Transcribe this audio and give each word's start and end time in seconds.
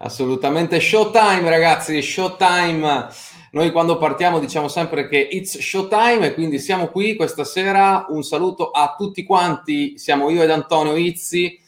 Assolutamente 0.00 0.78
showtime, 0.78 1.50
ragazzi, 1.50 2.00
showtime. 2.00 3.08
Noi 3.50 3.72
quando 3.72 3.98
partiamo 3.98 4.38
diciamo 4.38 4.68
sempre 4.68 5.08
che 5.08 5.16
it's 5.18 5.58
showtime 5.58 6.26
e 6.26 6.34
quindi 6.34 6.60
siamo 6.60 6.86
qui 6.86 7.16
questa 7.16 7.42
sera. 7.42 8.06
Un 8.08 8.22
saluto 8.22 8.70
a 8.70 8.94
tutti 8.96 9.24
quanti. 9.24 9.98
Siamo 9.98 10.30
io 10.30 10.44
ed 10.44 10.50
Antonio 10.50 10.94
Izzi. 10.94 11.58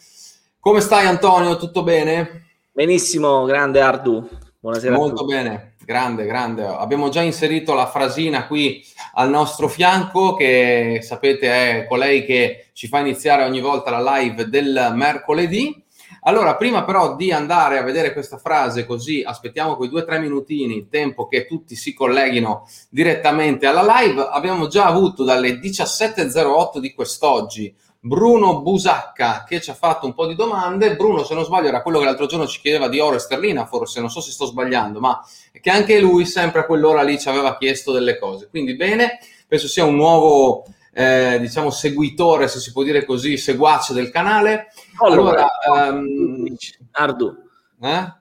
Come 0.61 0.81
stai 0.81 1.07
Antonio? 1.07 1.57
Tutto 1.57 1.83
bene? 1.83 2.45
Benissimo, 2.71 3.45
grande 3.47 3.81
Ardu. 3.81 4.29
Buonasera. 4.61 4.95
Molto 4.95 5.25
bene, 5.25 5.75
grande, 5.85 6.25
grande. 6.25 6.65
Abbiamo 6.65 7.09
già 7.09 7.23
inserito 7.23 7.75
la 7.75 7.87
frasina 7.87 8.47
qui 8.47 8.81
al 9.15 9.29
nostro 9.29 9.67
fianco 9.67 10.37
che 10.37 11.01
sapete 11.03 11.49
è 11.81 11.87
colei 11.89 12.25
che 12.25 12.67
ci 12.75 12.87
fa 12.87 13.01
iniziare 13.01 13.43
ogni 13.43 13.61
volta 13.61 13.91
la 13.91 14.19
live 14.19 14.49
del 14.49 14.93
mercoledì. 14.95 15.83
Allora, 16.23 16.57
prima 16.57 16.85
però 16.85 17.17
di 17.17 17.33
andare 17.33 17.79
a 17.79 17.83
vedere 17.83 18.13
questa 18.13 18.39
frase, 18.39 18.85
così 18.85 19.23
aspettiamo 19.25 19.77
quei 19.77 19.89
due 19.89 20.03
o 20.03 20.05
tre 20.05 20.19
minutini, 20.19 20.89
tempo 20.89 21.27
che 21.27 21.47
tutti 21.47 21.75
si 21.77 21.95
colleghino 21.95 22.67
direttamente 22.91 23.67
alla 23.67 24.01
live, 24.01 24.29
abbiamo 24.31 24.67
già 24.67 24.87
avuto 24.87 25.25
dalle 25.25 25.59
17.08 25.59 26.79
di 26.79 26.93
quest'oggi 26.93 27.75
Bruno 28.03 28.63
Busacca 28.63 29.45
che 29.47 29.61
ci 29.61 29.69
ha 29.69 29.75
fatto 29.75 30.07
un 30.07 30.15
po' 30.15 30.27
di 30.27 30.35
domande. 30.35 30.97
Bruno, 30.97 31.23
se 31.23 31.35
non 31.35 31.45
sbaglio, 31.45 31.69
era 31.69 31.83
quello 31.83 31.99
che 31.99 32.07
l'altro 32.07 32.25
giorno 32.25 32.47
ci 32.47 32.61
chiedeva 32.61 32.89
di 32.89 32.99
oro 32.99 33.17
e 33.17 33.19
sterlina, 33.19 33.67
forse, 33.67 34.01
non 34.01 34.09
so 34.09 34.23
se 34.23 34.31
sto 34.31 34.47
sbagliando, 34.47 35.01
ma 35.01 35.23
che 35.61 35.71
anche 35.71 36.01
lui 36.01 36.25
sempre 36.25 36.61
a 36.61 36.65
quell'ora 36.65 37.03
lì 37.03 37.19
ci 37.19 37.29
aveva 37.29 37.59
chiesto 37.59 37.93
delle 37.93 38.19
cose. 38.19 38.49
Quindi 38.49 38.75
bene, 38.75 39.19
penso 39.47 39.69
sia 39.69 39.85
un 39.85 39.97
nuovo 39.97 40.65
eh, 40.93 41.39
diciamo 41.41 41.71
seguitore, 41.71 42.49
se 42.49 42.59
si 42.59 42.73
può 42.73 42.83
dire 42.83 43.05
così, 43.05 43.37
seguace 43.37 43.93
del 43.93 44.11
canale. 44.11 44.69
Allora, 44.99 45.47
um, 45.73 46.45
Ardu. 46.93 47.35
Eh? 47.83 48.19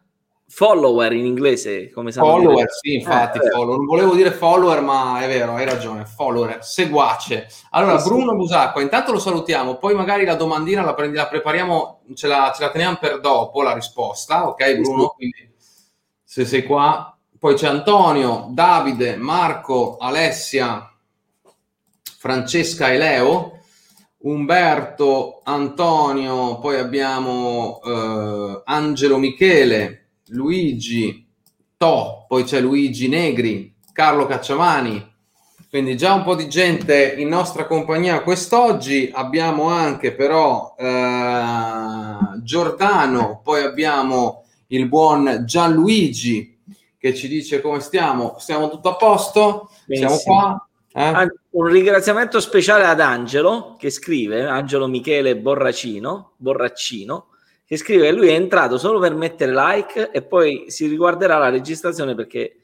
Follower 0.51 1.13
in 1.13 1.25
inglese, 1.25 1.91
come 1.91 2.11
sapete. 2.11 2.31
Follower, 2.33 2.65
sì, 2.71 2.95
infatti, 2.95 3.37
eh, 3.37 3.49
follower. 3.51 3.77
Non 3.77 3.85
volevo 3.85 4.15
dire 4.15 4.31
follower, 4.31 4.81
ma 4.81 5.21
è 5.21 5.27
vero, 5.27 5.53
hai 5.53 5.65
ragione, 5.65 6.05
follower, 6.05 6.63
seguace. 6.63 7.48
Allora, 7.71 7.99
sì, 7.99 8.09
Bruno 8.09 8.35
Busacqua, 8.35 8.81
intanto 8.81 9.11
lo 9.11 9.20
salutiamo, 9.20 9.77
poi 9.77 9.93
magari 9.93 10.26
la 10.26 10.33
domandina 10.33 10.83
la, 10.83 10.95
prendi, 10.95 11.17
la 11.17 11.27
prepariamo, 11.27 12.01
ce 12.15 12.27
la, 12.27 12.51
ce 12.55 12.63
la, 12.63 12.71
teniamo 12.71 12.98
per 12.99 13.20
dopo, 13.20 13.61
la 13.61 13.73
risposta, 13.73 14.48
ok 14.48 14.76
Bruno? 14.77 15.09
Quindi, 15.09 15.54
se 16.23 16.45
sei 16.45 16.63
qua. 16.63 17.13
Poi 17.37 17.55
c'è 17.55 17.67
Antonio, 17.67 18.48
Davide, 18.49 19.15
Marco, 19.15 19.95
Alessia, 19.98 20.91
Francesca 22.20 22.91
e 22.91 22.98
Leo, 22.98 23.59
Umberto, 24.23 25.39
Antonio, 25.45 26.59
poi 26.59 26.77
abbiamo 26.77 27.79
eh, 27.81 28.61
Angelo 28.65 29.17
Michele, 29.17 30.09
Luigi 30.27 31.26
To, 31.77 32.26
poi 32.27 32.43
c'è 32.43 32.59
Luigi 32.59 33.07
Negri, 33.07 33.73
Carlo 33.93 34.26
Cacciamani, 34.26 35.15
quindi 35.70 35.95
già 35.95 36.13
un 36.13 36.23
po' 36.23 36.35
di 36.35 36.49
gente 36.49 37.13
in 37.17 37.29
nostra 37.29 37.65
compagnia 37.65 38.21
quest'oggi. 38.21 39.09
Abbiamo 39.13 39.70
anche 39.70 40.13
però 40.13 40.76
eh, 40.77 42.15
Giordano, 42.43 43.39
poi 43.41 43.63
abbiamo 43.63 44.43
il 44.67 44.89
buon 44.89 45.43
Gianluigi 45.45 46.59
che 46.98 47.15
ci 47.15 47.29
dice 47.29 47.61
come 47.61 47.79
stiamo. 47.79 48.35
Stiamo 48.39 48.70
tutto 48.70 48.89
a 48.89 48.95
posto? 48.98 49.70
Benissimo. 49.85 50.17
Siamo 50.17 50.37
qua? 50.37 50.67
Eh? 50.91 51.38
Un 51.60 51.65
ringraziamento 51.65 52.40
speciale 52.40 52.85
ad 52.85 53.02
Angelo 53.02 53.76
che 53.77 53.90
scrive, 53.90 54.46
Angelo 54.46 54.88
Michele 54.88 55.35
Borracino, 55.35 56.35
Borraccino, 56.38 57.32
che 57.66 57.76
scrive 57.76 58.05
che 58.05 58.12
lui 58.13 58.29
è 58.29 58.34
entrato 58.34 58.77
solo 58.77 58.98
per 58.98 59.13
mettere 59.13 59.51
like 59.51 60.10
e 60.12 60.21
poi 60.21 60.68
si 60.68 60.88
riguarderà 60.88 61.38
la 61.38 61.49
registrazione 61.49 62.16
perché 62.16 62.60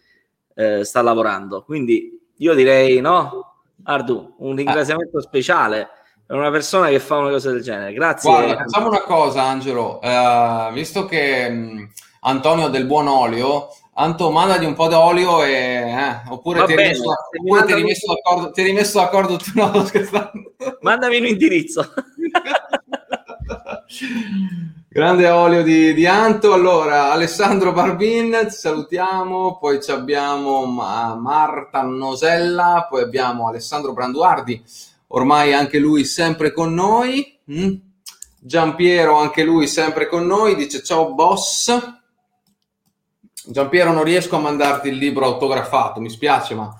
eh, 0.53 0.85
sta 0.85 1.01
lavorando. 1.01 1.63
Quindi 1.63 2.17
io 2.37 2.53
direi 2.53 3.01
no, 3.01 3.63
Ardu, 3.83 4.35
un 4.37 4.55
ringraziamento 4.55 5.19
speciale 5.19 5.89
per 6.25 6.37
una 6.37 6.49
persona 6.49 6.87
che 6.87 7.01
fa 7.01 7.17
una 7.17 7.31
cosa 7.31 7.51
del 7.51 7.63
genere. 7.63 7.91
Grazie. 7.91 8.29
Guarda, 8.29 8.55
facciamo 8.63 8.87
una 8.87 9.01
cosa, 9.01 9.43
Angelo, 9.43 9.99
uh, 10.01 10.71
visto 10.71 11.03
che 11.03 11.49
mh, 11.49 11.91
Antonio 12.21 12.69
del 12.69 12.85
Buon 12.85 13.09
Olio 13.09 13.67
Anto, 13.97 14.29
mandagli 14.29 14.65
un 14.65 14.73
po' 14.73 14.89
d'olio 14.89 15.41
e, 15.41 15.51
eh, 15.53 16.21
oppure, 16.27 16.65
ti 16.65 16.73
hai, 16.73 16.77
rimesso, 16.77 17.09
oppure 17.09 17.63
ti, 17.63 17.71
hai 17.71 17.77
rimesso 17.77 18.13
d'accordo, 18.13 18.51
ti 18.51 18.59
hai 18.59 18.67
rimesso 18.67 18.99
d'accordo 18.99 19.37
tu, 19.37 19.51
no, 19.53 19.71
Mandami 20.81 21.17
un 21.17 21.25
indirizzo. 21.27 21.93
Grande 24.89 25.29
olio 25.29 25.63
di, 25.63 25.93
di, 25.93 26.05
Anto. 26.05 26.51
Allora, 26.51 27.13
Alessandro 27.13 27.71
Barbin, 27.71 28.37
ti 28.43 28.53
salutiamo. 28.53 29.57
Poi 29.59 29.79
abbiamo 29.87 30.65
Marta 30.65 31.81
Nosella, 31.83 32.87
poi 32.89 33.01
abbiamo 33.01 33.47
Alessandro 33.47 33.93
Branduardi, 33.93 34.61
ormai 35.07 35.53
anche 35.53 35.79
lui 35.79 36.03
sempre 36.03 36.51
con 36.51 36.73
noi. 36.73 37.39
Mm? 37.49 37.73
Giampiero, 38.39 39.17
anche 39.19 39.43
lui 39.43 39.67
sempre 39.67 40.07
con 40.07 40.25
noi. 40.25 40.55
Dice 40.55 40.83
ciao 40.83 41.13
boss. 41.13 41.94
Giampiero, 43.47 43.91
non 43.91 44.03
riesco 44.03 44.35
a 44.35 44.39
mandarti 44.39 44.89
il 44.89 44.97
libro 44.97 45.25
autografato, 45.25 45.99
mi 45.99 46.09
spiace, 46.09 46.55
ma 46.55 46.73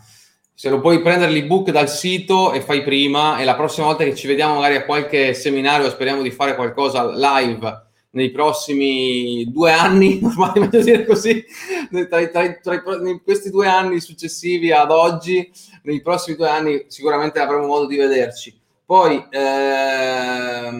se 0.54 0.70
lo 0.70 0.80
puoi 0.80 1.02
prendere 1.02 1.32
l'ebook 1.32 1.70
dal 1.70 1.90
sito 1.90 2.54
e 2.54 2.62
fai 2.62 2.82
prima, 2.84 3.38
e 3.38 3.44
la 3.44 3.56
prossima 3.56 3.88
volta 3.88 4.04
che 4.04 4.16
ci 4.16 4.26
vediamo 4.26 4.56
magari 4.56 4.76
a 4.76 4.86
qualche 4.86 5.34
seminario, 5.34 5.90
speriamo 5.90 6.22
di 6.22 6.32
fare 6.32 6.56
qualcosa 6.56 7.06
live 7.06 7.84
nei 8.12 8.32
prossimi 8.32 9.44
due 9.52 9.72
anni, 9.72 10.22
ormai 10.24 10.54
meglio 10.56 10.82
dire 10.82 11.06
così, 11.06 11.46
tra, 12.10 12.28
tra, 12.28 12.54
tra, 12.62 12.82
questi 13.24 13.50
due 13.50 13.68
anni 13.68 14.00
successivi 14.00 14.72
ad 14.72 14.90
oggi, 14.92 15.52
nei 15.84 16.02
prossimi 16.02 16.38
due 16.38 16.50
anni 16.50 16.86
sicuramente 16.88 17.40
avremo 17.40 17.68
modo 17.68 17.86
di 17.86 17.98
vederci. 17.98 18.58
Poi, 18.86 19.24
ehm, 19.30 20.76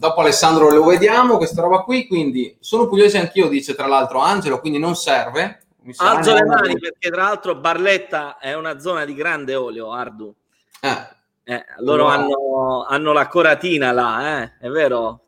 dopo 0.00 0.22
Alessandro 0.22 0.70
lo 0.70 0.84
vediamo, 0.84 1.36
questa 1.36 1.60
roba 1.60 1.82
qui, 1.82 2.06
quindi 2.06 2.56
sono 2.58 2.88
pugliese 2.88 3.18
anch'io, 3.18 3.48
dice 3.48 3.74
tra 3.74 3.86
l'altro 3.86 4.20
Angelo, 4.20 4.58
quindi 4.58 4.78
non 4.78 4.96
serve. 4.96 5.60
Alzo 5.96 6.34
le 6.34 6.44
mani 6.44 6.78
perché 6.78 7.10
tra 7.10 7.24
l'altro 7.24 7.54
Barletta 7.54 8.38
è 8.38 8.54
una 8.54 8.78
zona 8.80 9.04
di 9.04 9.14
grande 9.14 9.54
olio, 9.54 9.92
Ardu. 9.92 10.34
Eh. 10.80 11.18
Eh, 11.44 11.64
loro 11.80 12.04
no. 12.04 12.08
hanno, 12.08 12.84
hanno, 12.88 13.12
la 13.12 13.28
coratina 13.28 13.92
là, 13.92 14.42
eh? 14.42 14.52
è 14.58 14.68
vero 14.68 15.20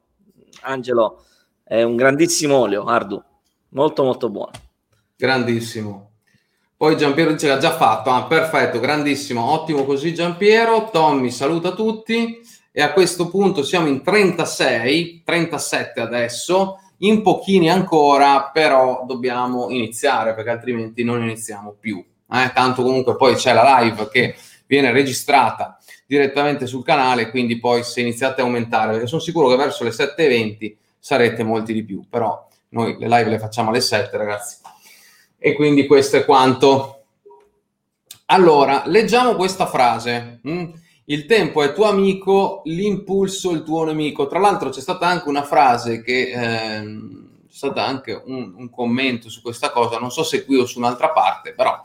Angelo? 0.63 1.25
È 1.63 1.83
un 1.83 1.97
grandissimo 1.97 2.57
olio, 2.57 2.85
Ardu, 2.85 3.23
molto 3.71 4.05
molto 4.05 4.31
buono. 4.31 4.53
Grandissimo. 5.17 6.11
Poi 6.77 6.97
Giampiero 6.97 7.33
dice 7.33 7.47
che 7.47 7.53
ha 7.53 7.59
già 7.59 7.73
fatto, 7.77 8.11
ah, 8.11 8.25
perfetto, 8.25 8.81
grandissimo, 8.81 9.51
ottimo 9.53 9.85
così 9.85 10.15
Giampiero. 10.15 10.89
Tommy 10.91 11.31
saluta 11.31 11.73
tutti 11.73 12.41
e 12.73 12.81
a 12.81 12.93
questo 12.93 13.29
punto 13.29 13.63
siamo 13.63 13.87
in 13.87 14.03
36, 14.03 15.23
37 15.25 16.01
adesso, 16.01 16.79
in 16.99 17.21
pochini 17.21 17.69
ancora, 17.69 18.51
però 18.53 19.05
dobbiamo 19.07 19.69
iniziare 19.69 20.35
perché 20.35 20.51
altrimenti 20.51 21.05
non 21.05 21.23
iniziamo 21.23 21.77
più. 21.79 22.03
Eh? 22.33 22.51
Tanto 22.55 22.83
comunque 22.83 23.17
poi 23.17 23.35
c'è 23.35 23.53
la 23.53 23.81
live 23.81 24.09
che 24.09 24.35
viene 24.67 24.91
registrata 24.91 25.77
direttamente 26.07 26.67
sul 26.67 26.83
canale, 26.83 27.29
quindi 27.29 27.59
poi 27.59 27.85
se 27.85 28.01
iniziate 28.01 28.41
a 28.41 28.45
aumentare, 28.45 28.93
perché 28.93 29.07
sono 29.07 29.21
sicuro 29.21 29.49
che 29.49 29.57
verso 29.57 29.85
le 29.85 29.91
7.20 29.91 30.75
sarete 30.99 31.43
molti 31.43 31.75
di 31.75 31.85
più, 31.85 32.07
però 32.09 32.49
noi 32.71 32.97
le 32.99 33.09
live 33.09 33.29
le 33.29 33.39
facciamo 33.39 33.69
alle 33.69 33.83
7 33.83 34.17
ragazzi. 34.17 34.57
E 35.39 35.55
quindi 35.55 35.87
questo 35.87 36.17
è 36.17 36.25
quanto. 36.25 37.05
Allora, 38.27 38.85
leggiamo 38.87 39.35
questa 39.35 39.67
frase. 39.67 40.41
Mm? 40.49 40.71
Il 41.13 41.27
tempo 41.27 41.63
è 41.63 41.75
tuo 41.75 41.85
amico, 41.85 42.63
l'impulso 42.65 43.51
il 43.51 43.63
tuo 43.63 43.85
nemico. 43.85 44.27
Tra 44.27 44.39
l'altro 44.39 44.71
c'è 44.71 44.81
stata 44.81 45.07
anche 45.07 45.29
una 45.29 45.43
frase 45.43 46.03
che 46.03 46.31
ehm, 46.31 47.29
c'è 47.47 47.55
stato 47.55 47.81
anche 47.81 48.23
un, 48.25 48.55
un, 48.57 48.71
commento 48.71 49.29
su 49.29 49.43
questa 49.43 49.71
cosa, 49.71 49.99
non 49.99 50.11
so 50.11 50.23
se 50.25 50.47
qui 50.47 50.57
o 50.57 50.65
su 50.65 50.79
un'altra 50.79 51.11
parte, 51.11 51.53
però 51.53 51.79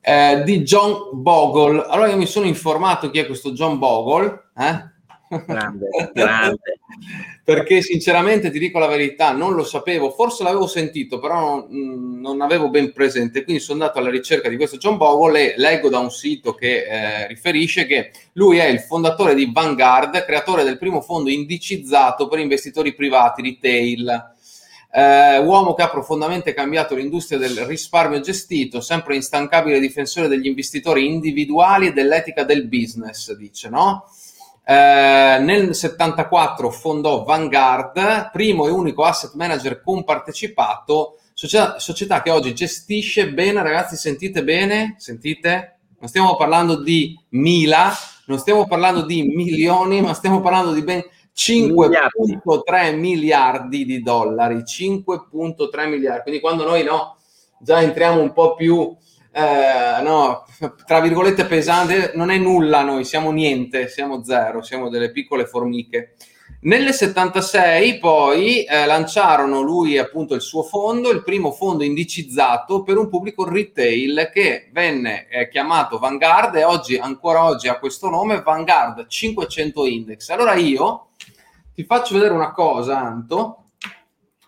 eh, 0.00 0.42
di 0.42 0.62
John 0.62 1.10
Bogle. 1.20 1.84
Allora 1.86 2.08
io 2.08 2.16
mi 2.16 2.26
sono 2.26 2.46
informato 2.46 3.10
chi 3.10 3.18
è 3.18 3.26
questo 3.26 3.52
John 3.52 3.78
Bogle, 3.78 4.50
eh? 4.56 4.94
Grande, 5.28 5.88
grande. 6.14 6.78
Perché 7.42 7.82
sinceramente 7.82 8.50
ti 8.50 8.58
dico 8.58 8.78
la 8.78 8.86
verità, 8.86 9.32
non 9.32 9.54
lo 9.54 9.64
sapevo, 9.64 10.10
forse 10.10 10.44
l'avevo 10.44 10.66
sentito, 10.66 11.18
però 11.18 11.66
non, 11.68 12.20
non 12.20 12.40
avevo 12.40 12.70
ben 12.70 12.92
presente. 12.92 13.44
Quindi 13.44 13.62
sono 13.62 13.80
andato 13.80 13.98
alla 13.98 14.10
ricerca 14.10 14.48
di 14.48 14.56
questo 14.56 14.76
John 14.76 14.96
Bogle 14.96 15.54
e 15.54 15.58
leggo 15.58 15.88
da 15.88 15.98
un 15.98 16.10
sito 16.10 16.54
che 16.54 16.86
eh, 16.86 17.26
riferisce 17.26 17.86
che 17.86 18.12
lui 18.34 18.58
è 18.58 18.66
il 18.66 18.80
fondatore 18.80 19.34
di 19.34 19.50
Vanguard, 19.52 20.24
creatore 20.24 20.64
del 20.64 20.78
primo 20.78 21.00
fondo 21.00 21.30
indicizzato 21.30 22.28
per 22.28 22.38
investitori 22.38 22.94
privati 22.94 23.42
retail. 23.42 24.34
Eh, 24.92 25.38
uomo 25.38 25.74
che 25.74 25.82
ha 25.82 25.90
profondamente 25.90 26.54
cambiato 26.54 26.94
l'industria 26.94 27.38
del 27.38 27.66
risparmio 27.66 28.20
gestito, 28.20 28.80
sempre 28.80 29.14
instancabile 29.14 29.78
difensore 29.78 30.26
degli 30.26 30.46
investitori 30.46 31.04
individuali 31.04 31.88
e 31.88 31.92
dell'etica 31.92 32.44
del 32.44 32.66
business, 32.66 33.32
dice, 33.34 33.68
no? 33.68 34.06
Eh, 34.68 35.38
nel 35.42 35.76
74 35.76 36.70
fondò 36.70 37.22
Vanguard, 37.22 38.30
primo 38.32 38.66
e 38.66 38.70
unico 38.70 39.04
asset 39.04 39.34
manager 39.34 39.80
compartecipato, 39.80 41.20
società, 41.34 41.78
società 41.78 42.20
che 42.20 42.30
oggi 42.30 42.52
gestisce 42.52 43.32
bene, 43.32 43.62
ragazzi, 43.62 43.94
sentite 43.94 44.42
bene? 44.42 44.96
Sentite? 44.98 45.78
Non 46.00 46.08
stiamo 46.08 46.34
parlando 46.34 46.82
di 46.82 47.16
mila, 47.30 47.92
non 48.26 48.38
stiamo 48.38 48.66
parlando 48.66 49.02
di 49.02 49.22
milioni, 49.22 50.00
ma 50.00 50.14
stiamo 50.14 50.40
parlando 50.40 50.72
di 50.72 50.82
ben 50.82 51.04
5.3 51.32 52.98
miliardi 52.98 53.84
di 53.84 54.02
dollari. 54.02 54.64
5.3 54.64 55.88
miliardi. 55.88 56.22
Quindi 56.22 56.40
quando 56.40 56.64
noi 56.64 56.82
no, 56.82 57.18
già 57.60 57.80
entriamo 57.82 58.20
un 58.20 58.32
po' 58.32 58.56
più 58.56 58.96
eh, 59.36 60.00
no, 60.00 60.46
tra 60.86 61.00
virgolette 61.00 61.44
pesante, 61.44 62.12
non 62.14 62.30
è 62.30 62.38
nulla 62.38 62.80
noi, 62.82 63.04
siamo 63.04 63.30
niente, 63.32 63.86
siamo 63.88 64.24
zero, 64.24 64.62
siamo 64.62 64.88
delle 64.88 65.10
piccole 65.10 65.44
formiche. 65.44 66.14
Nel 66.60 66.90
76 66.94 67.98
poi 67.98 68.64
eh, 68.64 68.86
lanciarono 68.86 69.60
lui 69.60 69.98
appunto 69.98 70.34
il 70.34 70.40
suo 70.40 70.62
fondo, 70.62 71.10
il 71.10 71.22
primo 71.22 71.52
fondo 71.52 71.84
indicizzato 71.84 72.82
per 72.82 72.96
un 72.96 73.10
pubblico 73.10 73.46
retail 73.46 74.30
che 74.32 74.70
venne 74.72 75.28
eh, 75.28 75.50
chiamato 75.50 75.98
Vanguard 75.98 76.56
e 76.56 76.64
oggi, 76.64 76.96
ancora 76.96 77.44
oggi 77.44 77.68
ha 77.68 77.78
questo 77.78 78.08
nome, 78.08 78.40
Vanguard 78.40 79.06
500 79.06 79.86
Index. 79.86 80.30
Allora 80.30 80.54
io 80.54 81.08
ti 81.74 81.84
faccio 81.84 82.14
vedere 82.14 82.32
una 82.32 82.52
cosa, 82.52 82.98
Anto, 82.98 83.64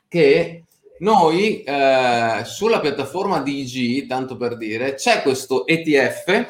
che 0.08 0.64
noi 1.00 1.62
eh, 1.62 2.42
sulla 2.44 2.80
piattaforma 2.80 3.40
DG, 3.40 4.06
tanto 4.06 4.36
per 4.36 4.56
dire, 4.56 4.94
c'è 4.94 5.22
questo 5.22 5.66
ETF 5.66 6.28
eh, 6.28 6.46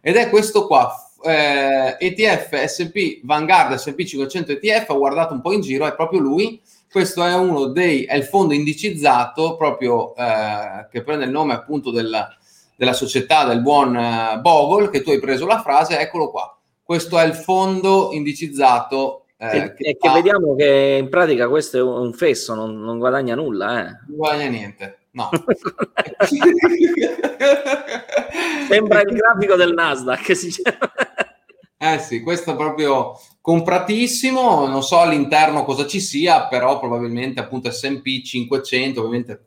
ed 0.00 0.16
è 0.16 0.28
questo 0.30 0.66
qua, 0.66 0.92
eh, 1.22 1.96
ETF 1.98 2.64
SP 2.64 3.20
Vanguard 3.24 3.74
SP 3.76 4.04
500 4.04 4.52
ETF, 4.52 4.90
ho 4.90 4.98
guardato 4.98 5.34
un 5.34 5.40
po' 5.40 5.52
in 5.52 5.60
giro, 5.60 5.86
è 5.86 5.94
proprio 5.94 6.20
lui. 6.20 6.60
Questo 6.90 7.24
è 7.24 7.34
uno 7.34 7.66
dei, 7.66 8.04
è 8.04 8.16
il 8.16 8.24
fondo 8.24 8.52
indicizzato 8.52 9.56
proprio 9.56 10.14
eh, 10.16 10.88
che 10.90 11.02
prende 11.04 11.26
il 11.26 11.30
nome 11.30 11.54
appunto 11.54 11.92
del, 11.92 12.26
della 12.74 12.92
società 12.92 13.44
del 13.44 13.60
buon 13.60 13.96
eh, 13.96 14.38
Bogle, 14.40 14.90
che 14.90 15.02
tu 15.02 15.10
hai 15.10 15.20
preso 15.20 15.46
la 15.46 15.60
frase, 15.60 15.98
eccolo 15.98 16.30
qua. 16.30 16.56
Questo 16.82 17.18
è 17.18 17.24
il 17.24 17.34
fondo 17.34 18.10
indicizzato 18.12 19.19
eh, 19.42 19.72
che, 19.74 19.96
che 19.98 20.10
vediamo 20.10 20.54
che 20.54 20.98
in 21.00 21.08
pratica 21.08 21.48
questo 21.48 21.78
è 21.78 21.82
un 21.82 22.12
fesso, 22.12 22.54
non, 22.54 22.78
non 22.78 22.98
guadagna 22.98 23.34
nulla. 23.34 23.80
Eh. 23.80 23.84
Non 24.08 24.16
guadagna 24.16 24.50
niente, 24.50 24.98
no. 25.12 25.30
Sembra 28.68 29.00
il 29.00 29.14
grafico 29.14 29.56
del 29.56 29.72
Nasdaq. 29.72 30.28
eh 31.78 31.98
sì, 32.00 32.20
questo 32.20 32.52
è 32.52 32.56
proprio 32.56 33.18
compratissimo, 33.40 34.66
non 34.66 34.82
so 34.82 34.98
all'interno 35.00 35.64
cosa 35.64 35.86
ci 35.86 36.00
sia, 36.00 36.46
però 36.46 36.78
probabilmente 36.78 37.40
appunto 37.40 37.70
S&P 37.70 38.22
500, 38.22 39.00
ovviamente, 39.00 39.46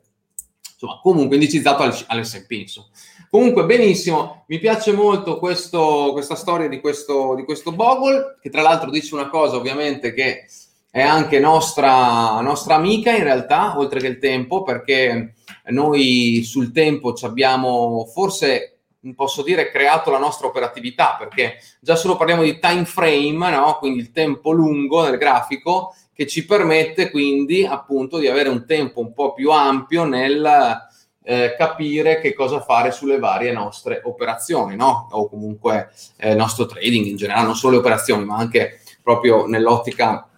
insomma, 0.72 0.98
comunque 1.00 1.36
indicizzato 1.36 1.84
all'S&P, 1.84 2.50
insomma. 2.50 2.88
Comunque, 3.34 3.64
benissimo, 3.64 4.44
mi 4.46 4.60
piace 4.60 4.92
molto 4.92 5.40
questo, 5.40 6.10
questa 6.12 6.36
storia 6.36 6.68
di 6.68 6.78
questo, 6.78 7.34
di 7.34 7.42
questo 7.42 7.72
Bogle, 7.72 8.38
che 8.40 8.48
tra 8.48 8.62
l'altro 8.62 8.90
dice 8.90 9.12
una 9.12 9.28
cosa, 9.28 9.56
ovviamente, 9.56 10.14
che 10.14 10.46
è 10.88 11.00
anche 11.00 11.40
nostra, 11.40 12.40
nostra 12.42 12.76
amica 12.76 13.10
in 13.10 13.24
realtà, 13.24 13.76
oltre 13.76 13.98
che 13.98 14.06
il 14.06 14.20
tempo, 14.20 14.62
perché 14.62 15.34
noi 15.70 16.44
sul 16.44 16.70
tempo 16.70 17.12
ci 17.12 17.24
abbiamo 17.24 18.06
forse 18.06 18.78
posso 19.16 19.42
dire 19.42 19.68
creato 19.72 20.12
la 20.12 20.18
nostra 20.18 20.46
operatività 20.46 21.16
perché 21.18 21.58
già 21.80 21.96
solo 21.96 22.16
parliamo 22.16 22.44
di 22.44 22.60
time 22.60 22.84
frame, 22.84 23.50
no? 23.50 23.76
quindi 23.80 23.98
il 23.98 24.12
tempo 24.12 24.52
lungo 24.52 25.02
nel 25.02 25.18
grafico 25.18 25.92
che 26.14 26.28
ci 26.28 26.46
permette 26.46 27.10
quindi 27.10 27.66
appunto 27.66 28.18
di 28.18 28.28
avere 28.28 28.48
un 28.48 28.64
tempo 28.64 29.00
un 29.00 29.12
po' 29.12 29.34
più 29.34 29.50
ampio 29.50 30.04
nel 30.04 30.88
eh, 31.26 31.54
capire 31.56 32.20
che 32.20 32.34
cosa 32.34 32.60
fare 32.60 32.92
sulle 32.92 33.18
varie 33.18 33.50
nostre 33.50 34.02
operazioni, 34.04 34.76
no? 34.76 35.08
O 35.12 35.28
comunque 35.28 35.90
eh, 36.18 36.32
il 36.32 36.36
nostro 36.36 36.66
trading 36.66 37.06
in 37.06 37.16
generale, 37.16 37.46
non 37.46 37.56
solo 37.56 37.72
le 37.72 37.78
operazioni, 37.78 38.24
ma 38.26 38.36
anche 38.36 38.80
proprio 39.02 39.46
nell'ottica 39.46 40.28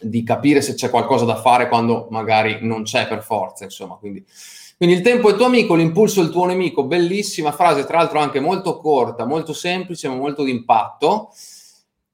di 0.00 0.22
capire 0.22 0.62
se 0.62 0.74
c'è 0.74 0.88
qualcosa 0.88 1.24
da 1.24 1.36
fare 1.36 1.68
quando 1.68 2.06
magari 2.10 2.58
non 2.60 2.84
c'è 2.84 3.08
per 3.08 3.22
forza, 3.22 3.64
insomma, 3.64 3.96
quindi... 3.96 4.24
Quindi 4.76 4.96
il 4.96 5.02
tempo 5.02 5.30
è 5.30 5.36
tuo 5.36 5.46
amico, 5.46 5.76
l'impulso 5.76 6.20
è 6.20 6.24
il 6.24 6.30
tuo 6.30 6.46
nemico, 6.46 6.84
bellissima 6.84 7.52
frase, 7.52 7.84
tra 7.84 7.98
l'altro 7.98 8.18
anche 8.18 8.40
molto 8.40 8.78
corta, 8.78 9.24
molto 9.24 9.52
semplice, 9.52 10.08
ma 10.08 10.16
molto 10.16 10.42
d'impatto. 10.42 11.30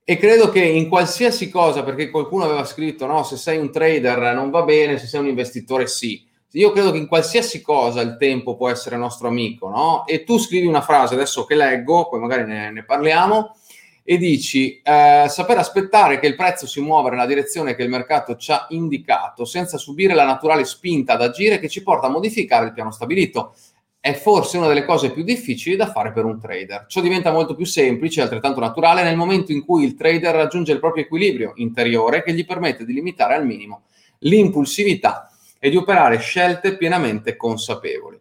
E 0.05 0.19
credo 0.19 0.51
che 0.51 0.63
in 0.63 0.91
qualsiasi 0.91 1.49
cosa, 1.49 1.83
perché 1.83 2.11
qualcuno 2.11 2.45
aveva 2.45 2.67
scritto, 2.67 3.07
no, 3.07 3.23
se 3.23 3.39
sei 3.39 3.57
un 3.57 3.73
trader 3.73 4.35
non 4.35 4.51
va 4.51 4.63
bene, 4.63 4.99
se 4.99 5.07
sei 5.07 5.21
un 5.21 5.29
investitore 5.29 5.87
sì 5.87 6.29
io 6.53 6.73
credo 6.73 6.91
che 6.91 6.99
in 6.99 7.07
qualsiasi 7.07 7.63
cosa 7.63 8.01
il 8.01 8.17
tempo 8.19 8.57
può 8.57 8.69
essere 8.69 8.97
nostro 8.97 9.29
amico, 9.29 9.69
no? 9.69 10.05
E 10.07 10.25
tu 10.25 10.39
scrivi 10.39 10.67
una 10.67 10.81
frase 10.81 11.15
adesso 11.15 11.45
che 11.45 11.55
leggo, 11.55 12.09
poi 12.09 12.21
magari 12.21 12.45
ne, 12.45 12.73
ne 12.73 12.85
parliamo, 12.85 13.55
e 14.03 14.17
dici 14.17 14.81
eh, 14.83 15.27
saper 15.29 15.59
aspettare 15.59 16.19
che 16.19 16.27
il 16.27 16.35
prezzo 16.35 16.67
si 16.67 16.81
muova 16.81 17.11
nella 17.11 17.27
direzione 17.27 17.77
che 17.77 17.85
il 17.85 17.89
mercato 17.89 18.35
ci 18.35 18.51
ha 18.51 18.67
indicato 18.71 19.45
senza 19.45 19.79
subire 19.79 20.15
la 20.15 20.25
naturale 20.25 20.65
spinta 20.65 21.13
ad 21.13 21.23
agire 21.23 21.61
che 21.61 21.69
ci 21.69 21.83
porta 21.83 22.07
a 22.07 22.11
modificare 22.11 22.67
il 22.67 22.73
piano 22.73 22.91
stabilito 22.91 23.55
è 24.01 24.15
forse 24.15 24.57
una 24.57 24.67
delle 24.67 24.87
cose 24.87 25.13
più 25.13 25.23
difficili 25.23 25.77
da 25.77 25.91
fare 25.93 26.11
per 26.11 26.25
un 26.25 26.41
trader. 26.41 26.87
Ciò 26.89 27.03
diventa 27.03 27.31
molto 27.31 27.55
più 27.55 27.67
semplice 27.67 28.19
e 28.19 28.23
altrettanto 28.25 28.59
naturale 28.59 29.03
nel 29.03 29.17
momento 29.17 29.53
in 29.53 29.65
cui 29.65 29.85
il 29.85 29.95
trader 29.95 30.35
raggiunge 30.35 30.73
il 30.73 30.81
proprio 30.81 31.05
equilibrio 31.05 31.53
interiore 31.57 32.23
che 32.23 32.33
gli 32.33 32.47
permette 32.47 32.85
di 32.85 32.95
limitare 32.95 33.35
al 33.35 33.47
minimo 33.47 33.83
l'impulsività 34.21 35.30
e 35.61 35.71
di 35.71 35.77
operare 35.77 36.19
scelte 36.19 36.77
pienamente 36.77 37.37
consapevoli. 37.37 38.19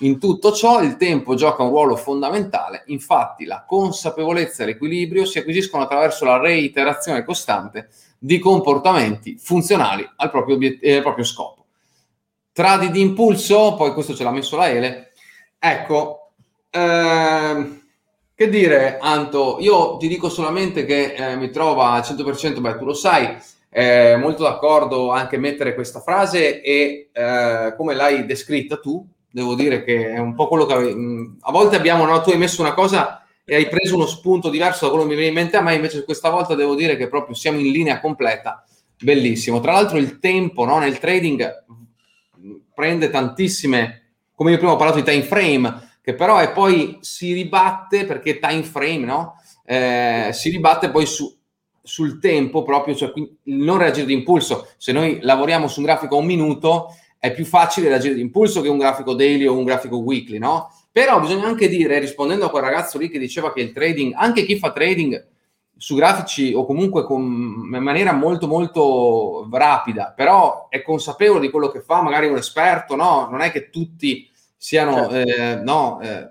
In 0.00 0.18
tutto 0.18 0.52
ciò 0.52 0.82
il 0.82 0.96
tempo 0.96 1.34
gioca 1.34 1.62
un 1.62 1.70
ruolo 1.70 1.96
fondamentale, 1.96 2.82
infatti 2.86 3.44
la 3.44 3.64
consapevolezza 3.66 4.62
e 4.62 4.66
l'equilibrio 4.66 5.24
si 5.24 5.38
acquisiscono 5.38 5.84
attraverso 5.84 6.24
la 6.24 6.38
reiterazione 6.38 7.24
costante 7.24 7.88
di 8.18 8.38
comportamenti 8.38 9.36
funzionali 9.38 10.08
al 10.16 10.30
proprio, 10.30 10.56
obiet- 10.56 10.78
eh, 10.82 11.00
proprio 11.00 11.24
scopo. 11.24 11.66
Tradi 12.52 12.90
di 12.90 13.00
impulso, 13.00 13.74
poi 13.76 13.92
questo 13.94 14.14
ce 14.14 14.24
l'ha 14.24 14.32
messo 14.32 14.56
la 14.56 14.68
Ele, 14.68 15.12
ecco, 15.58 16.32
ehm, 16.70 17.80
che 18.34 18.48
dire 18.48 18.98
Anto, 19.00 19.58
io 19.60 19.96
ti 19.98 20.08
dico 20.08 20.28
solamente 20.28 20.84
che 20.84 21.14
eh, 21.14 21.36
mi 21.36 21.50
trova 21.50 21.92
al 21.92 22.02
100%, 22.02 22.60
beh 22.60 22.76
tu 22.76 22.84
lo 22.84 22.94
sai, 22.94 23.36
eh, 23.74 24.16
molto 24.16 24.42
d'accordo 24.42 25.10
anche 25.12 25.38
mettere 25.38 25.74
questa 25.74 26.00
frase 26.00 26.60
e 26.60 27.08
eh, 27.10 27.74
come 27.74 27.94
l'hai 27.94 28.26
descritta 28.26 28.76
tu, 28.76 29.06
devo 29.30 29.54
dire 29.54 29.82
che 29.82 30.10
è 30.10 30.18
un 30.18 30.34
po' 30.34 30.46
quello 30.46 30.66
che 30.66 30.74
avevi, 30.74 31.38
a 31.40 31.50
volte 31.50 31.76
abbiamo, 31.76 32.04
no, 32.04 32.20
tu 32.20 32.30
hai 32.30 32.36
messo 32.36 32.60
una 32.60 32.74
cosa 32.74 33.24
e 33.44 33.54
hai 33.54 33.68
preso 33.68 33.96
uno 33.96 34.06
spunto 34.06 34.50
diverso 34.50 34.84
da 34.84 34.90
quello 34.90 35.06
che 35.06 35.14
mi 35.14 35.16
viene 35.16 35.30
in 35.30 35.38
mente 35.42 35.56
a 35.56 35.62
me, 35.62 35.74
invece 35.74 36.04
questa 36.04 36.28
volta 36.28 36.54
devo 36.54 36.74
dire 36.74 36.96
che 36.96 37.08
proprio 37.08 37.34
siamo 37.34 37.58
in 37.58 37.70
linea 37.72 37.98
completa, 37.98 38.62
bellissimo. 39.00 39.58
Tra 39.60 39.72
l'altro 39.72 39.96
il 39.96 40.18
tempo 40.18 40.66
no, 40.66 40.78
nel 40.78 40.98
trading 40.98 41.64
prende 42.74 43.08
tantissime, 43.08 44.16
come 44.34 44.50
io 44.50 44.58
prima 44.58 44.72
ho 44.72 44.76
parlato 44.76 44.98
di 44.98 45.04
time 45.04 45.22
frame, 45.22 45.96
che 46.02 46.14
però 46.14 46.36
è 46.36 46.52
poi 46.52 46.98
si 47.00 47.32
ribatte 47.32 48.04
perché 48.04 48.38
time 48.38 48.64
frame, 48.64 49.04
no? 49.06 49.40
Eh, 49.64 50.28
si 50.32 50.50
ribatte 50.50 50.90
poi 50.90 51.06
su 51.06 51.40
sul 51.82 52.20
tempo 52.20 52.62
proprio, 52.62 52.94
cioè 52.94 53.12
non 53.44 53.78
reagire 53.78 54.06
di 54.06 54.12
impulso. 54.12 54.68
Se 54.76 54.92
noi 54.92 55.18
lavoriamo 55.20 55.66
su 55.66 55.80
un 55.80 55.86
grafico 55.86 56.16
a 56.16 56.20
un 56.20 56.26
minuto, 56.26 56.94
è 57.18 57.32
più 57.32 57.44
facile 57.44 57.88
reagire 57.88 58.14
di 58.14 58.20
impulso 58.20 58.60
che 58.60 58.68
un 58.68 58.78
grafico 58.78 59.14
daily 59.14 59.46
o 59.46 59.56
un 59.56 59.64
grafico 59.64 59.98
weekly, 59.98 60.38
no? 60.38 60.72
Però 60.90 61.20
bisogna 61.20 61.46
anche 61.46 61.68
dire, 61.68 61.98
rispondendo 61.98 62.46
a 62.46 62.50
quel 62.50 62.62
ragazzo 62.62 62.98
lì 62.98 63.08
che 63.08 63.18
diceva 63.18 63.52
che 63.52 63.60
il 63.60 63.72
trading, 63.72 64.12
anche 64.14 64.44
chi 64.44 64.58
fa 64.58 64.72
trading 64.72 65.28
su 65.76 65.94
grafici 65.96 66.52
o 66.52 66.64
comunque 66.64 67.04
con, 67.04 67.22
in 67.22 67.82
maniera 67.82 68.12
molto 68.12 68.46
molto 68.46 69.48
rapida, 69.50 70.12
però 70.14 70.68
è 70.68 70.82
consapevole 70.82 71.40
di 71.40 71.50
quello 71.50 71.70
che 71.70 71.80
fa, 71.80 72.02
magari 72.02 72.28
un 72.28 72.36
esperto, 72.36 72.94
no? 72.94 73.28
Non 73.30 73.40
è 73.40 73.50
che 73.50 73.70
tutti 73.70 74.28
siano, 74.56 75.08
certo. 75.08 75.14
eh, 75.14 75.54
no, 75.62 76.00
eh, 76.00 76.28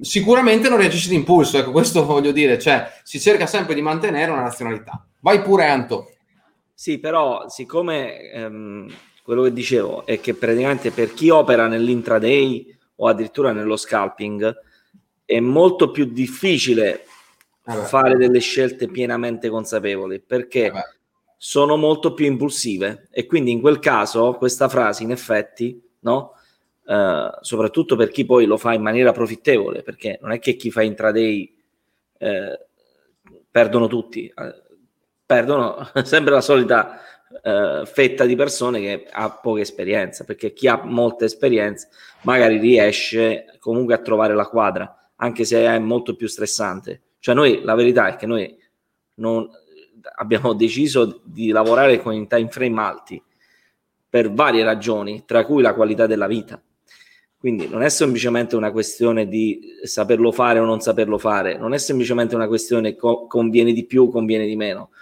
sicuramente 0.00 0.68
non 0.68 0.78
reagisce 0.78 1.08
di 1.08 1.14
impulso, 1.14 1.58
ecco, 1.58 1.70
questo 1.70 2.04
voglio 2.06 2.32
dire, 2.32 2.58
cioè 2.58 2.90
si 3.02 3.20
cerca 3.20 3.46
sempre 3.46 3.74
di 3.74 3.82
mantenere 3.82 4.30
una 4.30 4.42
nazionalità. 4.42 5.06
Vai 5.20 5.42
pure 5.42 5.66
Anto. 5.66 6.10
Sì, 6.72 6.98
però 6.98 7.48
siccome 7.48 8.30
ehm, 8.30 8.92
quello 9.22 9.42
che 9.42 9.52
dicevo 9.52 10.04
è 10.06 10.20
che 10.20 10.34
praticamente 10.34 10.90
per 10.90 11.14
chi 11.14 11.30
opera 11.30 11.66
nell'intraday 11.68 12.76
o 12.96 13.08
addirittura 13.08 13.52
nello 13.52 13.76
scalping 13.76 14.54
è 15.24 15.40
molto 15.40 15.90
più 15.90 16.04
difficile 16.04 17.06
eh 17.66 17.72
fare 17.84 18.16
delle 18.16 18.40
scelte 18.40 18.88
pienamente 18.88 19.48
consapevoli 19.48 20.20
perché 20.20 20.66
eh 20.66 20.72
sono 21.46 21.76
molto 21.76 22.14
più 22.14 22.24
impulsive 22.24 23.08
e 23.10 23.26
quindi 23.26 23.50
in 23.50 23.60
quel 23.60 23.78
caso 23.78 24.32
questa 24.32 24.66
frase 24.66 25.02
in 25.02 25.10
effetti 25.10 25.78
no? 26.00 26.32
Uh, 26.84 27.30
soprattutto 27.40 27.96
per 27.96 28.10
chi 28.10 28.26
poi 28.26 28.44
lo 28.44 28.58
fa 28.58 28.74
in 28.74 28.82
maniera 28.82 29.12
profittevole, 29.12 29.82
perché 29.82 30.18
non 30.20 30.32
è 30.32 30.38
che 30.38 30.54
chi 30.54 30.70
fa 30.70 30.82
intraday 30.82 31.54
eh, 32.18 32.66
perdono 33.50 33.86
tutti, 33.86 34.26
eh, 34.26 34.62
perdono 35.24 35.90
sempre 36.04 36.34
la 36.34 36.40
solita 36.40 36.98
eh, 37.42 37.82
fetta 37.84 38.24
di 38.24 38.36
persone 38.36 38.80
che 38.80 39.06
ha 39.10 39.30
poca 39.30 39.60
esperienza, 39.60 40.24
perché 40.24 40.52
chi 40.52 40.68
ha 40.68 40.82
molta 40.84 41.24
esperienza 41.24 41.88
magari 42.22 42.58
riesce 42.58 43.56
comunque 43.60 43.94
a 43.94 43.98
trovare 43.98 44.34
la 44.34 44.46
quadra, 44.46 45.10
anche 45.16 45.44
se 45.44 45.64
è 45.64 45.78
molto 45.78 46.16
più 46.16 46.26
stressante. 46.26 47.00
Cioè 47.18 47.34
noi, 47.34 47.62
la 47.62 47.74
verità 47.74 48.08
è 48.08 48.16
che 48.16 48.26
noi 48.26 48.56
non, 49.14 49.48
abbiamo 50.16 50.52
deciso 50.52 51.20
di 51.24 51.48
lavorare 51.48 52.00
con 52.00 52.12
i 52.12 52.26
time 52.26 52.48
frame 52.48 52.80
alti 52.80 53.22
per 54.08 54.32
varie 54.32 54.62
ragioni, 54.62 55.24
tra 55.24 55.44
cui 55.44 55.62
la 55.62 55.74
qualità 55.74 56.06
della 56.06 56.26
vita. 56.26 56.60
Quindi 57.44 57.68
non 57.68 57.82
è 57.82 57.90
semplicemente 57.90 58.56
una 58.56 58.72
questione 58.72 59.28
di 59.28 59.60
saperlo 59.82 60.32
fare 60.32 60.60
o 60.60 60.64
non 60.64 60.80
saperlo 60.80 61.18
fare, 61.18 61.58
non 61.58 61.74
è 61.74 61.76
semplicemente 61.76 62.34
una 62.34 62.46
questione 62.46 62.96
co- 62.96 63.26
conviene 63.26 63.74
di 63.74 63.84
più 63.84 64.04
o 64.04 64.08
conviene 64.08 64.46
di 64.46 64.56
meno, 64.56 64.92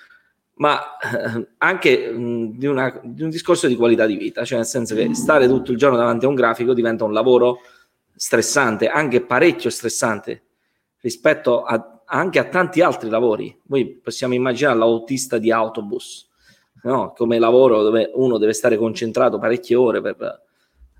ma 0.54 0.98
eh, 0.98 1.46
anche 1.58 2.10
mh, 2.10 2.58
di, 2.58 2.66
una, 2.66 3.00
di, 3.04 3.22
un 3.22 3.30
discorso 3.30 3.68
di 3.68 3.76
qualità 3.76 4.06
di 4.06 4.16
vita, 4.16 4.44
cioè 4.44 4.58
nel 4.58 4.66
senso 4.66 4.96
che 4.96 5.14
stare 5.14 5.46
tutto 5.46 5.70
il 5.70 5.78
giorno 5.78 5.96
davanti 5.96 6.24
a 6.24 6.28
un 6.30 6.34
grafico 6.34 6.74
diventa 6.74 7.04
un 7.04 7.12
lavoro 7.12 7.60
stressante, 8.12 8.88
anche 8.88 9.20
parecchio 9.20 9.70
stressante 9.70 10.42
rispetto 11.00 11.62
a, 11.62 12.02
anche 12.06 12.40
a 12.40 12.44
tanti 12.46 12.80
altri 12.80 13.08
lavori. 13.08 13.56
Noi 13.66 13.86
possiamo 14.02 14.34
immaginare 14.34 14.78
l'autista 14.78 15.38
di 15.38 15.52
autobus, 15.52 16.28
no? 16.82 17.12
come 17.16 17.38
lavoro 17.38 17.84
dove 17.84 18.10
uno 18.14 18.36
deve 18.36 18.52
stare 18.52 18.76
concentrato 18.76 19.38
parecchie 19.38 19.76
ore 19.76 20.00
per, 20.00 20.42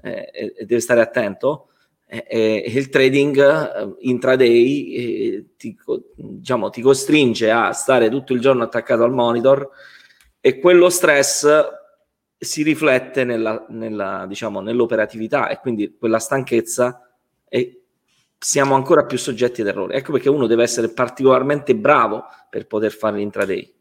eh, 0.02 0.30
e 0.32 0.64
deve 0.66 0.80
stare 0.80 1.00
attento. 1.00 1.68
E, 2.06 2.64
il 2.66 2.90
trading 2.90 3.38
eh, 3.38 3.94
intraday 4.00 4.92
eh, 4.94 5.46
ti, 5.56 5.74
diciamo, 6.14 6.68
ti 6.68 6.82
costringe 6.82 7.50
a 7.50 7.72
stare 7.72 8.10
tutto 8.10 8.34
il 8.34 8.40
giorno 8.40 8.64
attaccato 8.64 9.02
al 9.02 9.12
monitor 9.12 9.70
e 10.38 10.58
quello 10.58 10.90
stress 10.90 11.48
si 12.36 12.62
riflette 12.64 13.24
nella, 13.24 13.64
nella, 13.68 14.26
diciamo, 14.26 14.60
nell'operatività 14.60 15.48
e 15.48 15.58
quindi 15.60 15.96
quella 15.96 16.18
stanchezza 16.18 17.08
è, 17.48 17.78
siamo 18.36 18.74
ancora 18.74 19.06
più 19.06 19.16
soggetti 19.16 19.60
ad 19.60 19.68
errori. 19.68 19.94
Ecco 19.94 20.10
perché 20.10 20.28
uno 20.28 20.48
deve 20.48 20.64
essere 20.64 20.90
particolarmente 20.90 21.76
bravo 21.76 22.24
per 22.50 22.66
poter 22.66 22.90
fare 22.90 23.16
l'intraday. 23.18 23.72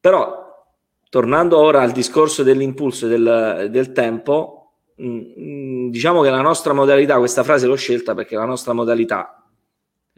Però, 0.00 0.66
tornando 1.10 1.58
ora 1.58 1.82
al 1.82 1.92
discorso 1.92 2.42
dell'impulso 2.42 3.04
e 3.04 3.08
del, 3.10 3.68
del 3.70 3.92
tempo, 3.92 4.57
mh, 4.98 5.40
mm, 5.40 5.88
diciamo 5.90 6.22
che 6.22 6.30
la 6.30 6.40
nostra 6.40 6.72
modalità, 6.72 7.18
questa 7.18 7.42
frase 7.42 7.66
l'ho 7.66 7.76
scelta 7.76 8.14
perché 8.14 8.36
la 8.36 8.44
nostra 8.44 8.72
modalità 8.72 9.42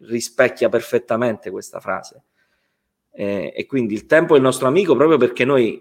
rispecchia 0.02 0.68
perfettamente 0.68 1.50
questa 1.50 1.80
frase. 1.80 2.24
Eh, 3.12 3.52
e 3.54 3.66
quindi 3.66 3.94
il 3.94 4.06
tempo 4.06 4.34
è 4.34 4.36
il 4.36 4.42
nostro 4.42 4.68
amico 4.68 4.94
proprio 4.94 5.18
perché 5.18 5.44
noi 5.44 5.80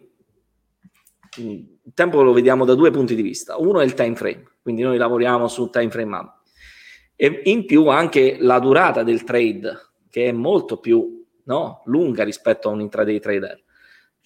mm, 1.40 1.60
il 1.84 1.94
tempo 1.94 2.22
lo 2.22 2.34
vediamo 2.34 2.66
da 2.66 2.76
due 2.76 2.92
punti 2.92 3.16
di 3.16 3.22
vista. 3.22 3.58
Uno 3.58 3.80
è 3.80 3.86
il 3.86 3.94
time 3.94 4.16
frame, 4.16 4.44
quindi 4.62 4.82
noi 4.82 4.98
lavoriamo 4.98 5.48
su 5.48 5.70
time 5.70 5.90
frame 5.90 6.16
up 6.16 6.38
e 7.22 7.42
in 7.46 7.66
più 7.66 7.88
anche 7.88 8.38
la 8.40 8.60
durata 8.60 9.04
del 9.04 9.26
trade 9.26 9.78
che 10.10 10.30
è 10.30 10.32
molto 10.32 10.78
più 10.78 11.26
no, 11.44 11.82
lunga 11.86 12.24
rispetto 12.24 12.70
a 12.70 12.72
un 12.72 12.80
intraday 12.80 13.20
trader 13.20 13.62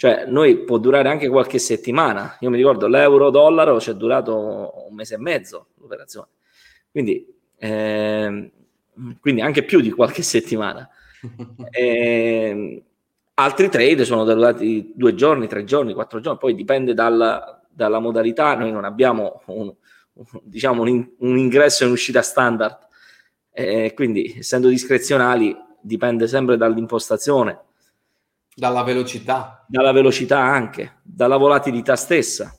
cioè 0.04 0.26
noi 0.28 0.58
può 0.58 0.80
durare 0.80 1.08
anche 1.08 1.30
qualche 1.30 1.60
settimana. 1.60 2.36
Io 2.42 2.50
mi 2.50 2.58
ricordo 2.58 2.88
l'euro 2.88 3.30
dollaro 3.30 3.80
ci 3.80 3.90
è 3.92 3.96
durato 3.96 4.86
un 4.90 4.94
mese 4.94 5.16
e 5.16 5.18
mezzo 5.18 5.68
l'operazione. 5.76 6.28
Quindi, 6.92 7.26
eh, 7.56 8.52
quindi 9.22 9.40
anche 9.40 9.64
più 9.64 9.80
di 9.80 9.92
qualche 9.92 10.22
settimana. 10.24 10.90
Eh, 11.72 12.84
altri 13.36 13.70
trade 13.70 14.04
sono 14.04 14.26
durati 14.26 14.92
due 14.94 15.16
giorni 15.16 15.48
tre 15.48 15.64
giorni 15.64 15.94
quattro 15.94 16.20
giorni. 16.20 16.38
Poi 16.38 16.54
dipende 16.54 16.94
dal, 16.94 17.62
dalla 17.70 18.00
modalità. 18.00 18.58
Noi 18.58 18.74
non 18.74 18.84
abbiamo 18.84 19.42
un, 19.46 19.74
diciamo 20.42 20.82
un, 20.82 20.88
in, 20.90 21.10
un 21.20 21.38
ingresso 21.38 21.84
e 21.84 21.88
un'uscita 21.88 22.22
standard. 22.22 22.78
E 23.54 23.94
quindi 23.96 24.36
essendo 24.38 24.68
discrezionali 24.68 25.56
dipende 25.80 26.28
sempre 26.28 26.58
dall'impostazione 26.58 27.72
dalla 28.56 28.84
velocità. 28.84 29.66
Dalla 29.68 29.92
velocità 29.92 30.40
anche 30.40 31.00
dalla 31.04 31.38
volatilità 31.38 31.96
stessa. 31.96 32.56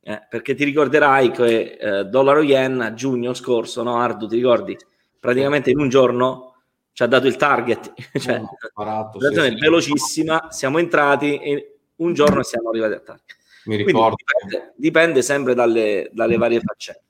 Eh, 0.00 0.26
perché 0.28 0.54
ti 0.54 0.64
ricorderai 0.64 1.30
che 1.32 1.76
eh, 1.80 2.04
dollaro 2.04 2.42
yen 2.42 2.80
a 2.80 2.94
giugno 2.94 3.34
scorso 3.34 3.82
no 3.82 3.96
Ardu 3.96 4.28
ti 4.28 4.36
ricordi? 4.36 4.76
Praticamente 5.18 5.70
in 5.70 5.80
un 5.80 5.88
giorno 5.88 6.54
ci 6.92 7.02
ha 7.02 7.06
dato 7.06 7.26
il 7.26 7.36
target. 7.36 7.92
Cioè, 8.18 8.40
oh, 8.40 8.48
parato, 8.72 9.20
sì, 9.20 9.34
sì, 9.34 9.54
velocissima 9.58 10.48
siamo 10.50 10.78
entrati 10.78 11.38
e 11.38 11.78
un 11.96 12.14
giorno 12.14 12.42
siamo 12.42 12.68
arrivati 12.68 12.92
al 12.92 13.02
target. 13.02 13.36
Mi 13.64 13.76
ricordo. 13.76 14.16
Dipende, 14.16 14.72
dipende, 14.76 15.22
sempre 15.22 15.54
dalle, 15.54 16.08
dalle 16.12 16.36
varie 16.36 16.60
faccende. 16.60 17.02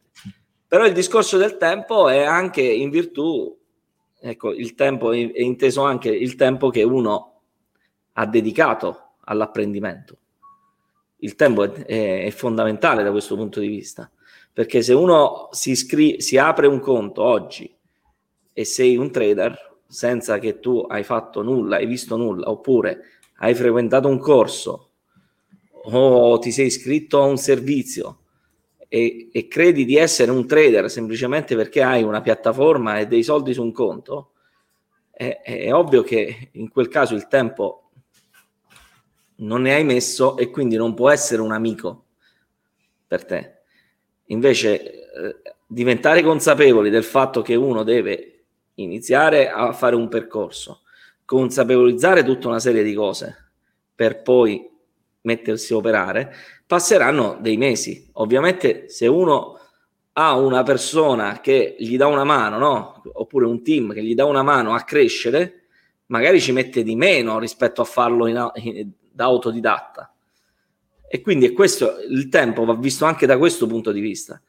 Però 0.66 0.87
il 0.87 0.95
discorso 0.95 1.37
del 1.37 1.59
tempo 1.59 2.09
è 2.09 2.25
anche 2.25 2.62
in 2.62 2.90
virtù, 2.90 3.56
ecco, 4.18 4.52
il 4.52 4.75
tempo 4.75 5.12
è 5.12 5.30
inteso 5.35 5.83
anche 5.85 6.09
il 6.09 6.35
tempo 6.35 6.71
che 6.71 6.83
uno 6.83 7.35
ha 8.18 8.26
dedicato 8.26 9.12
all'apprendimento. 9.25 10.18
Il 11.18 11.35
tempo 11.35 11.64
è, 11.64 11.70
è, 11.70 12.25
è 12.25 12.30
fondamentale 12.30 13.02
da 13.02 13.11
questo 13.11 13.37
punto 13.37 13.61
di 13.61 13.68
vista, 13.68 14.11
perché 14.52 14.82
se 14.82 14.92
uno 14.92 15.49
si, 15.52 15.70
iscri- 15.70 16.20
si 16.20 16.38
apre 16.38 16.66
un 16.66 16.80
conto 16.80 17.23
oggi 17.23 17.73
e 18.52 18.64
sei 18.64 18.96
un 18.96 19.11
trader 19.11 19.75
senza 19.87 20.38
che 20.38 20.61
tu 20.61 20.85
hai 20.88 21.04
fatto 21.04 21.42
nulla, 21.42 21.76
hai 21.76 21.87
visto 21.87 22.16
nulla, 22.16 22.50
oppure 22.50 23.02
hai 23.38 23.54
frequentato 23.54 24.08
un 24.08 24.18
corso 24.18 24.90
o 25.88 26.38
ti 26.38 26.50
sei 26.50 26.66
iscritto 26.66 27.20
a 27.20 27.26
un 27.26 27.37
servizio 27.37 28.20
e, 28.88 29.28
e, 29.30 29.46
credi 29.46 29.85
di 29.85 29.96
essere 29.96 30.30
un 30.30 30.46
trader 30.46 30.90
semplicemente 30.90 31.54
perché 31.54 31.82
hai 31.82 32.02
una 32.02 32.20
piattaforma 32.20 32.99
e 32.99 33.06
dei 33.06 33.23
soldi 33.23 33.52
su 33.52 33.62
un 33.62 33.73
conto, 33.73 34.32
è, 35.11 35.42
è 35.42 35.73
ovvio 35.73 36.02
che 36.02 36.49
in 36.52 36.70
quel 36.70 36.88
caso 36.88 37.14
il 37.14 37.28
tempo 37.28 37.85
non 39.36 39.62
ne 39.62 39.74
hai 39.74 39.84
messo 39.84 40.36
e 40.36 40.50
quindi 40.50 40.76
non 40.76 40.94
può 40.94 41.10
essere 41.10 41.42
un 41.42 41.52
amico 41.52 42.04
per 43.06 43.24
te. 43.24 43.54
Invece 44.26 44.82
eh, 44.82 45.36
diventare 45.66 46.22
consapevoli 46.22 46.90
del 46.90 47.04
fatto 47.04 47.42
che 47.42 47.54
uno 47.54 47.82
deve 47.82 48.44
iniziare 48.74 49.50
a 49.50 49.72
fare 49.72 49.96
un 49.96 50.08
percorso, 50.08 50.82
consapevolizzare 51.24 52.24
tutta 52.24 52.48
una 52.48 52.60
serie 52.60 52.82
di 52.82 52.94
cose 52.94 53.50
per 53.94 54.22
poi 54.22 54.70
mettersi 55.22 55.72
a 55.72 55.76
operare, 55.76 56.34
passeranno 56.66 57.38
dei 57.40 57.56
mesi. 57.56 58.08
Ovviamente 58.14 58.88
se 58.88 59.06
uno 59.06 59.58
ha 60.12 60.36
una 60.36 60.62
persona 60.62 61.40
che 61.40 61.76
gli 61.78 61.96
dà 61.96 62.06
una 62.06 62.24
mano, 62.24 62.58
no? 62.58 63.02
oppure 63.12 63.46
un 63.46 63.62
team 63.62 63.92
che 63.92 64.02
gli 64.02 64.14
dà 64.14 64.24
una 64.24 64.42
mano 64.42 64.74
a 64.74 64.82
crescere, 64.82 65.64
magari 66.06 66.40
ci 66.40 66.52
mette 66.52 66.82
di 66.82 66.96
meno 66.96 67.38
rispetto 67.38 67.80
a 67.82 67.84
farlo 67.84 68.26
in, 68.26 68.50
in, 68.54 68.90
da 69.16 69.25
autodidatta. 69.25 70.14
E 71.08 71.20
quindi 71.23 71.46
è 71.46 71.52
questo 71.54 71.96
il 72.06 72.28
tempo 72.28 72.66
va 72.66 72.75
visto 72.75 73.06
anche 73.06 73.25
da 73.25 73.38
questo 73.38 73.66
punto 73.66 73.90
di 73.90 74.00
vista. 74.00 74.40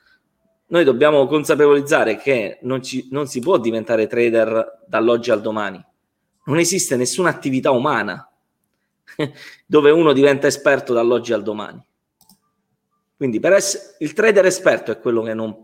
Noi 0.67 0.83
dobbiamo 0.83 1.25
consapevolizzare 1.25 2.17
che 2.17 2.59
non, 2.63 2.83
ci, 2.83 3.07
non 3.09 3.27
si 3.27 3.39
può 3.39 3.57
diventare 3.57 4.07
trader 4.07 4.83
dall'oggi 4.85 5.31
al 5.31 5.39
domani. 5.39 5.83
Non 6.45 6.57
esiste 6.57 6.97
nessuna 6.97 7.29
attività 7.29 7.71
umana 7.71 8.29
dove 9.65 9.91
uno 9.91 10.11
diventa 10.11 10.47
esperto 10.47 10.93
dall'oggi 10.93 11.31
al 11.31 11.43
domani. 11.43 11.81
Quindi 13.15 13.39
per 13.39 13.53
essere, 13.53 13.95
il 13.99 14.11
trader 14.11 14.45
esperto 14.45 14.91
è 14.91 14.99
quello 14.99 15.21
che 15.21 15.33
non, 15.33 15.55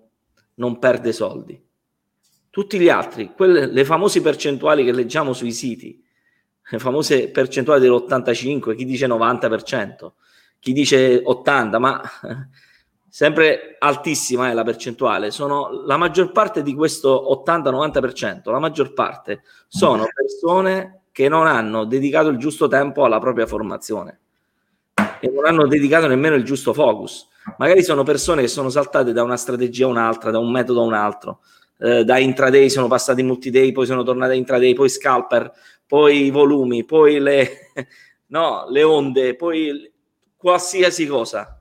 non 0.55 0.79
perde 0.79 1.11
soldi. 1.11 1.61
Tutti 2.49 2.79
gli 2.79 2.87
altri, 2.87 3.33
quelle, 3.35 3.65
le 3.65 3.83
famose 3.83 4.21
percentuali 4.21 4.85
che 4.85 4.93
leggiamo 4.93 5.33
sui 5.33 5.51
siti, 5.51 6.01
le 6.69 6.79
famose 6.79 7.29
percentuali 7.29 7.81
dell'85, 7.81 8.75
chi 8.75 8.85
dice 8.85 9.07
90%, 9.07 10.11
chi 10.59 10.73
dice 10.73 11.21
80%, 11.21 11.77
ma 11.77 12.01
sempre 13.09 13.75
altissima 13.79 14.49
è 14.49 14.53
la 14.53 14.63
percentuale, 14.63 15.29
sono 15.29 15.83
la 15.85 15.97
maggior 15.97 16.31
parte 16.31 16.63
di 16.63 16.73
questo 16.73 17.43
80-90%, 17.45 18.49
la 18.51 18.59
maggior 18.59 18.93
parte 18.93 19.43
sono 19.67 20.05
persone 20.13 21.01
che 21.11 21.29
non 21.29 21.45
hanno 21.45 21.85
dedicato 21.85 22.29
il 22.29 22.37
giusto 22.37 22.67
tempo 22.67 23.05
alla 23.05 23.19
propria 23.19 23.45
formazione 23.45 24.19
e 25.19 25.29
non 25.29 25.45
hanno 25.45 25.67
dedicato 25.67 26.07
nemmeno 26.07 26.35
il 26.35 26.43
giusto 26.43 26.73
focus. 26.73 27.27
Magari 27.57 27.83
sono 27.83 28.03
persone 28.03 28.41
che 28.41 28.47
sono 28.47 28.69
saltate 28.69 29.13
da 29.13 29.21
una 29.21 29.37
strategia 29.37 29.85
a 29.85 29.89
un'altra, 29.89 30.31
da 30.31 30.39
un 30.39 30.51
metodo 30.51 30.81
a 30.81 30.85
un 30.85 30.93
altro, 30.93 31.41
eh, 31.83 32.05
da 32.05 32.17
intraday 32.17 32.69
sono 32.69 32.87
passati 32.87 33.19
in 33.19 33.27
multiday, 33.27 33.73
poi 33.73 33.85
sono 33.85 34.03
tornati 34.03 34.31
a 34.31 34.35
intraday, 34.35 34.73
poi 34.73 34.87
scalper, 34.87 35.51
poi 35.85 36.27
i 36.27 36.29
volumi, 36.29 36.85
poi 36.85 37.19
le, 37.19 37.71
no, 38.27 38.65
le 38.69 38.83
onde, 38.83 39.35
poi 39.35 39.91
qualsiasi 40.37 41.05
cosa. 41.05 41.59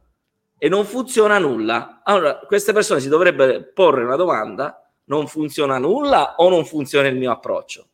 E 0.57 0.69
non 0.69 0.85
funziona 0.85 1.39
nulla. 1.39 2.03
Allora, 2.05 2.39
queste 2.39 2.73
persone 2.73 3.01
si 3.01 3.09
dovrebbero 3.09 3.73
porre 3.75 4.05
una 4.05 4.15
domanda, 4.15 4.89
non 5.07 5.27
funziona 5.27 5.79
nulla 5.79 6.37
o 6.37 6.49
non 6.49 6.65
funziona 6.65 7.09
il 7.09 7.17
mio 7.17 7.33
approccio? 7.33 7.89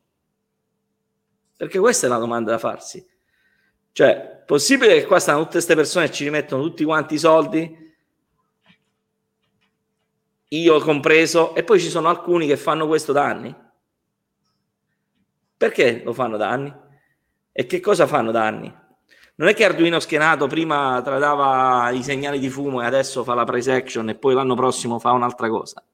Perché 1.57 1.79
questa 1.79 2.07
è 2.07 2.11
la 2.11 2.19
domanda 2.19 2.51
da 2.51 2.59
farsi. 2.59 3.03
Cioè, 3.91 4.43
possibile 4.45 5.01
che 5.01 5.07
qua 5.07 5.19
stanno 5.19 5.39
tutte 5.39 5.53
queste 5.53 5.75
persone 5.75 6.05
e 6.05 6.11
ci 6.11 6.25
rimettono 6.25 6.63
tutti 6.63 6.85
quanti 6.85 7.15
i 7.15 7.19
soldi? 7.19 7.88
Io 10.49 10.81
compreso, 10.81 11.55
e 11.55 11.63
poi 11.63 11.79
ci 11.79 11.91
sono 11.91 12.09
alcuni 12.09 12.47
che 12.47 12.57
fanno 12.57 12.87
questo 12.87 13.13
da 13.13 13.25
anni. 13.25 13.55
Perché 15.57 16.03
lo 16.05 16.13
fanno 16.13 16.37
da 16.37 16.49
anni? 16.49 16.73
E 17.53 17.67
che 17.67 17.81
cosa 17.81 18.07
fanno 18.07 18.31
da 18.31 18.47
anni? 18.47 18.73
Non 19.35 19.49
è 19.49 19.55
che 19.55 19.65
Arduino 19.65 20.01
schienato 20.01 20.47
prima 20.47 21.01
tradava 21.03 21.91
i 21.91 22.03
segnali 22.03 22.39
di 22.39 22.49
fumo 22.49 22.83
e 22.83 22.87
adesso 22.87 23.25
fa 23.25 23.35
la 23.35 23.45
price 23.45 23.73
action 23.73 24.09
e 24.09 24.17
poi 24.17 24.35
l'anno 24.35 24.55
prossimo 24.55 24.99
fa 24.99 25.13
un'altra 25.13 25.49
cosa. 25.49 25.85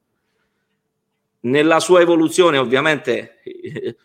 Nella 1.41 1.79
sua 1.79 2.01
evoluzione, 2.01 2.57
ovviamente, 2.57 3.41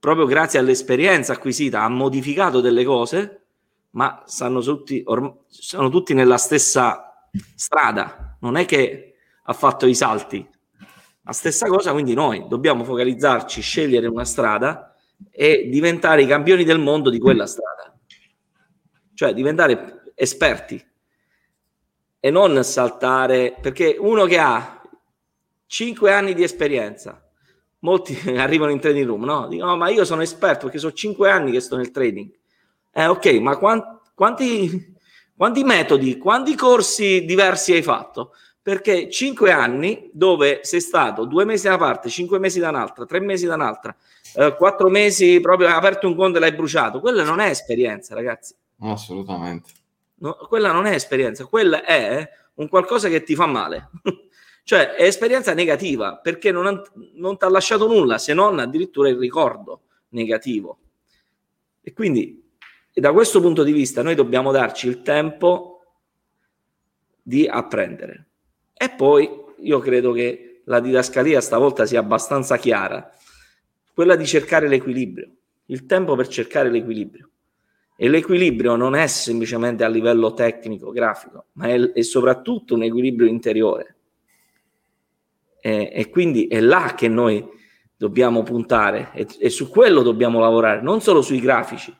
proprio 0.00 0.26
grazie 0.26 0.58
all'esperienza 0.58 1.34
acquisita, 1.34 1.82
ha 1.82 1.88
modificato 1.88 2.60
delle 2.60 2.84
cose, 2.84 3.42
ma 3.90 4.22
stanno 4.26 4.60
tutti, 4.60 5.02
orm- 5.04 5.36
sono 5.48 5.90
tutti 5.90 6.14
nella 6.14 6.38
stessa 6.38 7.28
strada. 7.54 8.36
Non 8.40 8.56
è 8.56 8.64
che 8.64 9.07
ha 9.48 9.52
fatto 9.54 9.86
i 9.86 9.94
salti. 9.94 10.46
La 11.22 11.32
stessa 11.32 11.66
cosa, 11.66 11.92
quindi 11.92 12.14
noi 12.14 12.46
dobbiamo 12.48 12.84
focalizzarci, 12.84 13.60
scegliere 13.62 14.06
una 14.06 14.24
strada 14.24 14.94
e 15.30 15.68
diventare 15.70 16.22
i 16.22 16.26
campioni 16.26 16.64
del 16.64 16.78
mondo 16.78 17.08
di 17.08 17.18
quella 17.18 17.46
strada. 17.46 17.98
Cioè 19.14 19.32
diventare 19.32 20.12
esperti 20.14 20.82
e 22.20 22.30
non 22.30 22.62
saltare, 22.62 23.56
perché 23.60 23.96
uno 23.98 24.26
che 24.26 24.38
ha 24.38 24.82
5 25.66 26.12
anni 26.12 26.34
di 26.34 26.42
esperienza, 26.42 27.26
molti 27.80 28.18
arrivano 28.36 28.70
in 28.70 28.80
trading 28.80 29.06
room, 29.06 29.24
no? 29.24 29.48
Dicono, 29.48 29.70
no, 29.70 29.76
ma 29.78 29.88
io 29.88 30.04
sono 30.04 30.20
esperto 30.20 30.64
perché 30.64 30.78
sono 30.78 30.92
5 30.92 31.30
anni 31.30 31.52
che 31.52 31.60
sto 31.60 31.76
nel 31.76 31.90
trading. 31.90 32.30
Eh, 32.92 33.06
ok, 33.06 33.26
ma 33.40 33.56
quanti, 33.56 34.94
quanti 35.34 35.64
metodi, 35.64 36.18
quanti 36.18 36.54
corsi 36.54 37.24
diversi 37.24 37.72
hai 37.72 37.82
fatto? 37.82 38.32
Perché 38.68 39.08
cinque 39.08 39.50
anni 39.50 40.10
dove 40.12 40.60
sei 40.62 40.82
stato 40.82 41.24
due 41.24 41.46
mesi 41.46 41.62
da 41.62 41.76
una 41.76 41.86
parte, 41.86 42.10
cinque 42.10 42.38
mesi 42.38 42.60
da 42.60 42.68
un'altra, 42.68 43.06
tre 43.06 43.18
mesi 43.18 43.46
da 43.46 43.54
un'altra, 43.54 43.96
eh, 44.34 44.54
quattro 44.58 44.90
mesi 44.90 45.40
proprio 45.40 45.68
hai 45.68 45.72
aperto 45.72 46.06
un 46.06 46.14
conto 46.14 46.36
e 46.36 46.40
l'hai 46.40 46.52
bruciato, 46.52 47.00
quella 47.00 47.24
non 47.24 47.40
è 47.40 47.48
esperienza, 47.48 48.14
ragazzi. 48.14 48.54
Assolutamente. 48.80 49.70
No, 50.16 50.34
quella 50.34 50.70
non 50.70 50.84
è 50.84 50.92
esperienza, 50.92 51.46
quella 51.46 51.82
è 51.82 52.28
un 52.56 52.68
qualcosa 52.68 53.08
che 53.08 53.22
ti 53.22 53.34
fa 53.34 53.46
male. 53.46 53.88
cioè 54.64 54.96
è 54.96 55.04
esperienza 55.04 55.54
negativa 55.54 56.18
perché 56.18 56.52
non, 56.52 56.82
non 57.14 57.38
ti 57.38 57.44
ha 57.46 57.48
lasciato 57.48 57.86
nulla 57.86 58.18
se 58.18 58.34
non 58.34 58.58
addirittura 58.58 59.08
il 59.08 59.16
ricordo 59.16 59.84
negativo. 60.08 60.78
E 61.80 61.94
quindi 61.94 62.52
e 62.92 63.00
da 63.00 63.14
questo 63.14 63.40
punto 63.40 63.62
di 63.62 63.72
vista 63.72 64.02
noi 64.02 64.14
dobbiamo 64.14 64.52
darci 64.52 64.88
il 64.88 65.00
tempo 65.00 65.84
di 67.22 67.48
apprendere. 67.48 68.27
E 68.80 68.90
poi 68.90 69.28
io 69.58 69.80
credo 69.80 70.12
che 70.12 70.62
la 70.66 70.78
didascalia 70.78 71.40
stavolta 71.40 71.84
sia 71.84 71.98
abbastanza 71.98 72.56
chiara, 72.58 73.12
quella 73.92 74.14
di 74.14 74.24
cercare 74.24 74.68
l'equilibrio, 74.68 75.28
il 75.66 75.84
tempo 75.84 76.14
per 76.14 76.28
cercare 76.28 76.70
l'equilibrio. 76.70 77.30
E 77.96 78.08
l'equilibrio 78.08 78.76
non 78.76 78.94
è 78.94 79.08
semplicemente 79.08 79.82
a 79.82 79.88
livello 79.88 80.32
tecnico, 80.32 80.92
grafico, 80.92 81.46
ma 81.54 81.66
è, 81.66 81.92
è 81.92 82.02
soprattutto 82.02 82.74
un 82.74 82.84
equilibrio 82.84 83.28
interiore. 83.28 83.96
E, 85.60 85.90
e, 85.92 86.08
quindi 86.08 86.46
è 86.46 86.60
là 86.60 86.94
che 86.96 87.08
noi 87.08 87.44
dobbiamo 87.96 88.44
puntare 88.44 89.10
e, 89.12 89.26
e, 89.40 89.50
su 89.50 89.68
quello 89.68 90.02
dobbiamo 90.02 90.38
lavorare, 90.38 90.80
non 90.80 91.00
solo 91.00 91.20
sui 91.20 91.40
grafici, 91.40 91.92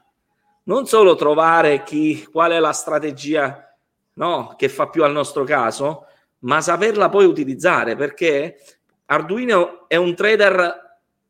non 0.64 0.86
solo 0.86 1.16
trovare 1.16 1.82
chi, 1.82 2.24
qual 2.30 2.52
è 2.52 2.60
la 2.60 2.70
strategia 2.70 3.76
no, 4.12 4.54
che 4.56 4.68
fa 4.68 4.88
più 4.88 5.02
al 5.02 5.10
nostro 5.10 5.42
caso, 5.42 6.06
ma 6.40 6.60
saperla 6.60 7.08
poi 7.08 7.24
utilizzare 7.24 7.96
perché 7.96 8.58
Arduino 9.06 9.88
è 9.88 9.96
un 9.96 10.14
trader 10.14 10.86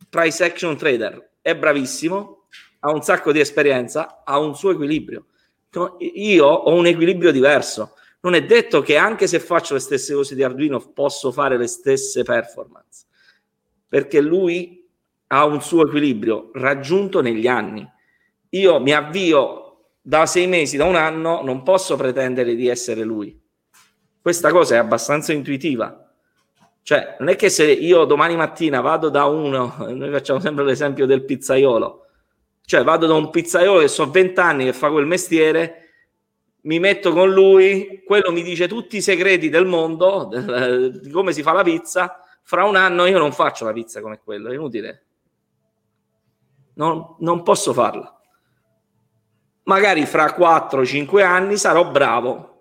price 0.08 0.44
action 0.44 0.76
trader, 0.76 1.30
è 1.40 1.54
bravissimo, 1.56 2.46
ha 2.80 2.90
un 2.90 3.02
sacco 3.02 3.32
di 3.32 3.40
esperienza, 3.40 4.22
ha 4.24 4.38
un 4.38 4.54
suo 4.54 4.70
equilibrio. 4.72 5.26
Io 5.98 6.46
ho 6.46 6.74
un 6.74 6.86
equilibrio 6.86 7.30
diverso. 7.30 7.94
Non 8.20 8.34
è 8.34 8.44
detto 8.44 8.80
che 8.80 8.96
anche 8.96 9.26
se 9.26 9.38
faccio 9.38 9.74
le 9.74 9.80
stesse 9.80 10.14
cose 10.14 10.34
di 10.34 10.42
Arduino 10.42 10.80
posso 10.92 11.30
fare 11.30 11.56
le 11.56 11.68
stesse 11.68 12.22
performance, 12.24 13.06
perché 13.86 14.20
lui 14.20 14.86
ha 15.28 15.44
un 15.44 15.60
suo 15.62 15.86
equilibrio 15.86 16.50
raggiunto 16.54 17.20
negli 17.20 17.46
anni. 17.46 17.86
Io 18.50 18.80
mi 18.80 18.92
avvio 18.92 19.90
da 20.00 20.26
sei 20.26 20.46
mesi, 20.46 20.76
da 20.76 20.84
un 20.84 20.96
anno, 20.96 21.42
non 21.42 21.62
posso 21.62 21.96
pretendere 21.96 22.54
di 22.54 22.66
essere 22.66 23.04
lui 23.04 23.38
questa 24.28 24.50
cosa 24.50 24.74
è 24.74 24.78
abbastanza 24.78 25.32
intuitiva. 25.32 26.06
Cioè, 26.82 27.16
non 27.18 27.30
è 27.30 27.36
che 27.36 27.48
se 27.48 27.64
io 27.64 28.04
domani 28.04 28.36
mattina 28.36 28.82
vado 28.82 29.08
da 29.08 29.24
uno, 29.24 29.76
noi 29.88 30.10
facciamo 30.10 30.38
sempre 30.38 30.64
l'esempio 30.64 31.06
del 31.06 31.24
pizzaiolo, 31.24 32.06
cioè 32.66 32.84
vado 32.84 33.06
da 33.06 33.14
un 33.14 33.30
pizzaiolo 33.30 33.80
che 33.80 33.88
so 33.88 34.10
20 34.10 34.38
anni 34.38 34.64
che 34.64 34.74
fa 34.74 34.90
quel 34.90 35.06
mestiere, 35.06 35.84
mi 36.62 36.78
metto 36.78 37.12
con 37.12 37.32
lui, 37.32 38.02
quello 38.04 38.30
mi 38.30 38.42
dice 38.42 38.68
tutti 38.68 38.98
i 38.98 39.02
segreti 39.02 39.48
del 39.48 39.64
mondo, 39.64 40.28
di 41.00 41.10
come 41.10 41.32
si 41.32 41.42
fa 41.42 41.52
la 41.52 41.62
pizza, 41.62 42.22
fra 42.42 42.64
un 42.64 42.76
anno 42.76 43.06
io 43.06 43.18
non 43.18 43.32
faccio 43.32 43.64
la 43.64 43.72
pizza 43.72 44.02
come 44.02 44.20
quello, 44.22 44.50
è 44.50 44.54
inutile. 44.54 45.06
Non, 46.74 47.16
non 47.20 47.42
posso 47.42 47.72
farla. 47.72 48.14
Magari 49.62 50.04
fra 50.04 50.36
4-5 50.36 51.22
anni 51.22 51.56
sarò 51.56 51.90
bravo, 51.90 52.57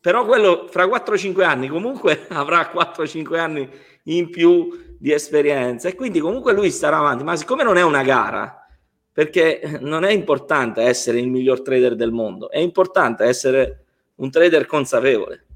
però 0.00 0.24
quello 0.24 0.66
fra 0.70 0.86
4-5 0.86 1.42
anni 1.42 1.68
comunque 1.68 2.26
avrà 2.30 2.70
4-5 2.72 3.38
anni 3.38 3.68
in 4.04 4.30
più 4.30 4.96
di 4.98 5.12
esperienza. 5.12 5.88
E 5.88 5.94
quindi 5.94 6.20
comunque 6.20 6.52
lui 6.52 6.70
starà 6.70 6.98
avanti, 6.98 7.24
ma 7.24 7.36
siccome 7.36 7.62
non 7.62 7.76
è 7.76 7.82
una 7.82 8.02
gara, 8.02 8.66
perché 9.12 9.78
non 9.80 10.04
è 10.04 10.12
importante 10.12 10.82
essere 10.82 11.18
il 11.18 11.28
miglior 11.28 11.62
trader 11.62 11.96
del 11.96 12.12
mondo, 12.12 12.50
è 12.50 12.58
importante 12.58 13.24
essere 13.24 13.84
un 14.16 14.30
trader 14.30 14.66
consapevole, 14.66 15.46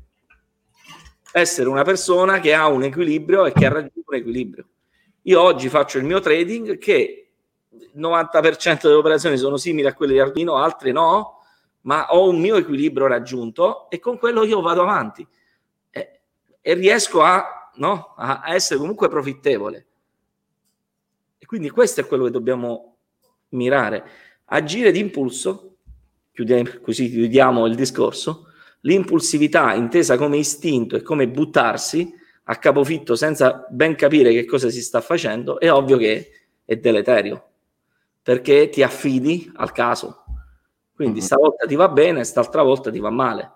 essere 1.33 1.69
una 1.69 1.83
persona 1.83 2.41
che 2.41 2.55
ha 2.55 2.67
un 2.67 2.83
equilibrio 2.83 3.47
e 3.47 3.53
che 3.53 3.67
ha 3.67 3.71
raggiunto 3.71 4.03
un 4.07 4.17
equilibrio. 4.17 4.67
Io 5.23 5.41
oggi 5.41 5.69
faccio 5.69 5.99
il 5.99 6.05
mio 6.05 6.21
trading 6.21 6.79
che 6.79 7.31
il 7.69 7.91
90% 7.97 8.83
delle 8.83 8.95
operazioni 8.95 9.37
sono 9.37 9.57
simili 9.57 9.87
a 9.87 9.95
quelle 9.95 10.15
di 10.15 10.19
Arduino, 10.19 10.57
altre 10.57 10.93
no, 10.93 11.42
ma 11.83 12.07
ho 12.11 12.29
un 12.29 12.41
mio 12.41 12.57
equilibrio 12.57 13.07
raggiunto 13.07 13.89
e 13.91 13.99
con 13.99 14.19
quello 14.19 14.45
io 14.45 14.61
vado 14.61 14.83
avanti 14.83 15.27
e, 15.91 16.21
e 16.61 16.75
riesco 16.75 17.23
a, 17.23 17.71
no, 17.77 18.15
a, 18.17 18.43
essere 18.55 18.79
comunque 18.79 19.09
profittevole. 19.09 19.87
E 21.39 21.47
quindi 21.47 21.71
questo 21.71 22.01
è 22.01 22.07
quello 22.07 22.25
che 22.25 22.31
dobbiamo 22.31 22.97
mirare. 23.51 24.05
Agire 24.47 24.93
d'impulso, 24.93 25.77
così 26.83 27.11
chiudiamo 27.11 27.67
il 27.67 27.75
discorso, 27.75 28.47
l'impulsività 28.81 29.75
intesa 29.75 30.17
come 30.17 30.39
istinto 30.39 30.97
e 30.97 31.03
come 31.03 31.29
buttarsi 31.29 32.21
a 32.45 32.57
capofitto 32.57 33.15
senza 33.15 33.67
ben 33.71 33.95
capire 33.95 34.33
che 34.33 34.45
cosa 34.45 34.69
si 34.69 34.83
sta 34.83 35.01
facendo, 35.01 35.61
è 35.61 35.71
ovvio 35.71 35.97
che 35.97 36.31
è 36.65 36.77
deleterio, 36.77 37.51
perché 38.23 38.69
ti 38.69 38.83
affidi 38.83 39.51
al 39.57 39.73
caso, 39.73 40.22
quindi 41.03 41.19
mm-hmm. 41.19 41.27
stavolta 41.27 41.67
ti 41.67 41.75
va 41.75 41.89
bene, 41.89 42.23
st'altra 42.23 42.63
volta 42.63 42.91
ti 42.91 43.01
va 43.01 43.11
male. 43.11 43.53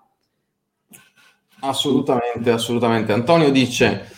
Assolutamente, 1.61 2.51
assolutamente. 2.51 3.13
Antonio 3.13 3.51
dice, 3.51 4.11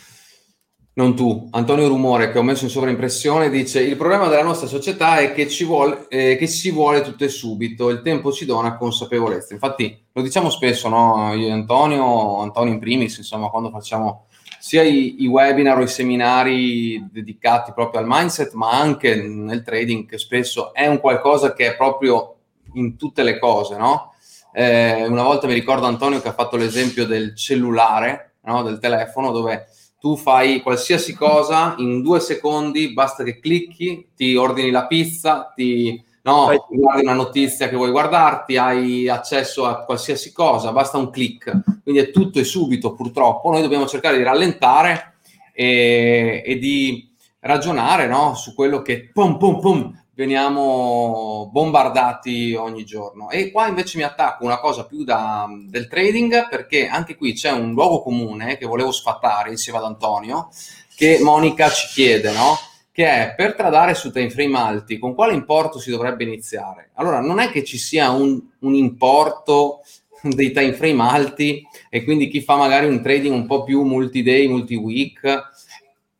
non 0.93 1.15
tu, 1.15 1.47
Antonio 1.51 1.87
Rumore 1.87 2.31
che 2.31 2.39
ho 2.39 2.43
messo 2.43 2.63
in 2.63 2.71
sovraimpressione, 2.71 3.51
dice 3.51 3.81
il 3.81 3.95
problema 3.97 4.27
della 4.27 4.43
nostra 4.43 4.67
società 4.67 5.19
è 5.19 5.33
che 5.33 5.47
ci 5.47 5.63
vuole, 5.63 6.07
eh, 6.09 6.37
che 6.37 6.47
si 6.47 6.71
vuole 6.71 7.01
tutto 7.01 7.23
e 7.23 7.29
subito, 7.29 7.89
il 7.89 8.01
tempo 8.01 8.31
ci 8.31 8.45
dona 8.45 8.75
consapevolezza. 8.75 9.53
Infatti 9.53 10.05
lo 10.11 10.21
diciamo 10.23 10.49
spesso, 10.49 10.89
no? 10.89 11.31
Io 11.35 11.47
e 11.47 11.51
Antonio, 11.51 12.39
Antonio 12.39 12.73
in 12.73 12.79
primis, 12.79 13.17
insomma, 13.17 13.49
quando 13.49 13.69
facciamo 13.69 14.25
sia 14.59 14.81
i, 14.81 15.21
i, 15.21 15.27
webinar 15.27 15.77
o 15.77 15.83
i 15.83 15.87
seminari 15.87 17.07
dedicati 17.11 17.71
proprio 17.73 18.01
al 18.01 18.07
mindset, 18.07 18.53
ma 18.53 18.71
anche 18.71 19.15
nel 19.15 19.63
trading, 19.63 20.05
che 20.05 20.17
spesso 20.17 20.73
è 20.73 20.85
un 20.87 20.99
qualcosa 20.99 21.53
che 21.53 21.67
è 21.67 21.77
proprio 21.77 22.38
in 22.73 22.97
tutte 22.97 23.23
le 23.23 23.39
cose, 23.39 23.77
no? 23.77 24.13
Eh, 24.51 25.05
una 25.07 25.23
volta 25.23 25.47
mi 25.47 25.53
ricordo 25.53 25.85
Antonio 25.85 26.21
che 26.21 26.29
ha 26.29 26.33
fatto 26.33 26.57
l'esempio 26.57 27.05
del 27.05 27.35
cellulare, 27.35 28.35
no? 28.43 28.63
del 28.63 28.79
telefono, 28.79 29.31
dove 29.31 29.67
tu 29.99 30.15
fai 30.15 30.61
qualsiasi 30.61 31.13
cosa 31.13 31.75
in 31.77 32.01
due 32.01 32.19
secondi, 32.19 32.93
basta 32.93 33.23
che 33.23 33.39
clicchi, 33.39 34.09
ti 34.15 34.35
ordini 34.35 34.71
la 34.71 34.87
pizza, 34.87 35.51
ti 35.53 36.01
no, 36.23 36.65
guardi 36.69 37.03
una 37.03 37.13
notizia 37.13 37.67
che 37.67 37.75
vuoi 37.75 37.91
guardarti, 37.91 38.57
hai 38.57 39.09
accesso 39.09 39.65
a 39.65 39.83
qualsiasi 39.83 40.31
cosa, 40.31 40.71
basta 40.71 40.97
un 40.97 41.09
click. 41.09 41.81
Quindi 41.83 42.01
è 42.01 42.11
tutto 42.11 42.39
e 42.39 42.43
subito, 42.43 42.93
purtroppo. 42.93 43.51
Noi 43.51 43.61
dobbiamo 43.61 43.87
cercare 43.87 44.17
di 44.17 44.23
rallentare 44.23 45.15
e, 45.53 46.41
e 46.45 46.57
di 46.57 47.13
ragionare 47.41 48.07
no? 48.07 48.35
su 48.35 48.53
quello 48.53 48.81
che 48.81 49.09
pum 49.11 49.37
pum 49.37 49.59
pum 49.59 50.03
veniamo 50.19 51.49
bombardati 51.49 52.53
ogni 52.53 52.83
giorno. 52.83 53.29
E 53.29 53.51
qua 53.51 53.67
invece 53.67 53.97
mi 53.97 54.03
attacco 54.03 54.43
una 54.43 54.59
cosa 54.59 54.85
più 54.85 55.05
da, 55.05 55.47
del 55.69 55.87
trading, 55.87 56.49
perché 56.49 56.87
anche 56.87 57.15
qui 57.15 57.31
c'è 57.31 57.51
un 57.51 57.71
luogo 57.71 58.01
comune 58.01 58.57
che 58.57 58.65
volevo 58.65 58.91
sfatare 58.91 59.49
insieme 59.49 59.79
ad 59.79 59.85
Antonio, 59.85 60.49
che 60.93 61.19
Monica 61.21 61.69
ci 61.69 61.87
chiede, 61.87 62.33
no? 62.33 62.57
Che 62.91 63.05
è 63.05 63.33
per 63.33 63.55
tradare 63.55 63.93
su 63.93 64.11
time 64.11 64.29
frame 64.29 64.57
alti, 64.57 64.99
con 64.99 65.15
quale 65.15 65.33
importo 65.33 65.79
si 65.79 65.89
dovrebbe 65.89 66.25
iniziare? 66.25 66.89
Allora, 66.95 67.21
non 67.21 67.39
è 67.39 67.49
che 67.49 67.63
ci 67.63 67.77
sia 67.77 68.09
un, 68.09 68.41
un 68.59 68.73
importo 68.73 69.83
dei 70.21 70.51
time 70.51 70.73
frame 70.73 71.01
alti 71.01 71.65
e 71.89 72.03
quindi 72.03 72.27
chi 72.27 72.41
fa 72.41 72.57
magari 72.57 72.87
un 72.87 73.01
trading 73.01 73.33
un 73.33 73.45
po' 73.45 73.63
più 73.63 73.83
multi-day, 73.83 74.47
multi-week 74.47 75.58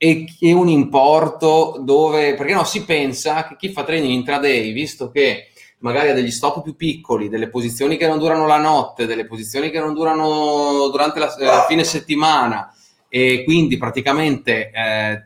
e, 0.01 0.25
e 0.39 0.53
un 0.53 0.69
importo 0.69 1.75
dove, 1.81 2.33
perché 2.35 2.53
no, 2.53 2.63
si 2.63 2.85
pensa 2.85 3.45
che 3.45 3.57
chi 3.57 3.69
fa 3.73 3.83
trading 3.83 4.13
intraday, 4.13 4.71
visto 4.71 5.11
che 5.11 5.49
magari 5.79 6.09
ha 6.09 6.13
degli 6.13 6.31
stop 6.31 6.63
più 6.63 6.77
piccoli, 6.77 7.27
delle 7.27 7.49
posizioni 7.49 7.97
che 7.97 8.07
non 8.07 8.17
durano 8.17 8.47
la 8.47 8.59
notte, 8.59 9.05
delle 9.05 9.25
posizioni 9.25 9.69
che 9.69 9.79
non 9.79 9.93
durano 9.93 10.87
durante 10.89 11.19
la, 11.19 11.35
la 11.39 11.65
fine 11.67 11.83
settimana 11.83 12.73
e 13.09 13.43
quindi 13.43 13.75
praticamente 13.75 14.71
eh, 14.71 15.23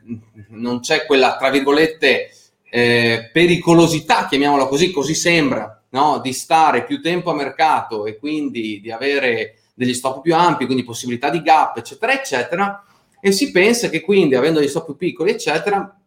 non 0.49 0.79
c'è 0.79 1.05
quella, 1.05 1.37
tra 1.37 1.51
virgolette, 1.51 2.31
eh, 2.67 3.29
pericolosità, 3.31 4.25
chiamiamola 4.25 4.65
così, 4.65 4.91
così 4.91 5.13
sembra, 5.13 5.83
no? 5.89 6.19
di 6.19 6.33
stare 6.33 6.83
più 6.83 6.99
tempo 6.99 7.29
a 7.29 7.35
mercato 7.35 8.07
e 8.07 8.17
quindi 8.17 8.81
di 8.81 8.89
avere 8.89 9.59
degli 9.75 9.93
stop 9.93 10.21
più 10.21 10.33
ampi, 10.33 10.65
quindi 10.65 10.83
possibilità 10.83 11.29
di 11.29 11.43
gap, 11.43 11.77
eccetera, 11.77 12.13
eccetera, 12.13 12.83
e 13.25 13.31
si 13.31 13.51
pensa 13.51 13.87
che 13.87 14.01
quindi 14.01 14.35
avendo 14.35 14.59
degli 14.59 14.67
stop 14.67 14.83
più 14.83 14.97
piccoli, 14.97 15.31
eccetera, 15.31 15.97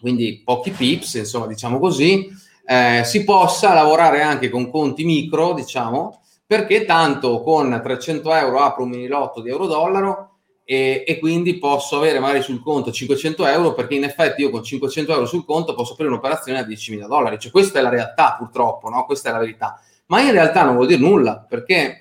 quindi 0.00 0.42
pochi 0.44 0.72
pips, 0.72 1.14
insomma, 1.14 1.46
diciamo 1.46 1.78
così, 1.78 2.28
eh, 2.66 3.02
si 3.04 3.22
possa 3.22 3.72
lavorare 3.72 4.20
anche 4.22 4.50
con 4.50 4.68
conti 4.68 5.04
micro, 5.04 5.52
diciamo, 5.52 6.22
perché 6.44 6.84
tanto 6.84 7.40
con 7.44 7.80
300 7.80 8.34
euro 8.34 8.58
apro 8.58 8.82
un 8.82 8.88
mini 8.88 9.06
lotto 9.06 9.40
di 9.42 9.48
euro-dollaro 9.48 10.38
e, 10.64 11.04
e, 11.06 11.20
quindi 11.20 11.56
posso 11.58 11.98
avere 11.98 12.18
magari 12.18 12.42
sul 12.42 12.60
conto 12.60 12.90
500 12.90 13.46
euro 13.46 13.72
perché 13.72 13.94
in 13.94 14.02
effetti 14.02 14.40
io 14.42 14.50
con 14.50 14.64
500 14.64 15.12
euro 15.12 15.26
sul 15.26 15.44
conto 15.44 15.74
posso 15.74 15.92
aprire 15.92 16.10
un'operazione 16.10 16.58
a 16.58 16.66
10.000 16.66 17.06
dollari. 17.06 17.38
Cioè 17.38 17.52
questa 17.52 17.78
è 17.78 17.82
la 17.82 17.90
realtà 17.90 18.34
purtroppo, 18.36 18.88
no? 18.88 19.04
Questa 19.04 19.28
è 19.28 19.32
la 19.32 19.38
verità. 19.38 19.80
Ma 20.06 20.20
in 20.20 20.32
realtà 20.32 20.64
non 20.64 20.74
vuol 20.74 20.88
dire 20.88 21.00
nulla 21.00 21.46
perché 21.48 21.99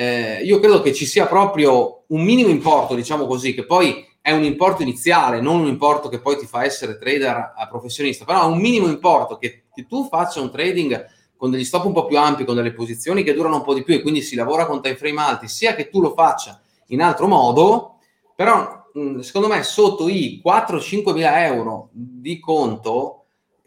eh, 0.00 0.40
io 0.42 0.60
credo 0.60 0.80
che 0.80 0.94
ci 0.94 1.04
sia 1.04 1.26
proprio 1.26 2.04
un 2.06 2.22
minimo 2.24 2.48
importo, 2.48 2.94
diciamo 2.94 3.26
così, 3.26 3.52
che 3.52 3.66
poi 3.66 4.02
è 4.22 4.32
un 4.32 4.44
importo 4.44 4.80
iniziale, 4.80 5.42
non 5.42 5.60
un 5.60 5.66
importo 5.66 6.08
che 6.08 6.20
poi 6.20 6.38
ti 6.38 6.46
fa 6.46 6.64
essere 6.64 6.96
trader 6.96 7.52
professionista, 7.68 8.24
però 8.24 8.50
un 8.50 8.58
minimo 8.58 8.88
importo 8.88 9.36
che, 9.36 9.64
che 9.74 9.86
tu 9.86 10.08
faccia 10.08 10.40
un 10.40 10.50
trading 10.50 11.06
con 11.36 11.50
degli 11.50 11.64
stop 11.64 11.84
un 11.84 11.92
po' 11.92 12.06
più 12.06 12.16
ampi, 12.16 12.46
con 12.46 12.54
delle 12.54 12.72
posizioni 12.72 13.22
che 13.22 13.34
durano 13.34 13.56
un 13.56 13.62
po' 13.62 13.74
di 13.74 13.82
più 13.82 13.92
e 13.92 14.00
quindi 14.00 14.22
si 14.22 14.36
lavora 14.36 14.64
con 14.64 14.80
time 14.80 14.96
frame 14.96 15.20
alti, 15.20 15.48
sia 15.48 15.74
che 15.74 15.90
tu 15.90 16.00
lo 16.00 16.14
faccia 16.14 16.58
in 16.86 17.02
altro 17.02 17.26
modo, 17.26 17.98
però 18.34 18.86
secondo 19.20 19.48
me 19.48 19.62
sotto 19.62 20.08
i 20.08 20.40
4-5 20.42 21.12
mila 21.12 21.44
euro 21.44 21.90
di 21.92 22.40
conto 22.40 23.24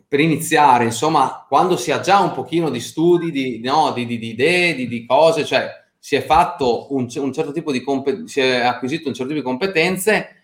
per 0.08 0.20
iniziare, 0.20 0.86
insomma, 0.86 1.46
quando 1.48 1.78
si 1.78 1.92
ha 1.92 2.00
già 2.00 2.22
un 2.22 2.34
pochino 2.34 2.72
di 2.72 2.80
studi, 2.80 3.30
di, 3.30 3.60
no, 3.60 3.92
di, 3.92 4.08
di, 4.08 4.18
di 4.18 4.30
idee, 4.30 4.74
di 4.74 5.06
cose, 5.06 5.46
cioè 5.46 5.82
si 6.06 6.18
è 6.18 6.22
fatto 6.22 6.94
un, 6.94 7.08
un 7.16 7.32
certo 7.32 7.54
tipo 7.54 7.72
di 7.72 7.82
competenze, 7.82 8.28
si 8.28 8.42
è 8.42 8.60
acquisito 8.60 9.08
un 9.08 9.14
certo 9.14 9.32
tipo 9.32 9.42
di 9.42 9.50
competenze, 9.50 10.36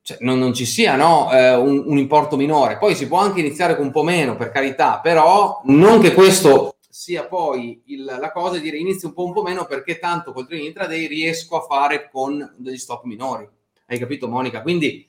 cioè, 0.00 0.16
non, 0.20 0.38
non, 0.38 0.54
ci 0.54 0.64
sia 0.64 0.96
no, 0.96 1.30
eh, 1.30 1.54
un, 1.54 1.82
un, 1.84 1.98
importo 1.98 2.34
minore. 2.38 2.78
Poi 2.78 2.94
si 2.94 3.06
può 3.06 3.18
anche 3.18 3.40
iniziare 3.40 3.76
con 3.76 3.84
un 3.84 3.90
po' 3.90 4.02
meno, 4.02 4.36
per 4.36 4.50
carità, 4.50 5.00
però 5.00 5.60
non 5.66 6.00
che 6.00 6.14
questo 6.14 6.76
sia 6.88 7.26
poi 7.26 7.82
il, 7.88 8.04
la 8.04 8.32
cosa 8.32 8.54
di 8.54 8.62
dire 8.62 8.78
inizio 8.78 9.08
un 9.08 9.12
po', 9.12 9.26
un 9.26 9.34
po' 9.34 9.42
meno 9.42 9.66
perché 9.66 9.98
tanto 9.98 10.32
col 10.32 10.46
trading 10.46 10.68
intraday 10.68 11.06
riesco 11.06 11.58
a 11.58 11.66
fare 11.66 12.08
con 12.10 12.54
degli 12.56 12.78
stop 12.78 13.04
minori. 13.04 13.46
Hai 13.84 13.98
capito 13.98 14.28
Monica? 14.28 14.62
Quindi 14.62 15.06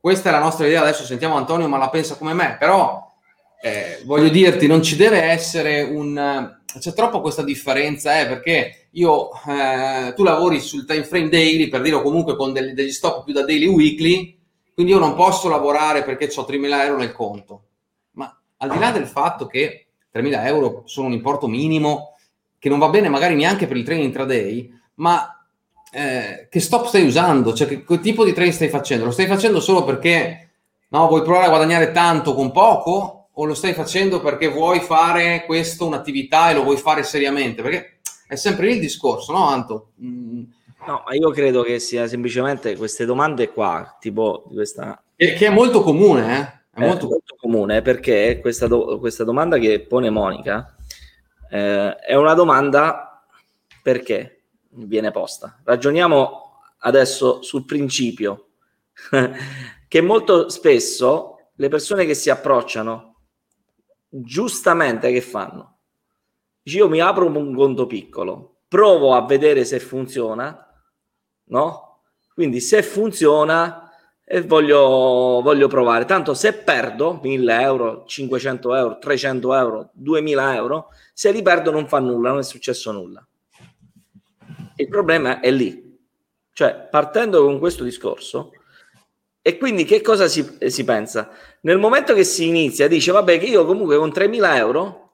questa 0.00 0.30
è 0.30 0.32
la 0.32 0.38
nostra 0.38 0.64
idea. 0.64 0.80
Adesso 0.80 1.04
sentiamo 1.04 1.36
Antonio, 1.36 1.68
ma 1.68 1.76
la 1.76 1.90
pensa 1.90 2.16
come 2.16 2.32
me, 2.32 2.56
però 2.58 3.12
eh, 3.60 4.00
voglio 4.06 4.30
dirti, 4.30 4.66
non 4.66 4.82
ci 4.82 4.96
deve 4.96 5.20
essere 5.20 5.82
un 5.82 6.54
c'è 6.78 6.92
troppo 6.92 7.20
questa 7.20 7.42
differenza, 7.42 8.20
eh, 8.20 8.26
perché 8.26 8.85
io, 8.96 9.30
eh, 9.46 10.12
tu 10.14 10.22
lavori 10.22 10.60
sul 10.60 10.84
time 10.84 11.04
frame 11.04 11.28
daily, 11.28 11.68
per 11.68 11.80
dire, 11.80 12.00
comunque 12.02 12.36
con 12.36 12.52
degli, 12.52 12.72
degli 12.72 12.90
stop 12.90 13.24
più 13.24 13.32
da 13.32 13.44
daily 13.44 13.66
weekly, 13.66 14.38
quindi 14.74 14.92
io 14.92 14.98
non 14.98 15.14
posso 15.14 15.48
lavorare 15.48 16.02
perché 16.02 16.30
ho 16.34 16.46
3.000 16.48 16.84
euro 16.84 16.98
nel 16.98 17.12
conto. 17.12 17.62
Ma 18.12 18.34
al 18.58 18.70
di 18.70 18.78
là 18.78 18.90
del 18.90 19.06
fatto 19.06 19.46
che 19.46 19.86
3.000 20.12 20.46
euro 20.46 20.82
sono 20.86 21.06
un 21.06 21.12
importo 21.12 21.46
minimo, 21.46 22.14
che 22.58 22.68
non 22.68 22.78
va 22.78 22.88
bene 22.88 23.08
magari 23.08 23.34
neanche 23.34 23.66
per 23.66 23.76
il 23.76 23.84
trading 23.84 24.06
intraday, 24.06 24.70
ma 24.94 25.46
eh, 25.92 26.48
che 26.50 26.60
stop 26.60 26.86
stai 26.86 27.06
usando? 27.06 27.52
Cioè, 27.52 27.66
che, 27.66 27.84
che 27.84 28.00
tipo 28.00 28.24
di 28.24 28.32
trading 28.32 28.54
stai 28.54 28.68
facendo? 28.68 29.04
Lo 29.04 29.10
stai 29.10 29.26
facendo 29.26 29.60
solo 29.60 29.84
perché 29.84 30.50
no, 30.88 31.06
vuoi 31.06 31.22
provare 31.22 31.46
a 31.46 31.50
guadagnare 31.50 31.92
tanto 31.92 32.34
con 32.34 32.50
poco? 32.50 33.16
o 33.38 33.44
lo 33.44 33.54
stai 33.54 33.74
facendo 33.74 34.20
perché 34.20 34.48
vuoi 34.48 34.80
fare 34.80 35.44
questo 35.44 35.84
un'attività 35.84 36.50
e 36.50 36.54
lo 36.54 36.62
vuoi 36.62 36.78
fare 36.78 37.02
seriamente? 37.02 37.60
Perché 37.60 37.95
è 38.26 38.34
sempre 38.34 38.66
lì 38.66 38.74
il 38.74 38.80
discorso, 38.80 39.32
no, 39.32 39.46
Anto? 39.46 39.92
Mm. 40.02 40.42
No, 40.86 41.02
ma 41.04 41.14
io 41.14 41.30
credo 41.30 41.62
che 41.62 41.78
sia 41.78 42.06
semplicemente 42.06 42.76
queste 42.76 43.04
domande 43.04 43.50
qua, 43.50 43.96
tipo 44.00 44.44
questa... 44.52 45.02
Che, 45.16 45.32
che 45.34 45.46
è 45.46 45.50
molto 45.50 45.82
comune, 45.82 46.38
eh? 46.38 46.80
È, 46.80 46.84
è 46.84 46.86
molto... 46.86 47.08
molto... 47.08 47.34
comune 47.36 47.82
perché 47.82 48.38
questa, 48.40 48.66
do- 48.66 48.98
questa, 48.98 49.24
domanda 49.24 49.58
che 49.58 49.80
pone 49.80 50.10
Monica 50.10 50.76
eh, 51.50 51.96
è 51.96 52.14
una 52.14 52.34
domanda 52.34 53.24
perché 53.82 54.44
viene 54.70 55.10
posta. 55.10 55.60
Ragioniamo 55.64 56.60
adesso 56.78 57.42
sul 57.42 57.64
principio 57.64 58.48
che 59.88 60.00
molto 60.00 60.48
spesso 60.48 61.50
le 61.54 61.68
persone 61.68 62.04
che 62.04 62.14
si 62.14 62.30
approcciano 62.30 63.16
giustamente 64.08 65.10
che 65.10 65.20
fanno? 65.20 65.75
Io 66.74 66.88
mi 66.88 67.00
apro 67.00 67.26
un 67.26 67.54
conto 67.54 67.86
piccolo, 67.86 68.58
provo 68.68 69.14
a 69.14 69.24
vedere 69.24 69.64
se 69.64 69.78
funziona, 69.78 70.66
no? 71.44 72.00
Quindi 72.34 72.60
se 72.60 72.82
funziona 72.82 73.90
e 74.24 74.42
voglio, 74.42 75.40
voglio 75.42 75.68
provare, 75.68 76.04
tanto 76.04 76.34
se 76.34 76.52
perdo 76.52 77.20
1000 77.22 77.60
euro, 77.60 78.04
500 78.06 78.74
euro, 78.74 78.98
300 78.98 79.54
euro, 79.54 79.90
2000 79.92 80.54
euro, 80.54 80.88
se 81.12 81.30
li 81.30 81.42
perdo 81.42 81.70
non 81.70 81.86
fa 81.86 82.00
nulla, 82.00 82.30
non 82.30 82.40
è 82.40 82.42
successo 82.42 82.90
nulla. 82.90 83.24
Il 84.74 84.88
problema 84.88 85.40
è 85.40 85.50
lì. 85.50 85.84
Cioè, 86.52 86.88
partendo 86.90 87.44
con 87.44 87.58
questo 87.58 87.84
discorso, 87.84 88.50
e 89.40 89.58
quindi 89.58 89.84
che 89.84 90.00
cosa 90.00 90.26
si, 90.26 90.58
si, 90.66 90.82
pensa? 90.82 91.30
Nel 91.60 91.78
momento 91.78 92.14
che 92.14 92.24
si 92.24 92.48
inizia, 92.48 92.88
dice, 92.88 93.12
vabbè, 93.12 93.38
che 93.38 93.46
io 93.46 93.64
comunque 93.64 93.96
con 93.96 94.08
3.000 94.08 94.56
euro, 94.56 95.05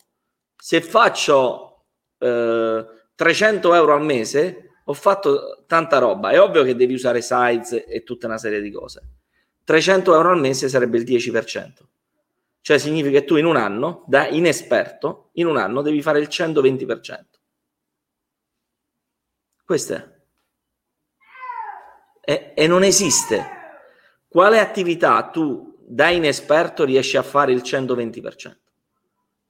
se 0.65 0.81
faccio 0.81 1.87
eh, 2.19 2.87
300 3.17 3.75
euro 3.75 3.95
al 3.95 4.05
mese, 4.05 4.77
ho 4.85 4.93
fatto 4.93 5.65
tanta 5.67 5.99
roba. 5.99 6.31
È 6.31 6.41
ovvio 6.41 6.63
che 6.63 6.77
devi 6.77 6.95
usare 6.95 7.21
size 7.21 7.85
e 7.85 8.05
tutta 8.05 8.29
una 8.29 8.39
serie 8.39 8.61
di 8.61 8.71
cose. 8.71 9.03
300 9.65 10.15
euro 10.15 10.31
al 10.31 10.39
mese 10.39 10.69
sarebbe 10.69 10.99
il 10.99 11.03
10%. 11.03 11.73
Cioè 12.61 12.79
significa 12.79 13.19
che 13.19 13.25
tu 13.25 13.35
in 13.35 13.45
un 13.45 13.57
anno, 13.57 14.05
da 14.07 14.29
inesperto, 14.29 15.31
in 15.33 15.49
un 15.49 15.57
anno 15.57 15.83
devi 15.83 16.01
fare 16.01 16.21
il 16.21 16.29
120%. 16.31 17.25
Questo 19.65 19.95
è. 19.95 20.11
E, 22.21 22.53
e 22.55 22.67
non 22.69 22.85
esiste 22.85 23.45
quale 24.29 24.61
attività 24.61 25.29
tu 25.29 25.77
da 25.81 26.09
inesperto 26.11 26.85
riesci 26.85 27.17
a 27.17 27.25
fare 27.25 27.51
il 27.51 27.63
120%? 27.63 28.57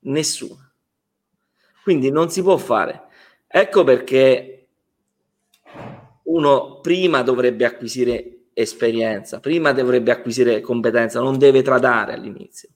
Nessuna. 0.05 0.72
Quindi 1.83 2.11
non 2.11 2.31
si 2.31 2.42
può 2.42 2.57
fare. 2.57 3.03
Ecco 3.47 3.85
perché 3.85 4.66
uno 6.25 6.81
prima 6.81 7.23
dovrebbe 7.23 7.64
acquisire 7.64 8.42
esperienza, 8.55 9.40
prima 9.40 9.73
dovrebbe 9.73 10.11
acquisire 10.11 10.61
competenza, 10.61 11.21
non 11.21 11.38
deve 11.38 11.62
tradare 11.62 12.14
all'inizio. 12.14 12.68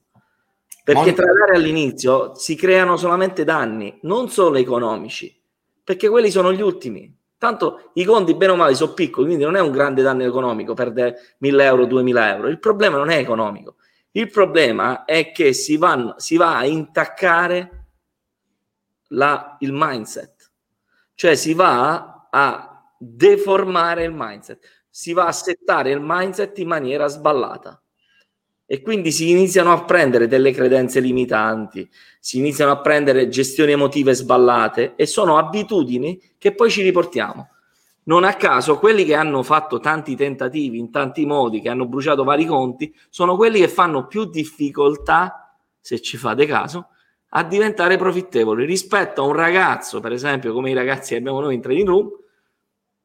Perché 0.83 1.01
Monica. 1.01 1.23
tradare 1.23 1.55
all'inizio 1.55 2.33
si 2.35 2.55
creano 2.55 2.95
solamente 2.95 3.43
danni, 3.43 3.99
non 4.03 4.29
solo 4.29 4.57
economici, 4.57 5.37
perché 5.83 6.07
quelli 6.07 6.31
sono 6.31 6.53
gli 6.53 6.61
ultimi. 6.61 7.13
Tanto 7.37 7.91
i 7.93 8.03
conti, 8.03 8.33
bene 8.33 8.53
o 8.53 8.55
male, 8.55 8.73
sono 8.73 8.93
piccoli, 8.93 9.27
quindi 9.27 9.43
non 9.43 9.55
è 9.55 9.59
un 9.59 9.71
grande 9.71 10.01
danno 10.01 10.23
economico 10.23 10.73
perdere 10.73 11.35
1000 11.39 11.63
euro, 11.63 11.85
2000 11.85 12.35
euro. 12.35 12.47
Il 12.47 12.59
problema 12.59 12.97
non 12.97 13.09
è 13.09 13.17
economico. 13.17 13.75
Il 14.11 14.31
problema 14.31 15.05
è 15.05 15.31
che 15.31 15.53
si, 15.53 15.77
vanno, 15.77 16.15
si 16.17 16.37
va 16.37 16.57
a 16.57 16.65
intaccare 16.65 17.76
la, 19.09 19.57
il 19.59 19.71
mindset, 19.73 20.51
cioè 21.15 21.35
si 21.35 21.53
va 21.53 22.27
a 22.29 22.91
deformare 22.97 24.03
il 24.05 24.13
mindset, 24.13 24.85
si 24.89 25.13
va 25.13 25.27
a 25.27 25.31
settare 25.31 25.91
il 25.91 25.99
mindset 26.01 26.57
in 26.59 26.67
maniera 26.67 27.07
sballata. 27.07 27.81
e 28.69 28.81
quindi 28.81 29.11
si 29.13 29.29
iniziano 29.29 29.71
a 29.71 29.85
prendere 29.85 30.27
delle 30.27 30.51
credenze 30.51 30.99
limitanti, 30.99 31.89
si 32.19 32.37
iniziano 32.37 32.71
a 32.71 32.81
prendere 32.81 33.29
gestioni 33.29 33.71
emotive 33.71 34.13
sballate 34.13 34.95
e 34.95 35.05
sono 35.05 35.37
abitudini 35.37 36.19
che 36.37 36.53
poi 36.53 36.69
ci 36.69 36.81
riportiamo. 36.81 37.49
Non 38.03 38.23
a 38.25 38.33
caso 38.35 38.77
quelli 38.77 39.05
che 39.05 39.15
hanno 39.15 39.41
fatto 39.43 39.79
tanti 39.79 40.15
tentativi 40.15 40.77
in 40.79 40.91
tanti 40.91 41.25
modi, 41.25 41.61
che 41.61 41.69
hanno 41.69 41.87
bruciato 41.87 42.23
vari 42.25 42.45
conti, 42.45 42.93
sono 43.09 43.35
quelli 43.37 43.59
che 43.59 43.67
fanno 43.69 44.05
più 44.07 44.25
difficoltà, 44.25 45.57
se 45.79 46.01
ci 46.01 46.17
fate 46.17 46.45
caso, 46.45 46.89
a 47.29 47.43
diventare 47.43 47.97
profittevoli 47.97 48.65
rispetto 48.65 49.21
a 49.21 49.25
un 49.25 49.33
ragazzo, 49.33 49.99
per 49.99 50.11
esempio, 50.11 50.53
come 50.53 50.69
i 50.69 50.73
ragazzi 50.73 51.13
che 51.13 51.19
abbiamo 51.19 51.41
noi 51.41 51.55
in 51.55 51.61
trading 51.61 51.87
room, 51.87 52.09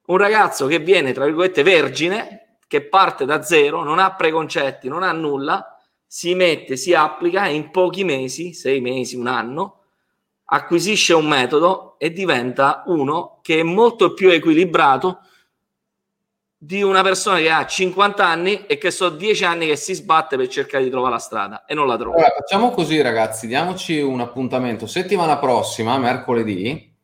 un 0.07 0.17
ragazzo 0.17 0.67
che 0.67 0.79
viene, 0.79 1.13
tra 1.13 1.25
virgolette, 1.25 1.63
vergine, 1.63 2.59
che 2.67 2.83
parte 2.83 3.25
da 3.25 3.43
zero, 3.43 3.83
non 3.83 3.99
ha 3.99 4.15
preconcetti, 4.15 4.89
non 4.89 5.03
ha 5.03 5.13
nulla, 5.13 5.77
si 6.07 6.35
mette, 6.35 6.77
si 6.77 6.95
applica 6.95 7.47
e 7.47 7.55
in 7.55 7.71
pochi 7.71 8.05
mesi, 8.05 8.53
sei 8.53 8.81
mesi, 8.81 9.17
un 9.17 9.27
anno, 9.27 9.81
acquisisce 10.45 11.15
un 11.15 11.27
metodo 11.27 11.99
e 11.99 12.13
diventa 12.13 12.83
uno 12.87 13.39
che 13.43 13.61
è 13.61 13.63
molto 13.63 14.13
più 14.13 14.29
equilibrato 14.29 15.21
di 16.65 16.81
una 16.81 17.03
persona 17.03 17.39
che 17.39 17.51
ha 17.51 17.67
50 17.67 18.25
anni 18.25 18.67
e 18.67 18.79
che 18.79 18.93
so 18.93 19.09
10 19.09 19.45
anni 19.45 19.67
che 19.67 19.75
si 19.75 19.95
sbatte 19.95 20.37
per 20.37 20.47
cercare 20.47 20.85
di 20.85 20.91
trovare 20.91 21.15
la 21.15 21.19
strada 21.19 21.65
e 21.65 21.75
non 21.75 21.89
la 21.89 21.97
trova. 21.97 22.15
Allora, 22.15 22.35
facciamo 22.37 22.71
così 22.71 23.01
ragazzi, 23.01 23.49
diamoci 23.49 23.99
un 23.99 24.21
appuntamento 24.21 24.87
settimana 24.87 25.39
prossima, 25.39 25.99
mercoledì, 25.99 26.95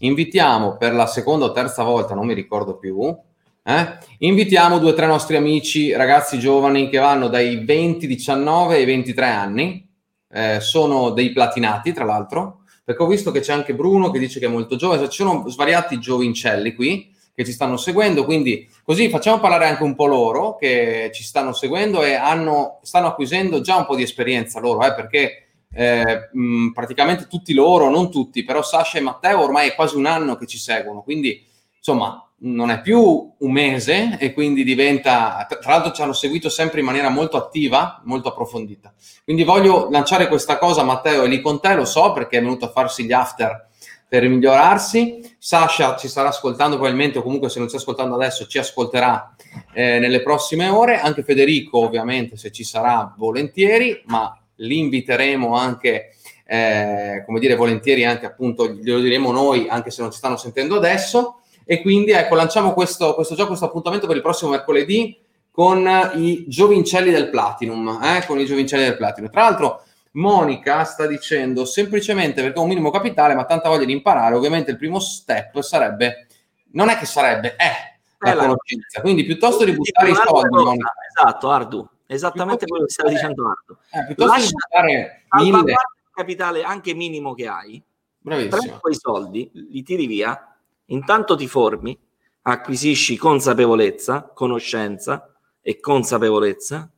invitiamo 0.00 0.76
per 0.76 0.92
la 0.92 1.06
seconda 1.06 1.46
o 1.46 1.52
terza 1.52 1.82
volta, 1.82 2.14
non 2.14 2.26
mi 2.26 2.34
ricordo 2.34 2.76
più, 2.76 3.16
eh, 3.62 3.98
invitiamo 4.18 4.78
due 4.78 4.90
o 4.90 4.94
tre 4.94 5.06
nostri 5.06 5.36
amici, 5.36 5.92
ragazzi 5.94 6.38
giovani 6.38 6.90
che 6.90 6.98
vanno 6.98 7.28
dai 7.28 7.64
20, 7.64 8.06
19 8.06 8.74
ai 8.74 8.84
23 8.84 9.26
anni, 9.26 9.88
eh, 10.30 10.60
sono 10.60 11.08
dei 11.08 11.32
platinati 11.32 11.94
tra 11.94 12.04
l'altro, 12.04 12.64
perché 12.84 13.02
ho 13.02 13.06
visto 13.06 13.30
che 13.30 13.40
c'è 13.40 13.54
anche 13.54 13.74
Bruno 13.74 14.10
che 14.10 14.18
dice 14.18 14.38
che 14.38 14.44
è 14.44 14.50
molto 14.50 14.76
giovane, 14.76 15.08
ci 15.08 15.24
sono 15.24 15.48
svariati 15.48 15.98
giovincelli 15.98 16.74
qui 16.74 17.14
che 17.36 17.44
ci 17.44 17.52
stanno 17.52 17.76
seguendo, 17.76 18.24
quindi 18.24 18.66
così 18.82 19.10
facciamo 19.10 19.38
parlare 19.40 19.66
anche 19.66 19.82
un 19.82 19.94
po' 19.94 20.06
loro 20.06 20.56
che 20.56 21.10
ci 21.12 21.22
stanno 21.22 21.52
seguendo 21.52 22.02
e 22.02 22.14
hanno, 22.14 22.78
stanno 22.80 23.08
acquisendo 23.08 23.60
già 23.60 23.76
un 23.76 23.84
po' 23.84 23.94
di 23.94 24.02
esperienza 24.02 24.58
loro, 24.58 24.86
eh, 24.86 24.94
perché 24.94 25.48
eh, 25.70 26.30
mh, 26.32 26.70
praticamente 26.70 27.26
tutti 27.26 27.52
loro, 27.52 27.90
non 27.90 28.10
tutti, 28.10 28.42
però 28.42 28.62
Sasha 28.62 28.96
e 28.96 29.02
Matteo 29.02 29.42
ormai 29.42 29.68
è 29.68 29.74
quasi 29.74 29.96
un 29.96 30.06
anno 30.06 30.36
che 30.36 30.46
ci 30.46 30.56
seguono, 30.56 31.02
quindi 31.02 31.44
insomma 31.76 32.26
non 32.38 32.70
è 32.70 32.80
più 32.80 33.34
un 33.36 33.52
mese 33.52 34.16
e 34.18 34.32
quindi 34.32 34.64
diventa, 34.64 35.46
tra 35.46 35.72
l'altro 35.72 35.92
ci 35.92 36.00
hanno 36.00 36.14
seguito 36.14 36.48
sempre 36.48 36.80
in 36.80 36.86
maniera 36.86 37.10
molto 37.10 37.36
attiva, 37.36 38.00
molto 38.04 38.28
approfondita. 38.28 38.94
Quindi 39.24 39.44
voglio 39.44 39.90
lanciare 39.90 40.28
questa 40.28 40.56
cosa, 40.56 40.84
Matteo, 40.84 41.24
è 41.24 41.28
lì 41.28 41.42
con 41.42 41.60
te, 41.60 41.74
lo 41.74 41.84
so 41.84 42.12
perché 42.12 42.38
è 42.38 42.40
venuto 42.40 42.64
a 42.64 42.70
farsi 42.70 43.04
gli 43.04 43.12
after 43.12 43.65
per 44.08 44.28
migliorarsi. 44.28 45.36
Sasha 45.38 45.96
ci 45.96 46.08
starà 46.08 46.28
ascoltando 46.28 46.76
probabilmente, 46.76 47.18
o 47.18 47.22
comunque 47.22 47.48
se 47.48 47.58
non 47.58 47.68
ci 47.68 47.78
sta 47.78 47.82
ascoltando 47.82 48.14
adesso, 48.14 48.46
ci 48.46 48.58
ascolterà 48.58 49.34
eh, 49.72 49.98
nelle 49.98 50.22
prossime 50.22 50.68
ore. 50.68 51.00
Anche 51.00 51.22
Federico, 51.22 51.78
ovviamente, 51.78 52.36
se 52.36 52.50
ci 52.50 52.64
sarà, 52.64 53.14
volentieri, 53.16 54.02
ma 54.06 54.38
li 54.56 54.78
inviteremo 54.78 55.54
anche, 55.54 56.14
eh, 56.46 57.22
come 57.26 57.40
dire, 57.40 57.56
volentieri 57.56 58.04
anche 58.04 58.26
appunto, 58.26 58.68
glielo 58.68 59.00
diremo 59.00 59.32
noi, 59.32 59.66
anche 59.68 59.90
se 59.90 60.02
non 60.02 60.10
ci 60.10 60.18
stanno 60.18 60.36
sentendo 60.36 60.76
adesso. 60.76 61.40
E 61.64 61.82
quindi 61.82 62.12
ecco, 62.12 62.36
lanciamo 62.36 62.72
questo, 62.72 63.14
questo 63.14 63.34
gioco, 63.34 63.48
questo 63.48 63.66
appuntamento 63.66 64.06
per 64.06 64.16
il 64.16 64.22
prossimo 64.22 64.52
mercoledì 64.52 65.18
con 65.50 65.88
i 66.14 66.44
giovincelli 66.46 67.10
del 67.10 67.30
Platinum, 67.30 67.98
eh, 68.02 68.24
con 68.26 68.38
i 68.38 68.44
giovincelli 68.44 68.84
del 68.84 68.96
Platinum. 68.96 69.30
Tra 69.30 69.42
l'altro, 69.42 69.82
Monica 70.16 70.84
sta 70.84 71.06
dicendo 71.06 71.64
semplicemente 71.64 72.42
perché 72.42 72.58
ho 72.58 72.62
un 72.62 72.68
minimo 72.68 72.90
capitale, 72.90 73.34
ma 73.34 73.44
tanta 73.44 73.68
voglia 73.68 73.84
di 73.84 73.92
imparare. 73.92 74.34
Ovviamente 74.34 74.70
il 74.70 74.76
primo 74.76 74.98
step 74.98 75.60
sarebbe, 75.60 76.26
non 76.72 76.88
è 76.88 76.98
che 76.98 77.06
sarebbe, 77.06 77.56
è 77.56 77.98
la 78.18 78.32
eh, 78.32 78.36
conoscenza. 78.36 79.00
Quindi 79.00 79.24
piuttosto 79.24 79.64
di 79.64 79.72
buttare 79.72 80.10
i 80.10 80.14
soldi, 80.14 80.54
Monica. 80.54 80.92
Esatto, 81.14 81.50
Ardu, 81.50 81.88
esattamente 82.06 82.66
quello 82.66 82.84
che 82.84 82.92
stava 82.92 83.10
dicendo 83.10 83.46
Ardu. 83.46 83.76
Eh, 83.90 84.06
piuttosto 84.06 84.32
Lascia, 84.32 84.46
di 84.46 84.52
buttare 84.52 85.22
mille... 85.42 85.74
capitale 86.12 86.62
anche 86.62 86.94
minimo 86.94 87.34
che 87.34 87.46
hai, 87.46 87.82
Bravissimo. 88.18 88.56
prendi 88.56 88.78
quei 88.80 88.94
soldi, 88.94 89.50
li 89.52 89.82
tiri 89.82 90.06
via 90.06 90.50
Intanto 90.86 91.34
ti 91.34 91.48
formi, 91.48 91.98
acquisisci 92.42 93.16
consapevolezza, 93.16 94.30
conoscenza 94.32 95.34
e 95.60 95.80
consapevolezza, 95.80 96.88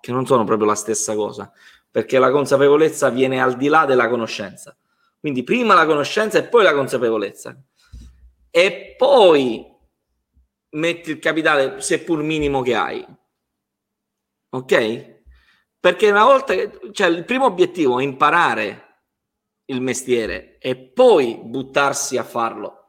che 0.00 0.12
non 0.12 0.26
sono 0.26 0.42
proprio 0.44 0.66
la 0.66 0.74
stessa 0.74 1.14
cosa, 1.14 1.50
perché 1.94 2.18
la 2.18 2.32
consapevolezza 2.32 3.08
viene 3.08 3.40
al 3.40 3.56
di 3.56 3.68
là 3.68 3.84
della 3.84 4.08
conoscenza. 4.08 4.76
Quindi 5.20 5.44
prima 5.44 5.74
la 5.74 5.86
conoscenza 5.86 6.38
e 6.38 6.42
poi 6.42 6.64
la 6.64 6.74
consapevolezza. 6.74 7.56
E 8.50 8.96
poi 8.98 9.64
metti 10.70 11.12
il 11.12 11.20
capitale, 11.20 11.80
seppur 11.80 12.20
minimo 12.20 12.62
che 12.62 12.74
hai. 12.74 13.06
Ok? 14.48 15.22
Perché 15.78 16.10
una 16.10 16.24
volta 16.24 16.52
cioè 16.90 17.06
il 17.06 17.24
primo 17.24 17.44
obiettivo 17.44 18.00
è 18.00 18.02
imparare 18.02 19.02
il 19.66 19.80
mestiere 19.80 20.58
e 20.58 20.74
poi 20.74 21.38
buttarsi 21.44 22.16
a 22.16 22.24
farlo 22.24 22.88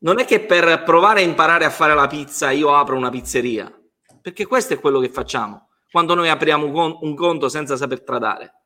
non 0.00 0.18
è 0.18 0.24
che 0.24 0.40
per 0.40 0.82
provare 0.82 1.20
a 1.20 1.24
imparare 1.24 1.64
a 1.64 1.70
fare 1.70 1.94
la 1.94 2.08
pizza 2.08 2.50
io 2.50 2.74
apro 2.74 2.96
una 2.96 3.10
pizzeria, 3.10 3.72
perché 4.20 4.44
questo 4.44 4.72
è 4.74 4.80
quello 4.80 4.98
che 4.98 5.08
facciamo 5.08 5.68
quando 5.94 6.14
noi 6.14 6.28
apriamo 6.28 6.98
un 7.02 7.14
conto 7.14 7.48
senza 7.48 7.76
saper 7.76 8.02
tradare. 8.02 8.62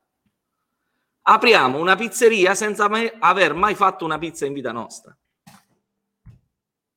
Apriamo 1.21 1.79
una 1.79 1.95
pizzeria 1.95 2.55
senza 2.55 2.89
mai 2.89 3.13
aver 3.19 3.53
mai 3.53 3.75
fatto 3.75 4.07
una 4.07 4.17
pizza 4.17 4.47
in 4.47 4.55
vita 4.55 4.73
nostra. 4.73 5.15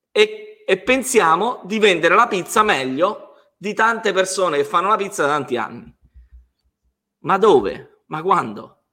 E, 0.09 0.63
e 0.65 0.77
pensiamo 0.77 1.59
di 1.65 1.79
vendere 1.79 2.15
la 2.15 2.29
pizza 2.29 2.63
meglio 2.63 3.33
di 3.57 3.73
tante 3.73 4.13
persone 4.13 4.55
che 4.55 4.63
fanno 4.63 4.87
la 4.87 4.95
pizza 4.95 5.23
da 5.23 5.33
tanti 5.33 5.57
anni. 5.57 5.93
Ma 7.23 7.37
dove? 7.37 8.03
Ma 8.05 8.21
quando? 8.21 8.83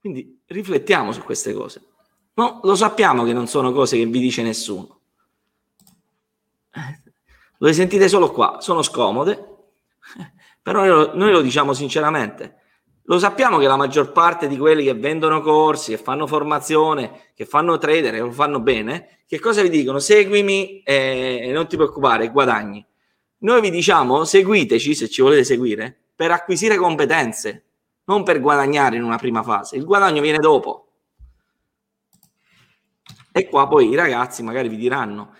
Quindi 0.00 0.42
riflettiamo 0.46 1.12
su 1.12 1.22
queste 1.22 1.52
cose. 1.52 1.86
No, 2.34 2.58
lo 2.64 2.74
sappiamo 2.74 3.22
che 3.22 3.32
non 3.32 3.46
sono 3.46 3.70
cose 3.70 3.96
che 3.96 4.06
vi 4.06 4.18
dice 4.18 4.42
nessuno. 4.42 5.02
Lo 7.58 7.72
sentite 7.72 8.08
solo 8.08 8.32
qua, 8.32 8.60
sono 8.60 8.82
scomode, 8.82 9.51
però 10.62 10.80
noi 10.80 10.88
lo, 10.88 11.10
noi 11.14 11.32
lo 11.32 11.40
diciamo 11.40 11.72
sinceramente. 11.72 12.56
Lo 13.06 13.18
sappiamo 13.18 13.58
che 13.58 13.66
la 13.66 13.76
maggior 13.76 14.12
parte 14.12 14.46
di 14.46 14.56
quelli 14.56 14.84
che 14.84 14.94
vendono 14.94 15.40
corsi, 15.40 15.90
che 15.90 15.98
fanno 15.98 16.26
formazione, 16.26 17.32
che 17.34 17.44
fanno 17.44 17.76
trader, 17.76 18.14
che 18.14 18.20
lo 18.20 18.30
fanno 18.30 18.60
bene, 18.60 19.22
che 19.26 19.40
cosa 19.40 19.60
vi 19.60 19.70
dicono? 19.70 19.98
Seguimi 19.98 20.82
e 20.82 21.50
non 21.52 21.66
ti 21.66 21.76
preoccupare, 21.76 22.28
guadagni. 22.28 22.84
Noi 23.38 23.60
vi 23.60 23.70
diciamo 23.70 24.24
seguiteci 24.24 24.94
se 24.94 25.08
ci 25.08 25.20
volete 25.20 25.42
seguire 25.42 25.96
per 26.14 26.30
acquisire 26.30 26.76
competenze, 26.76 27.64
non 28.04 28.22
per 28.22 28.40
guadagnare 28.40 28.96
in 28.96 29.02
una 29.02 29.16
prima 29.16 29.42
fase. 29.42 29.76
Il 29.76 29.84
guadagno 29.84 30.20
viene 30.20 30.38
dopo. 30.38 30.86
E 33.32 33.48
qua 33.48 33.66
poi 33.66 33.88
i 33.88 33.96
ragazzi 33.96 34.42
magari 34.42 34.68
vi 34.68 34.76
diranno, 34.76 35.34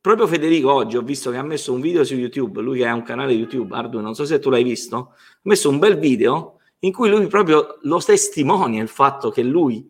proprio 0.00 0.26
Federico 0.26 0.72
oggi 0.72 0.96
ho 0.96 1.02
visto 1.02 1.30
che 1.30 1.36
ha 1.36 1.42
messo 1.42 1.72
un 1.72 1.80
video 1.80 2.04
su 2.04 2.14
YouTube, 2.14 2.60
lui 2.60 2.78
che 2.78 2.86
ha 2.86 2.94
un 2.94 3.02
canale 3.02 3.32
YouTube, 3.32 3.74
Ardu, 3.74 4.00
non 4.00 4.14
so 4.14 4.24
se 4.24 4.38
tu 4.38 4.50
l'hai 4.50 4.62
visto, 4.62 4.96
ha 4.96 5.40
messo 5.42 5.68
un 5.68 5.78
bel 5.78 5.98
video 5.98 6.58
in 6.80 6.92
cui 6.92 7.10
lui 7.10 7.26
proprio 7.26 7.78
lo 7.82 7.98
testimonia 7.98 8.82
il 8.82 8.88
fatto 8.88 9.30
che 9.30 9.42
lui, 9.42 9.88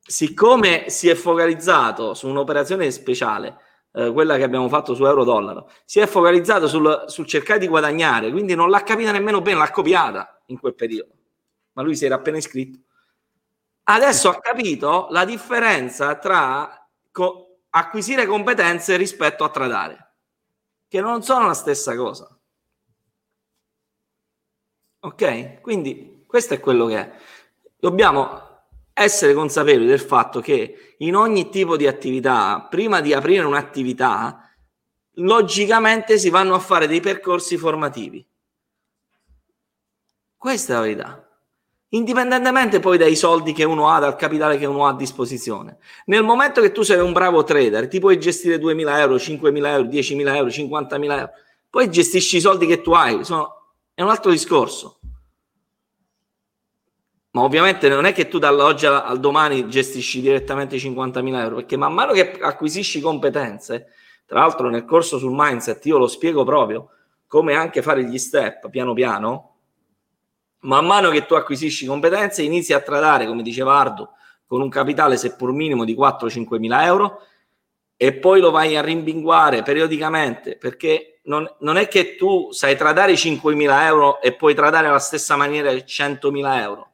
siccome 0.00 0.88
si 0.88 1.08
è 1.08 1.14
focalizzato 1.14 2.14
su 2.14 2.28
un'operazione 2.28 2.90
speciale, 2.90 3.56
eh, 3.92 4.12
quella 4.12 4.36
che 4.36 4.42
abbiamo 4.42 4.68
fatto 4.68 4.94
su 4.94 5.04
euro-dollaro, 5.04 5.70
si 5.84 6.00
è 6.00 6.06
focalizzato 6.06 6.66
sul, 6.66 7.04
sul 7.06 7.26
cercare 7.26 7.60
di 7.60 7.68
guadagnare, 7.68 8.30
quindi 8.30 8.54
non 8.54 8.70
l'ha 8.70 8.82
capita 8.82 9.12
nemmeno 9.12 9.40
bene, 9.40 9.58
l'ha 9.58 9.70
copiata 9.70 10.42
in 10.46 10.58
quel 10.58 10.74
periodo. 10.74 11.12
Ma 11.72 11.82
lui 11.82 11.94
si 11.94 12.04
era 12.04 12.16
appena 12.16 12.36
iscritto 12.36 12.80
Adesso 13.84 14.28
ha 14.28 14.38
capito 14.38 15.08
la 15.10 15.24
differenza 15.24 16.16
tra 16.16 16.88
co- 17.10 17.49
acquisire 17.70 18.26
competenze 18.26 18.96
rispetto 18.96 19.44
a 19.44 19.50
tradare, 19.50 20.14
che 20.88 21.00
non 21.00 21.22
sono 21.22 21.46
la 21.46 21.54
stessa 21.54 21.94
cosa. 21.96 22.28
Ok? 25.00 25.60
Quindi 25.60 26.24
questo 26.26 26.54
è 26.54 26.60
quello 26.60 26.86
che 26.86 26.98
è. 26.98 27.18
Dobbiamo 27.78 28.48
essere 28.92 29.32
consapevoli 29.32 29.86
del 29.86 30.00
fatto 30.00 30.40
che 30.40 30.96
in 30.98 31.16
ogni 31.16 31.48
tipo 31.48 31.76
di 31.76 31.86
attività, 31.86 32.66
prima 32.68 33.00
di 33.00 33.14
aprire 33.14 33.44
un'attività, 33.44 34.50
logicamente 35.14 36.18
si 36.18 36.28
vanno 36.28 36.54
a 36.54 36.58
fare 36.58 36.86
dei 36.86 37.00
percorsi 37.00 37.56
formativi. 37.56 38.26
Questa 40.36 40.72
è 40.72 40.76
la 40.76 40.82
verità 40.82 41.29
indipendentemente 41.90 42.80
poi 42.80 42.98
dai 42.98 43.16
soldi 43.16 43.52
che 43.52 43.64
uno 43.64 43.88
ha, 43.88 43.98
dal 43.98 44.16
capitale 44.16 44.58
che 44.58 44.66
uno 44.66 44.86
ha 44.86 44.90
a 44.90 44.96
disposizione. 44.96 45.78
Nel 46.06 46.22
momento 46.22 46.60
che 46.60 46.72
tu 46.72 46.82
sei 46.82 47.00
un 47.00 47.12
bravo 47.12 47.44
trader, 47.44 47.88
ti 47.88 48.00
puoi 48.00 48.18
gestire 48.18 48.56
2.000 48.56 48.98
euro, 48.98 49.16
5.000 49.16 49.66
euro, 49.66 49.88
10.000 49.88 50.34
euro, 50.34 50.48
50.000 50.48 51.02
euro, 51.10 51.30
poi 51.68 51.90
gestisci 51.90 52.38
i 52.38 52.40
soldi 52.40 52.66
che 52.66 52.80
tu 52.80 52.92
hai, 52.92 53.24
sono 53.24 53.58
è 53.94 54.02
un 54.02 54.08
altro 54.08 54.30
discorso. 54.30 54.98
Ma 57.32 57.42
ovviamente 57.42 57.88
non 57.88 58.06
è 58.06 58.12
che 58.12 58.28
tu 58.28 58.38
dall'oggi 58.38 58.86
al 58.86 59.20
domani 59.20 59.68
gestisci 59.68 60.20
direttamente 60.20 60.78
50.000 60.78 61.34
euro, 61.34 61.54
perché 61.56 61.76
man 61.76 61.92
mano 61.92 62.12
che 62.12 62.38
acquisisci 62.40 63.00
competenze, 63.00 63.88
tra 64.26 64.40
l'altro 64.40 64.68
nel 64.68 64.84
corso 64.84 65.18
sul 65.18 65.34
mindset 65.34 65.84
io 65.86 65.98
lo 65.98 66.08
spiego 66.08 66.44
proprio, 66.44 66.88
come 67.26 67.54
anche 67.54 67.82
fare 67.82 68.04
gli 68.04 68.18
step 68.18 68.70
piano 68.70 68.94
piano, 68.94 69.49
man 70.60 70.86
mano 70.86 71.10
che 71.10 71.26
tu 71.26 71.34
acquisisci 71.34 71.86
competenze 71.86 72.42
inizi 72.42 72.72
a 72.72 72.80
tradare, 72.80 73.26
come 73.26 73.42
diceva 73.42 73.78
Ardo, 73.78 74.10
con 74.46 74.60
un 74.60 74.68
capitale 74.68 75.16
seppur 75.16 75.52
minimo 75.52 75.84
di 75.84 75.94
4-5 75.94 76.58
mila 76.58 76.84
euro 76.84 77.22
e 77.96 78.14
poi 78.14 78.40
lo 78.40 78.50
vai 78.50 78.76
a 78.76 78.82
rimbinguare 78.82 79.62
periodicamente 79.62 80.56
perché 80.56 81.20
non, 81.24 81.48
non 81.60 81.76
è 81.76 81.86
che 81.86 82.16
tu 82.16 82.50
sai 82.50 82.76
tradare 82.76 83.16
5 83.16 83.54
mila 83.54 83.86
euro 83.86 84.20
e 84.20 84.34
puoi 84.34 84.54
tradare 84.54 84.88
alla 84.88 84.98
stessa 84.98 85.36
maniera 85.36 85.84
100 85.84 86.30
mila 86.30 86.60
euro. 86.60 86.88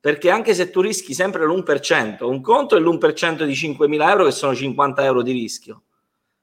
Perché 0.00 0.30
anche 0.30 0.52
se 0.52 0.70
tu 0.70 0.80
rischi 0.80 1.14
sempre 1.14 1.46
l'1%, 1.46 2.24
un 2.24 2.40
conto 2.40 2.76
è 2.76 2.80
l'1% 2.80 3.44
di 3.44 3.52
5.000 3.52 4.08
euro 4.08 4.24
che 4.24 4.32
sono 4.32 4.54
50 4.54 5.04
euro 5.04 5.22
di 5.22 5.32
rischio 5.32 5.82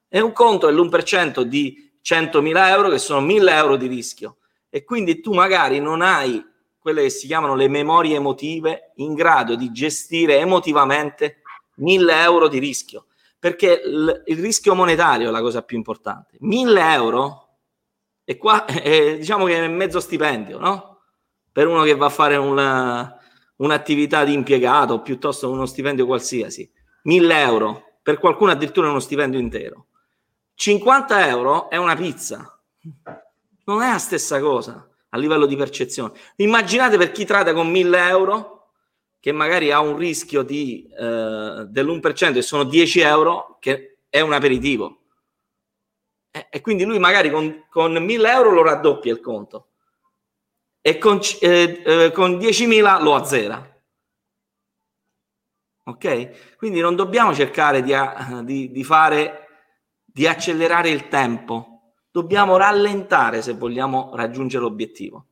e 0.08 0.20
un 0.20 0.32
conto 0.32 0.68
è 0.68 0.72
l'1% 0.72 1.42
di 1.42 1.92
100.000 2.04 2.68
euro 2.68 2.88
che 2.88 2.98
sono 2.98 3.24
1.000 3.24 3.48
euro 3.50 3.76
di 3.76 3.86
rischio 3.86 4.36
e 4.74 4.84
quindi 4.84 5.20
tu 5.20 5.34
magari 5.34 5.80
non 5.80 6.00
hai 6.00 6.42
quelle 6.78 7.02
che 7.02 7.10
si 7.10 7.26
chiamano 7.26 7.54
le 7.54 7.68
memorie 7.68 8.16
emotive 8.16 8.92
in 8.96 9.12
grado 9.12 9.54
di 9.54 9.70
gestire 9.70 10.38
emotivamente 10.38 11.42
1000 11.74 12.22
euro 12.22 12.48
di 12.48 12.58
rischio. 12.58 13.04
Perché 13.38 13.82
il, 13.84 14.22
il 14.24 14.38
rischio 14.38 14.74
monetario 14.74 15.28
è 15.28 15.30
la 15.30 15.42
cosa 15.42 15.60
più 15.60 15.76
importante. 15.76 16.38
1000 16.40 16.80
euro 16.90 17.48
e 18.24 18.38
qua 18.38 18.64
è, 18.64 19.18
diciamo 19.18 19.44
che 19.44 19.62
è 19.62 19.68
mezzo 19.68 20.00
stipendio 20.00 20.58
no? 20.58 21.00
per 21.52 21.66
uno 21.66 21.82
che 21.82 21.94
va 21.94 22.06
a 22.06 22.10
fare 22.10 22.36
una, 22.36 23.14
un'attività 23.56 24.24
di 24.24 24.32
impiegato 24.32 25.02
piuttosto 25.02 25.50
uno 25.50 25.66
stipendio 25.66 26.06
qualsiasi. 26.06 26.68
1000 27.02 27.40
euro. 27.42 27.86
Per 28.02 28.18
qualcuno 28.18 28.52
addirittura 28.52 28.88
uno 28.88 29.00
stipendio 29.00 29.38
intero. 29.38 29.88
50 30.54 31.28
euro 31.28 31.68
è 31.68 31.76
una 31.76 31.94
pizza 31.94 32.58
non 33.64 33.82
è 33.82 33.90
la 33.90 33.98
stessa 33.98 34.40
cosa 34.40 34.88
a 35.14 35.18
livello 35.18 35.46
di 35.46 35.56
percezione. 35.56 36.18
Immaginate 36.36 36.96
per 36.96 37.12
chi 37.12 37.24
tratta 37.24 37.52
con 37.52 37.70
1000 37.70 38.08
euro, 38.08 38.70
che 39.20 39.30
magari 39.32 39.70
ha 39.70 39.80
un 39.80 39.96
rischio 39.96 40.42
di, 40.42 40.88
eh, 40.88 41.66
dell'1% 41.68 42.36
e 42.36 42.42
sono 42.42 42.64
10 42.64 43.00
euro, 43.00 43.58
che 43.60 43.98
è 44.08 44.20
un 44.20 44.32
aperitivo. 44.32 45.02
E, 46.30 46.48
e 46.50 46.60
quindi 46.60 46.84
lui 46.84 46.98
magari 46.98 47.30
con, 47.30 47.66
con 47.68 47.92
1000 47.92 48.30
euro 48.30 48.50
lo 48.50 48.62
raddoppia 48.62 49.12
il 49.12 49.20
conto 49.20 49.68
e 50.80 50.98
con, 50.98 51.20
eh, 51.40 51.82
eh, 51.84 52.10
con 52.12 52.38
10.000 52.38 53.02
lo 53.02 53.14
azzera. 53.14 53.70
Ok? 55.84 56.56
Quindi 56.56 56.80
non 56.80 56.96
dobbiamo 56.96 57.34
cercare 57.34 57.82
di, 57.82 57.94
di, 58.44 58.72
di 58.72 58.84
fare, 58.84 59.48
di 60.04 60.26
accelerare 60.26 60.90
il 60.90 61.08
tempo 61.08 61.71
dobbiamo 62.12 62.56
rallentare 62.56 63.42
se 63.42 63.54
vogliamo 63.54 64.12
raggiungere 64.14 64.62
l'obiettivo. 64.62 65.26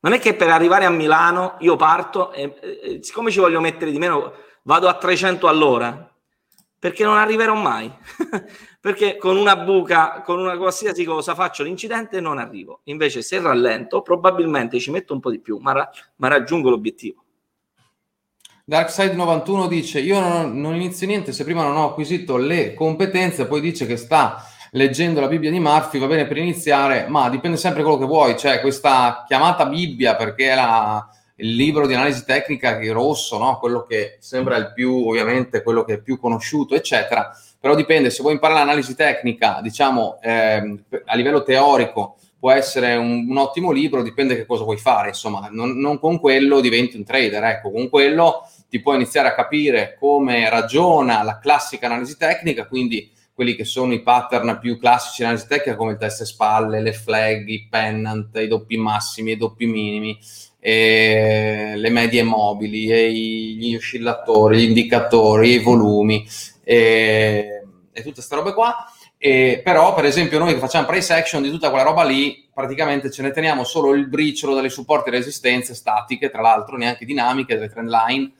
Non 0.00 0.12
è 0.12 0.18
che 0.18 0.34
per 0.34 0.48
arrivare 0.48 0.84
a 0.84 0.90
Milano 0.90 1.56
io 1.60 1.76
parto 1.76 2.32
e, 2.32 2.58
e 2.60 2.98
siccome 3.02 3.30
ci 3.30 3.38
voglio 3.38 3.60
mettere 3.60 3.90
di 3.90 3.98
meno 3.98 4.32
vado 4.62 4.88
a 4.88 4.94
300 4.94 5.46
all'ora, 5.46 6.10
perché 6.78 7.04
non 7.04 7.18
arriverò 7.18 7.54
mai. 7.54 7.90
perché 8.80 9.18
con 9.18 9.36
una 9.36 9.56
buca, 9.56 10.22
con 10.22 10.38
una 10.38 10.56
qualsiasi 10.56 11.04
cosa 11.04 11.34
faccio 11.34 11.62
l'incidente 11.62 12.16
e 12.16 12.20
non 12.20 12.38
arrivo. 12.38 12.80
Invece 12.84 13.22
se 13.22 13.38
rallento 13.40 14.00
probabilmente 14.02 14.80
ci 14.80 14.90
metto 14.90 15.12
un 15.12 15.20
po' 15.20 15.30
di 15.30 15.38
più, 15.38 15.58
ma, 15.58 15.72
ra- 15.72 15.90
ma 16.16 16.28
raggiungo 16.28 16.70
l'obiettivo. 16.70 17.24
Darkside 18.64 19.14
91 19.14 19.66
dice 19.66 20.00
io 20.00 20.20
non, 20.20 20.58
non 20.60 20.74
inizio 20.76 21.06
niente 21.06 21.32
se 21.32 21.44
prima 21.44 21.64
non 21.64 21.76
ho 21.76 21.90
acquisito 21.90 22.36
le 22.36 22.72
competenze, 22.72 23.46
poi 23.46 23.60
dice 23.60 23.84
che 23.84 23.96
sta 23.96 24.42
leggendo 24.72 25.20
la 25.20 25.28
Bibbia 25.28 25.50
di 25.50 25.60
Murphy 25.60 25.98
va 25.98 26.06
bene 26.06 26.26
per 26.26 26.36
iniziare, 26.36 27.06
ma 27.08 27.28
dipende 27.28 27.56
sempre 27.56 27.82
da 27.82 27.88
quello 27.88 28.02
che 28.02 28.08
vuoi, 28.08 28.36
cioè 28.36 28.60
questa 28.60 29.24
chiamata 29.26 29.66
Bibbia 29.66 30.16
perché 30.16 30.50
è 30.50 30.54
la, 30.54 31.08
il 31.36 31.54
libro 31.54 31.86
di 31.86 31.94
analisi 31.94 32.24
tecnica 32.24 32.78
è 32.78 32.92
rosso, 32.92 33.38
no? 33.38 33.58
quello 33.58 33.84
che 33.84 34.16
sembra 34.20 34.56
il 34.56 34.72
più, 34.72 35.08
ovviamente, 35.08 35.62
quello 35.62 35.84
che 35.84 35.94
è 35.94 36.00
più 36.00 36.18
conosciuto, 36.18 36.74
eccetera, 36.74 37.30
però 37.58 37.74
dipende, 37.74 38.10
se 38.10 38.22
vuoi 38.22 38.34
imparare 38.34 38.60
l'analisi 38.60 38.94
tecnica, 38.94 39.60
diciamo, 39.62 40.18
eh, 40.22 40.78
a 41.04 41.14
livello 41.14 41.42
teorico, 41.42 42.16
può 42.38 42.50
essere 42.52 42.96
un, 42.96 43.26
un, 43.28 43.36
ottimo 43.36 43.70
libro, 43.70 44.02
dipende 44.02 44.34
che 44.34 44.46
cosa 44.46 44.64
vuoi 44.64 44.78
fare, 44.78 45.08
insomma, 45.08 45.48
non, 45.50 45.78
non, 45.78 45.98
con 45.98 46.18
quello 46.18 46.60
diventi 46.60 46.96
un 46.96 47.04
trader, 47.04 47.42
ecco, 47.44 47.70
con 47.70 47.88
quello 47.90 48.46
ti 48.68 48.80
puoi 48.80 48.96
iniziare 48.96 49.28
a 49.28 49.34
capire 49.34 49.96
come 49.98 50.48
ragiona 50.48 51.22
la 51.22 51.38
classica 51.38 51.86
analisi 51.86 52.16
tecnica, 52.16 52.66
quindi 52.66 53.10
quelli 53.40 53.56
che 53.56 53.64
sono 53.64 53.94
i 53.94 54.02
pattern 54.02 54.58
più 54.60 54.78
classici 54.78 55.22
in 55.22 55.28
analisi 55.28 55.48
tecnica 55.48 55.74
come 55.74 55.92
il 55.92 55.96
test 55.96 56.24
spalle, 56.24 56.82
le 56.82 56.92
flag, 56.92 57.48
i 57.48 57.68
pennant, 57.70 58.36
i 58.36 58.46
doppi 58.46 58.76
massimi, 58.76 59.32
i 59.32 59.36
doppi 59.38 59.64
minimi, 59.64 60.18
le 60.60 61.88
medie 61.88 62.22
mobili, 62.22 63.56
gli 63.56 63.74
oscillatori, 63.74 64.58
gli 64.58 64.68
indicatori, 64.68 65.52
i 65.52 65.58
volumi 65.58 66.28
e, 66.62 67.62
e 67.90 68.02
tutte 68.02 68.12
queste 68.12 68.34
robe 68.34 68.52
qua. 68.52 68.76
E, 69.16 69.62
però, 69.64 69.94
per 69.94 70.04
esempio, 70.04 70.38
noi 70.38 70.52
che 70.52 70.58
facciamo 70.58 70.86
price 70.86 71.14
action 71.14 71.40
di 71.40 71.50
tutta 71.50 71.70
quella 71.70 71.84
roba 71.84 72.04
lì, 72.04 72.46
praticamente 72.52 73.10
ce 73.10 73.22
ne 73.22 73.30
teniamo 73.30 73.64
solo 73.64 73.94
il 73.94 74.06
briciolo 74.06 74.54
delle 74.54 74.68
supporti 74.68 75.08
e 75.08 75.12
resistenze 75.12 75.74
statiche, 75.74 76.28
tra 76.28 76.42
l'altro 76.42 76.76
neanche 76.76 77.06
dinamiche, 77.06 77.54
delle 77.54 77.70
trend 77.70 77.88
line, 77.88 78.32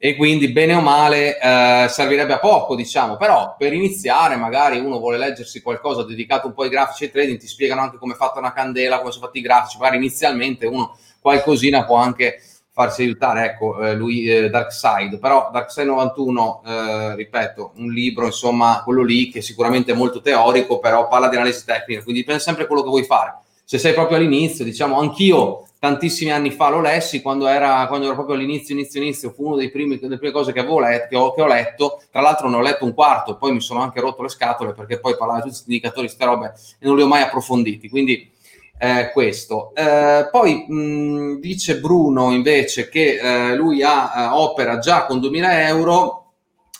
e 0.00 0.14
quindi 0.14 0.48
bene 0.52 0.74
o 0.74 0.80
male 0.80 1.38
eh, 1.40 1.88
servirebbe 1.88 2.34
a 2.34 2.38
poco, 2.38 2.76
diciamo, 2.76 3.16
però 3.16 3.56
per 3.58 3.72
iniziare 3.72 4.36
magari 4.36 4.78
uno 4.78 5.00
vuole 5.00 5.18
leggersi 5.18 5.60
qualcosa 5.60 6.04
dedicato 6.04 6.46
un 6.46 6.54
po' 6.54 6.62
ai 6.62 6.68
grafici 6.68 7.04
e 7.04 7.10
trading, 7.10 7.36
ti 7.36 7.48
spiegano 7.48 7.80
anche 7.80 7.98
come 7.98 8.14
è 8.14 8.16
fatta 8.16 8.38
una 8.38 8.52
candela, 8.52 9.00
come 9.00 9.10
sono 9.10 9.26
fatti 9.26 9.38
i 9.38 9.42
grafici, 9.42 9.76
magari 9.78 9.96
inizialmente 9.96 10.66
uno 10.66 10.96
qualcosina 11.20 11.84
può 11.84 11.96
anche 11.96 12.40
farsi 12.70 13.02
aiutare, 13.02 13.44
ecco, 13.44 13.82
eh, 13.82 13.94
lui 13.96 14.24
eh, 14.30 14.48
Darkside, 14.50 15.18
però 15.18 15.50
Darkside 15.52 15.86
91, 15.86 16.62
eh, 16.64 17.14
ripeto, 17.16 17.72
un 17.78 17.90
libro, 17.90 18.26
insomma, 18.26 18.82
quello 18.84 19.02
lì 19.02 19.30
che 19.30 19.42
sicuramente 19.42 19.90
è 19.90 19.96
molto 19.96 20.20
teorico, 20.20 20.78
però 20.78 21.08
parla 21.08 21.28
di 21.28 21.34
analisi 21.34 21.64
tecnica, 21.64 22.02
quindi 22.04 22.20
dipende 22.20 22.40
sempre 22.40 22.68
quello 22.68 22.82
che 22.82 22.88
vuoi 22.88 23.02
fare. 23.02 23.36
Se 23.64 23.78
sei 23.78 23.94
proprio 23.94 24.16
all'inizio, 24.16 24.64
diciamo, 24.64 25.00
anch'io 25.00 25.64
tantissimi 25.78 26.30
anni 26.30 26.50
fa 26.50 26.70
lo 26.70 26.80
lessi 26.80 27.22
quando 27.22 27.46
era, 27.46 27.86
quando 27.86 28.06
era 28.06 28.14
proprio 28.14 28.34
all'inizio, 28.34 28.74
inizio, 28.74 29.00
inizio, 29.00 29.30
fu 29.30 29.46
una 29.46 29.56
delle 29.56 29.70
prime 29.70 30.30
cose 30.32 30.52
che, 30.52 30.60
avevo 30.60 30.80
letto, 30.80 31.06
che 31.08 31.16
ho, 31.16 31.32
che 31.34 31.42
ho 31.42 31.46
letto, 31.46 32.02
tra 32.10 32.20
l'altro 32.20 32.48
ne 32.48 32.56
ho 32.56 32.60
letto 32.60 32.84
un 32.84 32.94
quarto 32.94 33.36
poi 33.36 33.52
mi 33.52 33.60
sono 33.60 33.80
anche 33.80 34.00
rotto 34.00 34.22
le 34.22 34.28
scatole 34.28 34.72
perché 34.72 34.98
poi 34.98 35.16
parlava 35.16 35.40
di 35.40 35.50
tutti 35.50 35.54
questi 35.54 35.70
indicatori, 35.70 36.06
queste 36.06 36.24
robe 36.24 36.54
e 36.78 36.86
non 36.86 36.96
li 36.96 37.02
ho 37.02 37.06
mai 37.06 37.22
approfonditi, 37.22 37.88
quindi 37.88 38.30
eh, 38.78 39.10
questo. 39.12 39.72
Eh, 39.74 40.28
poi 40.30 40.66
mh, 40.68 41.40
dice 41.40 41.78
Bruno 41.78 42.32
invece 42.32 42.88
che 42.88 43.18
eh, 43.18 43.54
lui 43.54 43.82
ha, 43.82 44.12
eh, 44.16 44.26
opera 44.32 44.78
già 44.78 45.04
con 45.04 45.20
2000 45.20 45.66
euro 45.66 46.32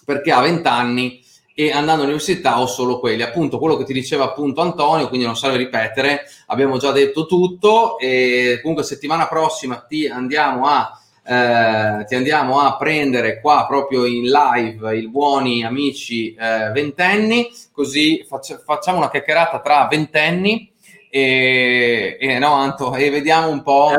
perché 0.04 0.32
ha 0.32 0.40
20 0.40 0.66
anni 0.68 1.20
e 1.61 1.73
andando 1.73 2.03
all'università 2.03 2.61
ho 2.61 2.68
solo 2.68 3.01
quelli. 3.01 3.23
Appunto, 3.23 3.59
quello 3.59 3.77
che 3.77 3.83
ti 3.83 3.92
diceva 3.92 4.23
appunto 4.23 4.61
Antonio, 4.61 5.09
quindi 5.09 5.27
non 5.27 5.37
serve 5.37 5.57
ripetere, 5.57 6.21
abbiamo 6.47 6.79
già 6.79 6.92
detto 6.92 7.27
tutto 7.27 7.99
e 7.99 8.61
comunque 8.62 8.85
settimana 8.85 9.27
prossima 9.27 9.79
ti 9.79 10.07
andiamo 10.07 10.66
a 10.66 10.97
eh, 11.25 12.05
ti 12.07 12.14
andiamo 12.14 12.61
a 12.61 12.77
prendere 12.77 13.40
qua 13.40 13.66
proprio 13.66 14.05
in 14.05 14.31
live 14.31 14.97
i 14.97 15.09
buoni 15.09 15.64
amici 15.64 16.33
eh, 16.33 16.71
ventenni, 16.71 17.51
così 17.73 18.25
faccia, 18.27 18.62
facciamo 18.64 18.99
una 18.99 19.11
chiacchierata 19.11 19.59
tra 19.59 19.88
ventenni 19.90 20.73
e, 21.11 22.16
e, 22.21 22.38
no, 22.38 22.53
Anto, 22.53 22.94
e 22.94 23.11
vediamo 23.11 23.49
un 23.49 23.62
po'. 23.62 23.90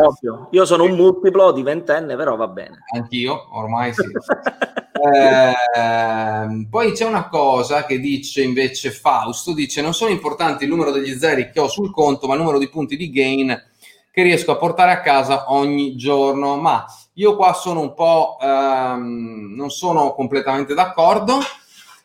Io 0.51 0.65
sono 0.65 0.83
un 0.83 0.91
multiplo 0.91 1.51
di 1.51 1.63
ventenne, 1.63 2.15
però 2.15 2.35
va 2.35 2.47
bene. 2.47 2.83
Anch'io, 2.93 3.47
ormai 3.51 3.93
sì. 3.93 4.03
eh, 5.73 6.67
poi 6.69 6.91
c'è 6.91 7.05
una 7.05 7.27
cosa 7.29 7.85
che 7.85 7.99
dice 7.99 8.43
invece 8.43 8.91
Fausto, 8.91 9.53
dice 9.53 9.81
non 9.81 9.93
sono 9.93 10.11
importanti 10.11 10.65
il 10.65 10.69
numero 10.69 10.91
degli 10.91 11.17
zeri 11.17 11.49
che 11.51 11.59
ho 11.59 11.67
sul 11.67 11.91
conto, 11.91 12.27
ma 12.27 12.33
il 12.33 12.39
numero 12.39 12.59
di 12.59 12.69
punti 12.69 12.95
di 12.95 13.09
gain 13.09 13.67
che 14.11 14.23
riesco 14.23 14.51
a 14.51 14.57
portare 14.57 14.91
a 14.91 15.01
casa 15.01 15.51
ogni 15.51 15.95
giorno. 15.95 16.57
Ma 16.57 16.85
io 17.13 17.35
qua 17.35 17.53
sono 17.53 17.81
un 17.81 17.93
po', 17.93 18.37
ehm, 18.41 19.53
non 19.55 19.69
sono 19.69 20.13
completamente 20.13 20.73
d'accordo 20.73 21.39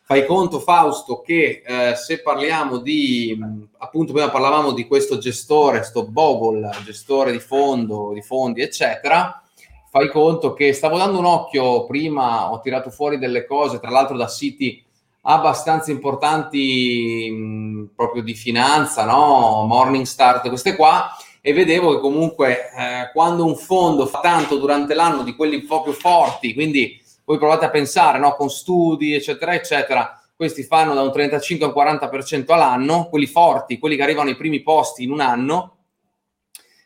Fai 0.07 0.23
conto, 0.27 0.59
Fausto, 0.59 1.21
che 1.21 1.63
eh, 1.65 1.95
se 1.95 2.21
parliamo 2.21 2.77
di, 2.77 3.35
appunto, 3.79 4.13
prima 4.13 4.29
parlavamo 4.29 4.71
di 4.71 4.85
questo 4.85 5.17
gestore, 5.17 5.81
sto 5.81 6.05
Bogle, 6.05 6.69
gestore 6.83 7.31
di 7.31 7.39
fondo, 7.39 8.11
di 8.13 8.21
fondi, 8.21 8.61
eccetera. 8.61 9.41
Fai 9.89 10.11
conto 10.11 10.53
che 10.53 10.73
stavo 10.73 10.97
dando 10.97 11.17
un 11.17 11.25
occhio 11.25 11.85
prima, 11.87 12.51
ho 12.51 12.59
tirato 12.59 12.91
fuori 12.91 13.17
delle 13.17 13.47
cose, 13.47 13.79
tra 13.79 13.89
l'altro 13.89 14.15
da 14.15 14.27
siti 14.27 14.79
abbastanza 15.21 15.89
importanti 15.89 17.31
mh, 17.31 17.89
proprio 17.95 18.21
di 18.21 18.35
finanza, 18.35 19.05
no? 19.05 19.65
Morningstar, 19.65 20.41
queste 20.41 20.75
qua, 20.75 21.15
e 21.41 21.51
vedevo 21.51 21.95
che 21.95 21.99
comunque 21.99 22.69
eh, 22.77 23.09
quando 23.11 23.43
un 23.43 23.55
fondo 23.55 24.05
fa 24.05 24.19
tanto 24.19 24.57
durante 24.57 24.93
l'anno 24.93 25.23
di 25.23 25.35
quelli 25.35 25.61
più 25.61 25.93
forti, 25.93 26.53
quindi 26.53 27.01
voi 27.25 27.37
provate 27.37 27.65
a 27.65 27.69
pensare, 27.69 28.19
no? 28.19 28.35
Con 28.35 28.49
studi, 28.49 29.13
eccetera, 29.13 29.53
eccetera, 29.53 30.21
questi 30.35 30.63
fanno 30.63 30.93
da 30.93 31.01
un 31.01 31.11
35 31.11 31.67
al 31.67 31.73
40% 31.73 32.51
all'anno, 32.53 33.07
quelli 33.09 33.25
forti, 33.25 33.79
quelli 33.79 33.95
che 33.95 34.03
arrivano 34.03 34.29
ai 34.29 34.37
primi 34.37 34.61
posti 34.61 35.03
in 35.03 35.11
un 35.11 35.19
anno, 35.19 35.71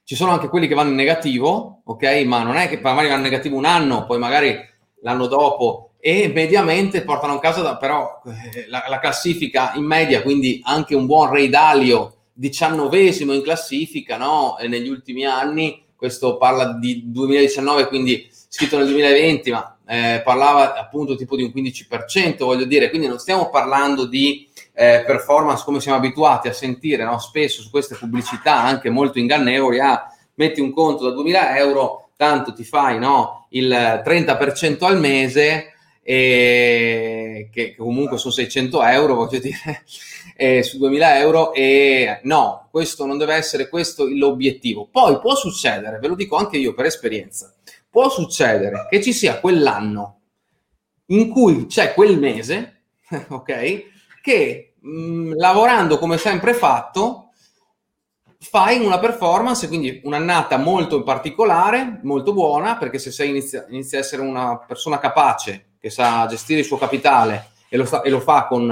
ci 0.04 0.16
sono 0.16 0.32
anche 0.32 0.50
quelli 0.50 0.68
che 0.68 0.74
vanno 0.74 0.90
in 0.90 0.96
negativo, 0.96 1.82
ok? 1.84 2.04
Ma 2.26 2.42
non 2.42 2.56
è 2.56 2.68
che 2.68 2.80
magari 2.82 3.10
vanno 3.10 3.26
in 3.26 3.30
negativo 3.30 3.58
un 3.58 3.66
anno, 3.66 4.06
poi 4.06 4.18
magari 4.18 4.58
l'anno 5.02 5.28
dopo 5.28 5.92
e 6.00 6.32
mediamente 6.34 7.04
portano 7.04 7.34
a 7.34 7.40
casa 7.40 7.62
da, 7.62 7.78
però 7.78 8.22
eh, 8.26 8.68
la, 8.70 8.86
la, 8.88 9.00
classifica 9.00 9.74
in 9.76 9.84
media, 9.84 10.22
quindi 10.22 10.62
anche 10.64 10.96
un 10.96 11.06
buon 11.06 11.30
Ray 11.30 11.50
Dalio, 11.50 12.16
diciannovesimo 12.34 13.34
in 13.34 13.44
classifica, 13.44 14.18
no? 14.18 14.58
E 14.58 14.68
negli 14.68 14.88
ultimi 14.88 15.26
anni, 15.26 15.86
questo 15.96 16.38
parla 16.38 16.74
di 16.74 17.12
2019, 17.12 17.88
quindi 17.88 18.28
scritto 18.50 18.78
nel 18.78 18.88
2020, 18.88 19.52
ma 19.52 19.78
eh, 19.88 20.22
parlava 20.24 20.76
appunto 20.76 21.16
tipo 21.16 21.36
di 21.36 21.44
un 21.44 21.52
15%, 21.56 22.38
voglio 22.40 22.66
dire, 22.66 22.90
quindi 22.90 23.08
non 23.08 23.20
stiamo 23.20 23.50
parlando 23.50 24.06
di 24.06 24.50
eh, 24.74 25.04
performance 25.06 25.64
come 25.64 25.80
siamo 25.80 25.98
abituati 25.98 26.48
a 26.48 26.54
sentire 26.54 27.04
no? 27.04 27.20
spesso 27.20 27.62
su 27.62 27.70
queste 27.70 27.96
pubblicità 27.96 28.60
anche 28.60 28.90
molto 28.90 29.20
ingannevoli, 29.20 29.80
ah, 29.80 30.12
metti 30.36 30.62
un 30.62 30.72
conto 30.72 31.04
da 31.04 31.12
2000 31.12 31.58
euro, 31.58 32.10
tanto 32.16 32.54
ti 32.54 32.64
fai 32.64 32.98
no? 32.98 33.48
il 33.50 33.70
30% 33.70 34.84
al 34.84 35.00
mese 35.00 35.74
e 36.02 37.50
che, 37.52 37.76
comunque 37.76 38.18
sono 38.18 38.34
600 38.34 38.84
euro, 38.84 39.16
voglio 39.16 39.38
dire, 39.40 39.84
eh, 40.36 40.64
su 40.64 40.78
2000 40.80 41.20
euro 41.20 41.54
e 41.54 42.20
no, 42.24 42.68
questo 42.72 43.06
non 43.06 43.18
deve 43.18 43.36
essere 43.36 43.70
questo 43.70 44.08
l'obiettivo. 44.08 44.88
Poi 44.90 45.20
può 45.20 45.36
succedere, 45.36 46.00
ve 46.00 46.08
lo 46.08 46.16
dico 46.16 46.36
anche 46.36 46.58
io 46.58 46.74
per 46.74 46.86
esperienza, 46.86 47.54
può 47.90 48.10
succedere 48.10 48.88
che 48.90 49.02
ci 49.02 49.14
sia 49.14 49.40
quell'anno 49.40 50.20
in 51.08 51.30
cui 51.30 51.66
c'è 51.66 51.94
quel 51.94 52.20
mese, 52.20 52.84
ok, 53.30 53.84
che 54.22 54.74
mh, 54.80 54.90
mm, 54.90 55.34
lavorando 55.36 55.98
come 55.98 56.18
sempre 56.18 56.54
fatto 56.54 57.30
fai 58.42 58.80
una 58.80 59.00
performance, 59.00 59.68
quindi 59.68 60.00
un'annata 60.04 60.58
molto 60.58 61.04
particolare, 61.04 62.00
molto 62.04 62.34
buona, 62.34 62.78
perché 62.78 62.98
se 62.98 63.12
sei 63.12 63.30
inizia, 63.30 63.66
inizia 63.70 63.98
a 63.98 64.02
essere 64.02 64.22
una 64.22 64.58
persona 64.58 64.98
capace 64.98 65.72
che 65.80 65.90
sa 65.90 66.26
gestire 66.28 66.60
il 66.60 66.66
suo 66.66 66.78
capitale 66.78 67.52
e 67.70 67.78
lo, 67.78 67.86
sta, 67.86 68.02
e 68.02 68.10
lo 68.10 68.20
fa 68.20 68.48
con 68.48 68.72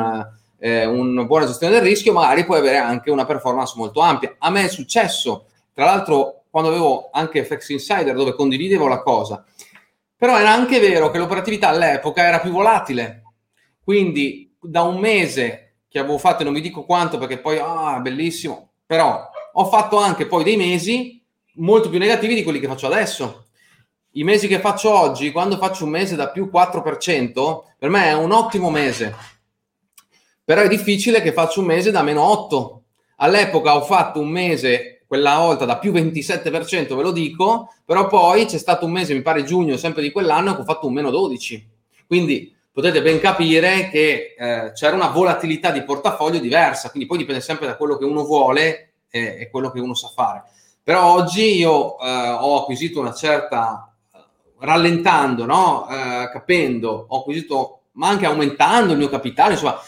eh, 0.59 0.85
una 0.85 1.23
buona 1.25 1.45
gestione 1.45 1.73
del 1.73 1.81
rischio, 1.83 2.13
magari 2.13 2.45
puoi 2.45 2.59
avere 2.59 2.77
anche 2.77 3.11
una 3.11 3.25
performance 3.25 3.73
molto 3.75 3.99
ampia. 3.99 4.35
A 4.39 4.49
me 4.49 4.65
è 4.65 4.69
successo, 4.69 5.47
tra 5.73 5.85
l'altro, 5.85 6.36
quando 6.57 6.71
avevo 6.71 7.09
anche 7.11 7.43
FX 7.43 7.69
Insider, 7.69 8.15
dove 8.15 8.33
condividevo 8.33 8.87
la 8.87 9.03
cosa, 9.03 9.45
però 10.15 10.39
era 10.39 10.51
anche 10.51 10.79
vero 10.79 11.11
che 11.11 11.19
l'operatività 11.19 11.67
all'epoca 11.67 12.23
era 12.23 12.39
più 12.39 12.49
volatile. 12.49 13.21
Quindi 13.83 14.55
da 14.59 14.81
un 14.81 14.97
mese 14.97 15.75
che 15.87 15.99
avevo 15.99 16.17
fatto, 16.17 16.43
non 16.43 16.53
vi 16.53 16.61
dico 16.61 16.83
quanto 16.83 17.19
perché 17.19 17.37
poi, 17.37 17.59
ah, 17.59 17.99
bellissimo, 17.99 18.71
però 18.85 19.29
ho 19.53 19.65
fatto 19.65 19.97
anche 19.97 20.25
poi 20.25 20.43
dei 20.43 20.57
mesi 20.57 21.23
molto 21.57 21.89
più 21.89 21.99
negativi 21.99 22.33
di 22.33 22.43
quelli 22.43 22.59
che 22.59 22.67
faccio 22.67 22.87
adesso 22.87 23.45
i 24.17 24.23
mesi 24.23 24.47
che 24.47 24.59
faccio 24.59 24.91
oggi, 24.91 25.31
quando 25.31 25.57
faccio 25.57 25.83
un 25.83 25.91
mese 25.91 26.15
da 26.15 26.29
più 26.29 26.49
4%, 26.51 27.63
per 27.77 27.89
me 27.89 28.05
è 28.05 28.15
un 28.15 28.31
ottimo 28.31 28.71
mese. 28.71 29.15
Però 30.43 30.61
è 30.61 30.67
difficile 30.67 31.21
che 31.21 31.33
faccio 31.33 31.59
un 31.59 31.67
mese 31.67 31.91
da 31.91 32.01
meno 32.01 32.23
8. 32.23 32.83
All'epoca 33.17 33.75
ho 33.75 33.83
fatto 33.83 34.19
un 34.19 34.29
mese, 34.29 34.96
quella 35.07 35.37
volta, 35.37 35.65
da 35.65 35.77
più 35.77 35.93
27%, 35.93 36.95
ve 36.95 37.01
lo 37.01 37.11
dico, 37.11 37.73
però 37.85 38.07
poi 38.07 38.45
c'è 38.45 38.57
stato 38.57 38.85
un 38.85 38.91
mese, 38.91 39.13
mi 39.13 39.21
pare 39.21 39.43
giugno, 39.43 39.77
sempre 39.77 40.01
di 40.01 40.11
quell'anno, 40.11 40.53
che 40.53 40.61
ho 40.61 40.65
fatto 40.65 40.87
un 40.87 40.93
meno 40.93 41.09
12. 41.09 41.69
Quindi 42.05 42.53
potete 42.71 43.01
ben 43.01 43.19
capire 43.19 43.89
che 43.89 44.35
eh, 44.37 44.71
c'era 44.73 44.95
una 44.95 45.07
volatilità 45.07 45.71
di 45.71 45.83
portafoglio 45.83 46.39
diversa, 46.39 46.89
quindi 46.89 47.07
poi 47.07 47.17
dipende 47.19 47.41
sempre 47.41 47.65
da 47.65 47.77
quello 47.77 47.97
che 47.97 48.05
uno 48.05 48.23
vuole 48.25 48.93
e, 49.09 49.37
e 49.39 49.49
quello 49.49 49.71
che 49.71 49.79
uno 49.79 49.95
sa 49.95 50.09
fare. 50.13 50.43
Però 50.83 51.13
oggi 51.13 51.57
io 51.57 51.97
eh, 51.99 52.29
ho 52.29 52.61
acquisito 52.61 52.99
una 52.99 53.13
certa 53.13 53.91
rallentando, 54.59 55.45
no? 55.45 55.87
eh, 55.89 56.29
capendo, 56.31 57.05
ho 57.07 57.19
acquisito, 57.19 57.81
ma 57.93 58.09
anche 58.09 58.25
aumentando 58.25 58.91
il 58.91 58.97
mio 58.97 59.09
capitale, 59.09 59.53
insomma, 59.53 59.79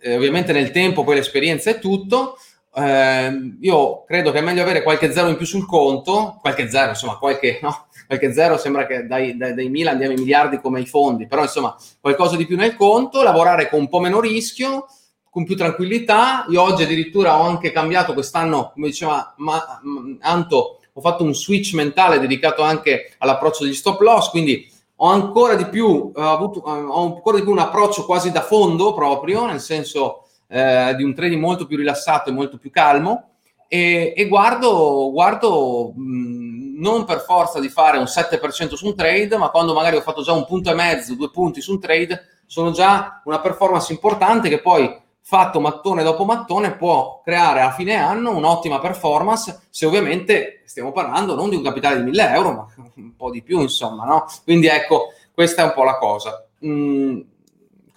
eh, 0.00 0.16
ovviamente 0.16 0.52
nel 0.52 0.70
tempo 0.70 1.04
poi 1.04 1.16
l'esperienza 1.16 1.70
è 1.70 1.78
tutto. 1.78 2.38
Eh, 2.78 3.56
io 3.60 4.04
credo 4.04 4.30
che 4.30 4.38
è 4.38 4.42
meglio 4.42 4.62
avere 4.62 4.84
qualche 4.84 5.10
zero 5.10 5.28
in 5.28 5.36
più 5.36 5.46
sul 5.46 5.66
conto, 5.66 6.38
qualche 6.40 6.70
zero, 6.70 6.90
insomma, 6.90 7.18
qualche, 7.18 7.58
no? 7.60 7.86
qualche 8.06 8.32
zero 8.32 8.56
sembra 8.56 8.86
che 8.86 9.04
dai, 9.04 9.36
dai, 9.36 9.54
dai 9.54 9.68
mila 9.68 9.90
andiamo 9.90 10.12
ai 10.12 10.18
miliardi 10.18 10.60
come 10.60 10.80
i 10.80 10.86
fondi, 10.86 11.26
però 11.26 11.42
insomma, 11.42 11.76
qualcosa 12.00 12.36
di 12.36 12.46
più 12.46 12.56
nel 12.56 12.76
conto, 12.76 13.22
lavorare 13.22 13.68
con 13.68 13.80
un 13.80 13.88
po' 13.88 13.98
meno 13.98 14.20
rischio, 14.20 14.86
con 15.28 15.44
più 15.44 15.56
tranquillità. 15.56 16.46
Io 16.50 16.62
oggi 16.62 16.84
addirittura 16.84 17.40
ho 17.40 17.42
anche 17.42 17.72
cambiato 17.72 18.12
quest'anno, 18.14 18.70
come 18.72 18.86
diceva 18.86 19.34
Ma, 19.38 19.80
Anto, 20.20 20.78
ho 20.92 21.00
fatto 21.00 21.24
un 21.24 21.34
switch 21.34 21.74
mentale 21.74 22.20
dedicato 22.20 22.62
anche 22.62 23.14
all'approccio 23.18 23.64
degli 23.64 23.74
stop 23.74 24.00
loss, 24.00 24.30
quindi 24.30 24.70
ho 25.00 25.08
ancora 25.08 25.54
di 25.56 25.66
più, 25.66 26.12
eh, 26.14 26.20
avuto, 26.20 26.64
eh, 26.64 26.80
ho 26.80 27.02
ancora 27.02 27.36
di 27.38 27.42
più 27.42 27.52
un 27.52 27.58
approccio 27.58 28.04
quasi 28.04 28.30
da 28.30 28.42
fondo 28.42 28.94
proprio, 28.94 29.46
nel 29.46 29.60
senso 29.60 30.27
eh, 30.48 30.94
di 30.96 31.04
un 31.04 31.14
trading 31.14 31.40
molto 31.40 31.66
più 31.66 31.76
rilassato 31.76 32.30
e 32.30 32.32
molto 32.32 32.58
più 32.58 32.70
calmo 32.70 33.28
e, 33.68 34.14
e 34.16 34.26
guardo, 34.26 35.10
guardo 35.12 35.92
mh, 35.94 36.80
non 36.80 37.04
per 37.04 37.20
forza 37.20 37.60
di 37.60 37.68
fare 37.68 37.98
un 37.98 38.04
7% 38.04 38.74
su 38.74 38.86
un 38.86 38.96
trade, 38.96 39.36
ma 39.36 39.50
quando 39.50 39.74
magari 39.74 39.96
ho 39.96 40.00
fatto 40.00 40.22
già 40.22 40.32
un 40.32 40.46
punto 40.46 40.70
e 40.70 40.74
mezzo, 40.74 41.14
due 41.14 41.30
punti 41.30 41.60
su 41.60 41.72
un 41.72 41.80
trade, 41.80 42.40
sono 42.46 42.70
già 42.70 43.20
una 43.24 43.40
performance 43.40 43.92
importante 43.92 44.48
che 44.48 44.60
poi 44.60 45.06
fatto 45.20 45.60
mattone 45.60 46.02
dopo 46.02 46.24
mattone 46.24 46.74
può 46.76 47.20
creare 47.22 47.60
a 47.60 47.70
fine 47.72 47.96
anno 47.96 48.34
un'ottima 48.34 48.78
performance 48.78 49.66
se 49.68 49.84
ovviamente 49.84 50.62
stiamo 50.64 50.90
parlando 50.90 51.34
non 51.34 51.50
di 51.50 51.56
un 51.56 51.62
capitale 51.62 51.98
di 51.98 52.04
1000 52.04 52.32
euro 52.32 52.52
ma 52.52 52.66
un 52.96 53.14
po' 53.14 53.30
di 53.30 53.42
più 53.42 53.60
insomma 53.60 54.06
no? 54.06 54.24
quindi 54.44 54.68
ecco 54.68 55.12
questa 55.34 55.60
è 55.60 55.64
un 55.66 55.72
po' 55.74 55.84
la 55.84 55.98
cosa 55.98 56.48
mm, 56.64 57.20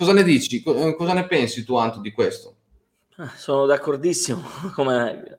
cosa 0.02 0.14
ne 0.14 0.24
dici? 0.24 0.64
Cosa 0.64 1.14
ne 1.14 1.28
pensi 1.28 1.64
tu 1.64 1.76
Anto 1.76 2.00
di 2.00 2.12
questo? 2.12 2.56
Ah, 3.18 3.32
sono 3.36 3.68
d'accordissimo 3.68 4.42
come 4.74 5.38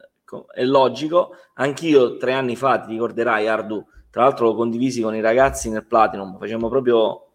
è 0.55 0.63
logico. 0.65 1.35
Anch'io 1.55 2.17
tre 2.17 2.33
anni 2.33 2.55
fa 2.55 2.81
ti 2.81 2.93
ricorderai 2.93 3.49
Ardu 3.49 3.85
tra 4.13 4.25
l'altro 4.25 4.49
lo 4.49 4.55
condivisi 4.55 5.01
con 5.01 5.15
i 5.15 5.23
ragazzi 5.23 5.71
nel 5.71 5.87
Platinum. 5.87 6.37
Facciamo 6.39 6.69
proprio 6.69 7.29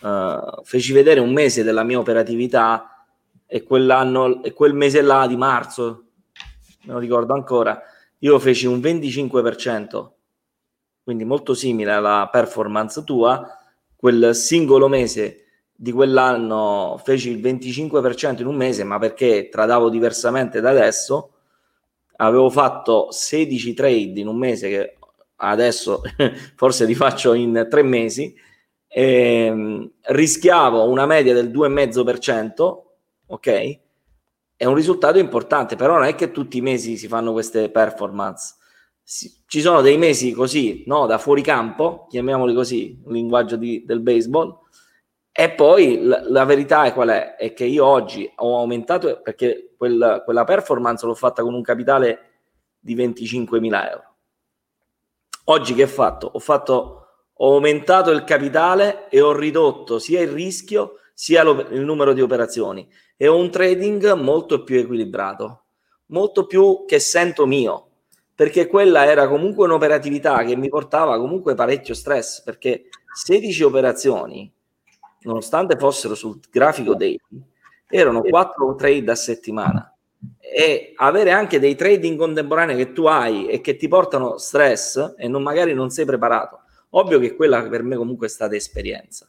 uh, 0.00 0.62
feci 0.64 0.92
vedere 0.92 1.20
un 1.20 1.32
mese 1.32 1.62
della 1.62 1.84
mia 1.84 2.00
operatività 2.00 3.06
e 3.46 3.62
quell'anno, 3.62 4.42
e 4.42 4.52
quel 4.52 4.74
mese 4.74 5.02
là 5.02 5.28
di 5.28 5.36
marzo, 5.36 6.06
me 6.82 6.94
lo 6.94 6.98
ricordo 6.98 7.32
ancora, 7.32 7.80
io 8.18 8.38
feci 8.40 8.66
un 8.66 8.78
25%, 8.78 10.10
quindi 11.04 11.24
molto 11.24 11.54
simile 11.54 11.92
alla 11.92 12.28
performance 12.28 13.04
tua, 13.04 13.56
quel 13.94 14.34
singolo 14.34 14.88
mese 14.88 15.43
di 15.76 15.90
quell'anno 15.92 17.00
feci 17.02 17.30
il 17.30 17.40
25% 17.40 18.40
in 18.40 18.46
un 18.46 18.54
mese, 18.54 18.84
ma 18.84 18.98
perché 18.98 19.48
tradavo 19.50 19.88
diversamente 19.88 20.60
da 20.60 20.70
adesso, 20.70 21.30
avevo 22.16 22.48
fatto 22.48 23.10
16 23.10 23.74
trade 23.74 24.20
in 24.20 24.28
un 24.28 24.38
mese 24.38 24.68
che 24.68 24.96
adesso 25.36 26.02
forse 26.54 26.84
li 26.84 26.94
faccio 26.94 27.34
in 27.34 27.66
tre 27.68 27.82
mesi, 27.82 28.34
e, 28.86 29.90
rischiavo 30.00 30.88
una 30.88 31.06
media 31.06 31.34
del 31.34 31.50
2,5%, 31.50 32.82
ok? 33.26 33.78
È 34.56 34.64
un 34.66 34.74
risultato 34.74 35.18
importante, 35.18 35.74
però 35.74 35.94
non 35.94 36.04
è 36.04 36.14
che 36.14 36.30
tutti 36.30 36.58
i 36.58 36.60
mesi 36.60 36.96
si 36.96 37.08
fanno 37.08 37.32
queste 37.32 37.70
performance. 37.70 38.54
ci 39.46 39.60
sono 39.60 39.80
dei 39.82 39.98
mesi 39.98 40.32
così, 40.32 40.84
no, 40.86 41.06
da 41.06 41.18
fuori 41.18 41.42
campo, 41.42 42.06
chiamiamoli 42.08 42.54
così, 42.54 43.02
linguaggio 43.08 43.56
di, 43.56 43.82
del 43.84 44.00
baseball, 44.00 44.62
e 45.36 45.50
poi 45.50 46.00
la, 46.00 46.22
la, 46.28 46.44
verità 46.44 46.84
è 46.84 46.92
qual 46.92 47.08
è? 47.08 47.34
È 47.34 47.52
che 47.52 47.64
io 47.64 47.84
oggi 47.84 48.30
ho 48.36 48.56
aumentato, 48.56 49.20
perché 49.20 49.74
quel, 49.76 50.22
quella 50.24 50.44
performance 50.44 51.04
l'ho 51.04 51.14
fatta 51.14 51.42
con 51.42 51.54
un 51.54 51.62
capitale 51.62 52.30
di 52.78 52.94
25.000 52.94 53.90
euro. 53.90 54.14
Oggi 55.46 55.74
che 55.74 55.82
ho 55.82 55.88
fatto? 55.88 56.30
Ho 56.32 56.38
fatto 56.38 57.04
ho 57.38 57.54
aumentato 57.54 58.12
il 58.12 58.22
capitale 58.22 59.08
e 59.08 59.20
ho 59.20 59.32
ridotto 59.32 59.98
sia 59.98 60.20
il 60.20 60.30
rischio 60.30 61.00
sia 61.12 61.42
lo, 61.42 61.66
il 61.70 61.80
numero 61.80 62.12
di 62.12 62.20
operazioni 62.20 62.88
e 63.16 63.26
ho 63.26 63.36
un 63.36 63.50
trading 63.50 64.12
molto 64.12 64.62
più 64.62 64.78
equilibrato, 64.78 65.64
molto 66.06 66.46
più 66.46 66.84
che 66.86 67.00
sento 67.00 67.44
mio, 67.44 67.88
perché 68.36 68.68
quella 68.68 69.04
era 69.06 69.26
comunque 69.26 69.64
un'operatività 69.64 70.44
che 70.44 70.54
mi 70.54 70.68
portava 70.68 71.18
comunque 71.18 71.56
parecchio 71.56 71.94
stress, 71.94 72.40
perché 72.42 72.84
16 73.12 73.64
operazioni, 73.64 74.52
nonostante 75.24 75.76
fossero 75.76 76.14
sul 76.14 76.40
grafico 76.50 76.94
daily, 76.94 77.20
erano 77.88 78.22
quattro 78.22 78.74
trade 78.74 79.10
a 79.10 79.14
settimana 79.14 79.94
e 80.38 80.92
avere 80.96 81.32
anche 81.32 81.58
dei 81.58 81.74
trade 81.74 82.06
in 82.06 82.16
contemporanea 82.16 82.76
che 82.76 82.92
tu 82.92 83.04
hai 83.06 83.46
e 83.48 83.60
che 83.60 83.76
ti 83.76 83.88
portano 83.88 84.38
stress 84.38 85.14
e 85.16 85.28
non, 85.28 85.42
magari 85.42 85.74
non 85.74 85.90
sei 85.90 86.04
preparato. 86.04 86.60
Ovvio 86.90 87.18
che 87.18 87.34
quella 87.34 87.66
per 87.68 87.82
me 87.82 87.96
comunque 87.96 88.28
è 88.28 88.30
stata 88.30 88.54
esperienza. 88.54 89.28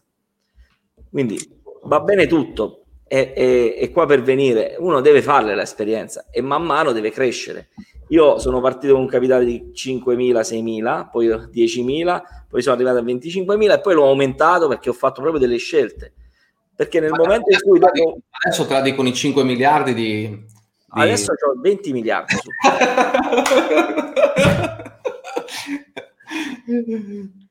Quindi 1.09 1.37
va 1.83 1.99
bene 1.99 2.27
tutto, 2.27 2.85
e, 3.07 3.33
e, 3.35 3.75
e 3.77 3.91
qua 3.91 4.05
per 4.05 4.21
venire 4.23 4.75
uno 4.79 4.99
deve 4.99 5.21
fare 5.21 5.53
l'esperienza 5.55 6.25
e 6.31 6.41
man 6.41 6.63
mano 6.63 6.91
deve 6.91 7.11
crescere. 7.11 7.69
Io 8.09 8.37
sono 8.37 8.61
partito 8.61 8.93
con 8.93 9.01
un 9.03 9.07
capitale 9.07 9.45
di 9.45 9.71
5.000, 9.73 10.39
6.000, 10.39 11.09
poi 11.09 11.27
10.000, 11.27 12.21
poi 12.47 12.61
sono 12.61 12.75
arrivato 12.75 12.99
a 12.99 13.01
25.000 13.01 13.71
e 13.71 13.79
poi 13.79 13.95
l'ho 13.95 14.07
aumentato 14.07 14.67
perché 14.67 14.89
ho 14.89 14.93
fatto 14.93 15.21
proprio 15.21 15.39
delle 15.39 15.57
scelte. 15.57 16.13
Perché 16.75 16.99
nel 16.99 17.11
Ma 17.11 17.17
momento 17.17 17.51
in 17.51 17.59
cui... 17.59 17.79
Dopo... 17.79 18.17
Adesso 18.29 18.65
tra 18.67 18.93
con 18.93 19.07
i 19.07 19.13
5 19.13 19.43
miliardi 19.43 19.93
di... 19.93 20.27
di... 20.27 20.45
Adesso 20.89 21.31
ho 21.31 21.59
20 21.59 21.93
miliardi. 21.93 22.35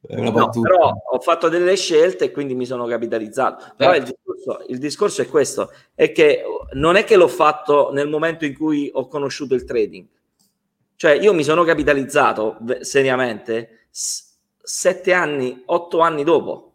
no, 0.09 0.51
però 0.51 0.93
ho 1.11 1.21
fatto 1.21 1.49
delle 1.49 1.77
scelte 1.77 2.25
e 2.27 2.31
quindi 2.31 2.55
mi 2.55 2.67
sono 2.67 2.87
capitalizzato. 2.87 3.73
Però 3.77 3.93
certo. 3.93 4.11
il, 4.11 4.15
discorso, 4.15 4.65
il, 4.69 4.79
discorso, 4.79 5.23
è 5.23 5.27
questo: 5.27 5.73
è 5.95 6.13
che 6.13 6.43
non 6.75 6.97
è 6.97 7.05
che 7.05 7.17
l'ho 7.17 7.29
fatto 7.29 7.91
nel 7.93 8.09
momento 8.09 8.45
in 8.45 8.55
cui 8.55 8.91
ho 8.93 9.09
conosciuto 9.09 9.55
il 9.55 9.65
trading. 9.65 10.07
Cioè, 10.97 11.13
io 11.13 11.33
mi 11.35 11.45
sono 11.45 11.65
capitalizzato 11.65 12.59
seriamente 12.81 13.87
sette 13.91 15.13
anni, 15.13 15.63
otto 15.67 16.01
anni 16.01 16.25
dopo. 16.25 16.73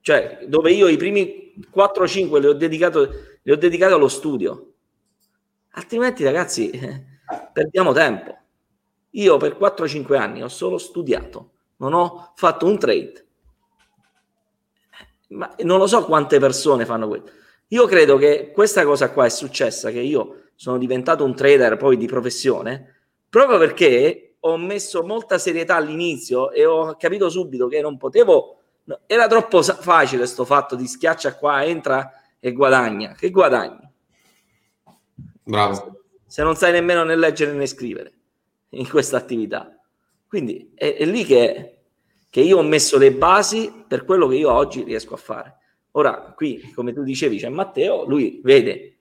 Cioè, 0.00 0.46
dove 0.48 0.72
io 0.72 0.88
i 0.88 0.96
primi 0.96 1.54
4-5 1.72 2.40
li 2.40 2.46
ho 2.46 2.52
dedicato, 2.52 3.10
li 3.42 3.52
ho 3.52 3.56
dedicato 3.56 3.94
allo 3.94 4.08
studio. 4.08 4.72
Altrimenti, 5.72 6.24
ragazzi, 6.24 6.70
eh, 6.70 7.04
perdiamo 7.52 7.92
tempo. 7.92 8.36
Io 9.10 9.36
per 9.36 9.56
4-5 9.56 10.16
anni 10.16 10.42
ho 10.42 10.48
solo 10.48 10.78
studiato, 10.78 11.52
non 11.76 11.92
ho 11.92 12.32
fatto 12.34 12.66
un 12.66 12.78
trade. 12.78 13.26
Ma 15.28 15.54
non 15.60 15.78
lo 15.78 15.86
so 15.86 16.04
quante 16.04 16.38
persone 16.38 16.84
fanno 16.84 17.08
questo. 17.08 17.30
Io 17.68 17.86
credo 17.86 18.16
che 18.16 18.50
questa 18.52 18.84
cosa 18.84 19.10
qua 19.12 19.24
è 19.24 19.30
successa, 19.30 19.90
che 19.90 20.00
io 20.00 20.50
sono 20.54 20.78
diventato 20.78 21.24
un 21.24 21.34
trader 21.34 21.76
poi 21.76 21.96
di 21.96 22.06
professione, 22.06 23.00
proprio 23.28 23.58
perché 23.58 24.36
ho 24.40 24.56
messo 24.56 25.02
molta 25.04 25.38
serietà 25.38 25.76
all'inizio 25.76 26.50
e 26.50 26.64
ho 26.64 26.96
capito 26.96 27.28
subito 27.28 27.68
che 27.68 27.80
non 27.80 27.96
potevo, 27.96 28.58
era 29.06 29.26
troppo 29.26 29.62
facile 29.62 30.26
sto 30.26 30.44
fatto 30.44 30.74
di 30.74 30.86
schiaccia 30.86 31.36
qua, 31.36 31.64
entra 31.64 32.12
e 32.40 32.52
guadagna. 32.52 33.12
Che 33.12 33.30
guadagni? 33.30 33.88
Bravo. 35.44 36.00
Se 36.26 36.42
non 36.42 36.56
sai 36.56 36.72
nemmeno 36.72 37.04
né 37.04 37.14
leggere 37.14 37.52
né 37.52 37.66
scrivere 37.66 38.12
in 38.70 38.88
questa 38.88 39.16
attività. 39.16 39.76
Quindi 40.26 40.72
è, 40.74 40.96
è 40.96 41.04
lì 41.04 41.24
che, 41.24 41.82
che, 42.28 42.40
io 42.40 42.58
ho 42.58 42.62
messo 42.62 42.98
le 42.98 43.12
basi 43.12 43.84
per 43.86 44.04
quello 44.04 44.26
che 44.26 44.36
io 44.36 44.50
oggi 44.50 44.82
riesco 44.82 45.14
a 45.14 45.18
fare. 45.18 45.56
Ora, 45.92 46.32
qui, 46.34 46.72
come 46.74 46.92
tu 46.92 47.02
dicevi, 47.02 47.38
c'è 47.38 47.50
Matteo, 47.50 48.04
lui 48.06 48.40
vede 48.42 48.96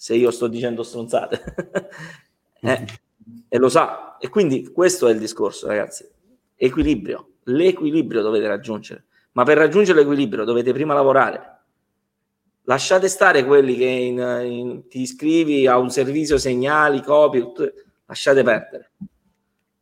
se 0.00 0.14
io 0.14 0.30
sto 0.30 0.46
dicendo 0.46 0.84
stronzate 0.84 1.42
eh, 2.62 2.86
e 3.48 3.58
lo 3.58 3.68
sa. 3.68 4.16
E 4.18 4.28
quindi 4.28 4.70
questo 4.70 5.08
è 5.08 5.12
il 5.12 5.18
discorso, 5.18 5.66
ragazzi. 5.66 6.08
Equilibrio. 6.54 7.30
L'equilibrio 7.44 8.22
dovete 8.22 8.46
raggiungere. 8.46 9.06
Ma 9.32 9.42
per 9.42 9.58
raggiungere 9.58 9.98
l'equilibrio 9.98 10.44
dovete 10.44 10.72
prima 10.72 10.94
lavorare. 10.94 11.56
Lasciate 12.62 13.08
stare 13.08 13.44
quelli 13.44 13.74
che 13.76 13.86
in, 13.86 14.18
in, 14.44 14.88
ti 14.88 15.00
iscrivi 15.00 15.66
a 15.66 15.78
un 15.78 15.90
servizio 15.90 16.38
segnali, 16.38 17.02
copie, 17.02 17.40
tutto, 17.40 17.72
lasciate 18.06 18.44
perdere, 18.44 18.92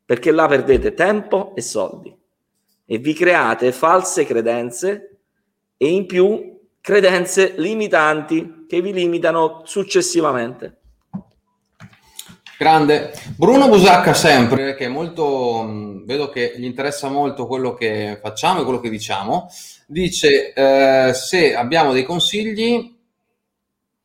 perché 0.04 0.30
là 0.30 0.46
perdete 0.46 0.94
tempo 0.94 1.52
e 1.54 1.60
soldi 1.60 2.16
e 2.88 2.98
vi 2.98 3.12
create 3.12 3.72
false 3.72 4.24
credenze 4.24 5.18
e 5.76 5.88
in 5.88 6.06
più 6.06 6.56
credenze 6.80 7.54
limitanti 7.56 8.55
che 8.68 8.80
vi 8.80 8.92
limitano 8.92 9.62
successivamente. 9.64 10.80
Grande. 12.58 13.12
Bruno 13.36 13.68
Busacca 13.68 14.14
sempre, 14.14 14.74
che 14.74 14.86
è 14.86 14.88
molto, 14.88 15.66
vedo 16.04 16.30
che 16.30 16.54
gli 16.56 16.64
interessa 16.64 17.08
molto 17.08 17.46
quello 17.46 17.74
che 17.74 18.18
facciamo 18.22 18.60
e 18.60 18.64
quello 18.64 18.80
che 18.80 18.88
diciamo, 18.88 19.48
dice 19.86 20.54
eh, 20.54 21.12
se 21.12 21.54
abbiamo 21.54 21.92
di 21.92 22.06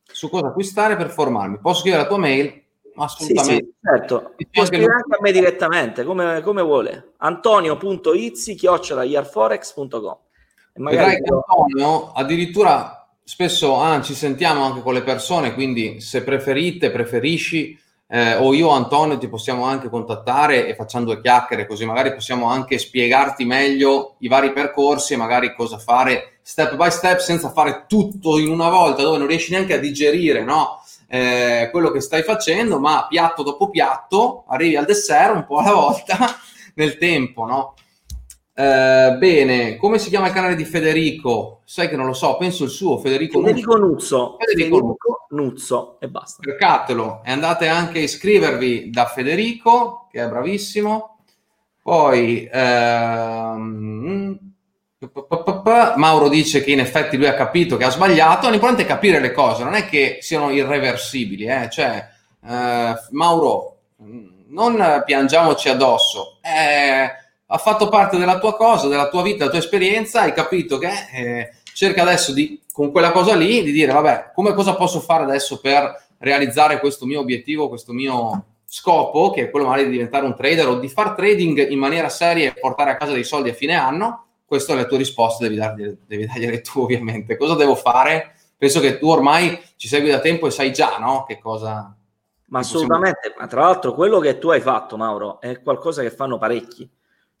su 0.04 0.28
cosa 0.28 0.48
acquistare 0.48 0.96
per 0.96 1.08
formarmi. 1.08 1.58
Posso 1.60 1.80
scrivere 1.80 2.02
la 2.02 2.08
tua 2.08 2.18
mail? 2.18 2.62
Assolutamente. 2.94 3.64
Sì, 3.64 3.70
sì, 3.70 3.74
certo. 3.80 4.34
Può 4.50 4.64
scrivere 4.66 4.92
anche 4.92 5.16
a 5.16 5.18
me 5.20 5.32
direttamente, 5.32 6.04
come, 6.04 6.42
come 6.42 6.62
vuole. 6.62 7.12
Antonio.izzi 7.16 8.54
chiocciolaiarforex.com 8.54 10.16
Vedrai 10.74 11.22
che 11.22 11.32
Antonio 11.32 12.12
addirittura 12.12 13.01
spesso 13.24 13.80
ah, 13.80 14.00
ci 14.02 14.14
sentiamo 14.14 14.64
anche 14.64 14.82
con 14.82 14.94
le 14.94 15.02
persone, 15.02 15.54
quindi 15.54 16.00
se 16.00 16.22
preferite, 16.22 16.90
preferisci, 16.90 17.78
eh, 18.08 18.36
o 18.36 18.52
io 18.52 18.68
Antonio 18.68 19.16
ti 19.18 19.28
possiamo 19.28 19.64
anche 19.64 19.88
contattare 19.88 20.66
e 20.66 20.74
facciamo 20.74 21.06
due 21.06 21.20
chiacchiere, 21.20 21.66
così 21.66 21.84
magari 21.84 22.12
possiamo 22.14 22.46
anche 22.46 22.78
spiegarti 22.78 23.44
meglio 23.44 24.16
i 24.18 24.28
vari 24.28 24.52
percorsi 24.52 25.14
e 25.14 25.16
magari 25.16 25.54
cosa 25.54 25.78
fare 25.78 26.38
step 26.42 26.76
by 26.76 26.90
step 26.90 27.18
senza 27.18 27.50
fare 27.50 27.84
tutto 27.88 28.38
in 28.38 28.50
una 28.50 28.68
volta, 28.68 29.02
dove 29.02 29.18
non 29.18 29.26
riesci 29.26 29.52
neanche 29.52 29.74
a 29.74 29.78
digerire, 29.78 30.44
no? 30.44 30.82
eh, 31.14 31.68
quello 31.70 31.90
che 31.90 32.00
stai 32.00 32.22
facendo, 32.22 32.78
ma 32.78 33.06
piatto 33.06 33.42
dopo 33.42 33.68
piatto 33.68 34.44
arrivi 34.48 34.76
al 34.76 34.86
dessert 34.86 35.34
un 35.34 35.44
po' 35.44 35.58
alla 35.58 35.74
volta 35.74 36.16
nel 36.76 36.96
tempo, 36.96 37.44
no? 37.44 37.74
Eh, 38.54 39.16
bene, 39.18 39.76
come 39.76 39.98
si 39.98 40.10
chiama 40.10 40.26
il 40.26 40.32
canale 40.32 40.54
di 40.54 40.64
Federico? 40.64 41.62
Sai 41.64 41.88
che 41.88 41.96
non 41.96 42.06
lo 42.06 42.12
so, 42.12 42.36
penso 42.36 42.64
il 42.64 42.70
suo, 42.70 42.98
Federico, 42.98 43.40
Federico 43.40 43.76
Nuzzo. 43.76 44.36
Federico, 44.38 44.76
Federico 44.76 45.26
Nuzzo 45.30 45.96
e 46.00 46.08
basta. 46.08 46.42
Cercatelo 46.42 47.22
e 47.24 47.32
andate 47.32 47.68
anche 47.68 47.98
a 47.98 48.02
iscrivervi 48.02 48.90
da 48.90 49.06
Federico, 49.06 50.08
che 50.10 50.22
è 50.22 50.28
bravissimo. 50.28 51.18
Poi 51.82 52.48
ehm, 52.52 54.38
Mauro 55.96 56.28
dice 56.28 56.62
che 56.62 56.70
in 56.70 56.78
effetti 56.78 57.16
lui 57.16 57.26
ha 57.26 57.34
capito 57.34 57.76
che 57.76 57.84
ha 57.84 57.90
sbagliato, 57.90 58.48
l'importante 58.48 58.84
è 58.84 58.86
capire 58.86 59.18
le 59.18 59.32
cose, 59.32 59.64
non 59.64 59.74
è 59.74 59.86
che 59.86 60.18
siano 60.20 60.50
irreversibili, 60.50 61.46
eh? 61.46 61.68
cioè 61.70 62.06
eh, 62.46 62.94
Mauro, 63.10 63.78
non 64.48 65.02
piangiamoci 65.04 65.68
addosso, 65.68 66.38
eh, 66.40 67.10
ha 67.54 67.58
fatto 67.58 67.90
parte 67.90 68.16
della 68.16 68.38
tua 68.38 68.56
cosa, 68.56 68.88
della 68.88 69.10
tua 69.10 69.22
vita, 69.22 69.38
della 69.38 69.50
tua 69.50 69.58
esperienza, 69.58 70.22
hai 70.22 70.32
capito 70.32 70.78
che 70.78 70.90
eh, 71.12 71.50
cerca 71.74 72.00
adesso 72.00 72.32
di, 72.32 72.62
con 72.72 72.90
quella 72.90 73.12
cosa 73.12 73.34
lì, 73.34 73.62
di 73.62 73.72
dire, 73.72 73.92
vabbè, 73.92 74.30
come 74.34 74.54
cosa 74.54 74.74
posso 74.74 75.00
fare 75.00 75.24
adesso 75.24 75.60
per 75.60 76.02
realizzare 76.16 76.80
questo 76.80 77.04
mio 77.04 77.20
obiettivo, 77.20 77.68
questo 77.68 77.92
mio 77.92 78.44
scopo, 78.64 79.30
che 79.30 79.42
è 79.42 79.50
quello 79.50 79.66
magari 79.66 79.84
di 79.84 79.92
diventare 79.92 80.24
un 80.24 80.34
trader 80.34 80.66
o 80.66 80.78
di 80.78 80.88
far 80.88 81.14
trading 81.14 81.68
in 81.68 81.78
maniera 81.78 82.08
seria 82.08 82.48
e 82.48 82.58
portare 82.58 82.92
a 82.92 82.96
casa 82.96 83.12
dei 83.12 83.24
soldi 83.24 83.50
a 83.50 83.54
fine 83.54 83.74
anno, 83.74 84.24
questa 84.46 84.72
è 84.72 84.76
la 84.76 84.86
tua 84.86 84.96
risposta, 84.96 85.44
devi, 85.44 85.56
dargli, 85.56 85.94
devi 86.06 86.24
dargliele 86.24 86.62
tu 86.62 86.80
ovviamente. 86.80 87.36
Cosa 87.36 87.54
devo 87.54 87.74
fare? 87.74 88.34
Penso 88.56 88.80
che 88.80 88.98
tu 88.98 89.08
ormai 89.08 89.60
ci 89.76 89.88
segui 89.88 90.08
da 90.08 90.20
tempo 90.20 90.46
e 90.46 90.50
sai 90.50 90.72
già, 90.72 90.96
no? 90.96 91.24
Che 91.28 91.38
cosa... 91.38 91.94
Ma 92.46 92.60
assolutamente, 92.60 93.18
possiamo... 93.18 93.36
ma 93.40 93.46
tra 93.46 93.60
l'altro 93.60 93.92
quello 93.92 94.20
che 94.20 94.38
tu 94.38 94.48
hai 94.48 94.60
fatto, 94.60 94.96
Mauro, 94.96 95.38
è 95.38 95.60
qualcosa 95.60 96.00
che 96.00 96.10
fanno 96.10 96.38
parecchi. 96.38 96.88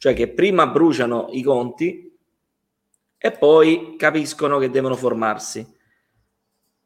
Cioè 0.02 0.14
che 0.14 0.26
prima 0.26 0.66
bruciano 0.66 1.28
i 1.30 1.44
conti 1.44 2.12
e 3.16 3.30
poi 3.30 3.94
capiscono 3.96 4.58
che 4.58 4.68
devono 4.68 4.96
formarsi. 4.96 5.64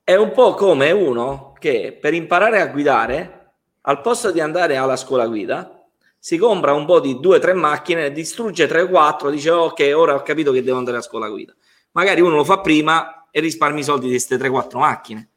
È 0.05 0.15
un 0.15 0.33
po' 0.33 0.53
come 0.53 0.91
uno 0.91 1.55
che 1.59 1.97
per 1.99 2.13
imparare 2.13 2.61
a 2.61 2.67
guidare, 2.67 3.55
al 3.81 4.03
posto 4.03 4.31
di 4.33 4.41
andare 4.41 4.77
alla 4.77 4.97
scuola 4.97 5.27
guida, 5.27 5.83
si 6.19 6.37
compra 6.37 6.75
un 6.75 6.85
po' 6.85 7.01
di 7.01 7.19
due 7.19 7.37
o 7.39 7.41
tre 7.41 7.55
macchine, 7.55 8.13
distrugge 8.13 8.67
3 8.67 8.83
o 8.83 8.89
4, 8.89 9.31
dice 9.31 9.49
ok, 9.49 9.93
ora 9.95 10.15
ho 10.15 10.21
capito 10.21 10.53
che 10.53 10.63
devo 10.63 10.77
andare 10.77 10.99
a 10.99 11.01
scuola 11.01 11.31
guida. 11.31 11.57
Magari 11.93 12.21
uno 12.21 12.37
lo 12.37 12.45
fa 12.45 12.61
prima 12.61 13.29
e 13.31 13.41
risparmi 13.41 13.81
i 13.81 13.85
soldi 13.85 14.05
di 14.05 14.11
queste 14.11 14.37
3-4 14.37 14.77
macchine. 14.77 15.31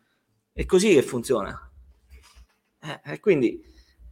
È 0.51 0.65
così 0.65 0.93
che 0.93 1.01
funziona. 1.01 1.71
Eh, 3.05 3.21
quindi 3.21 3.63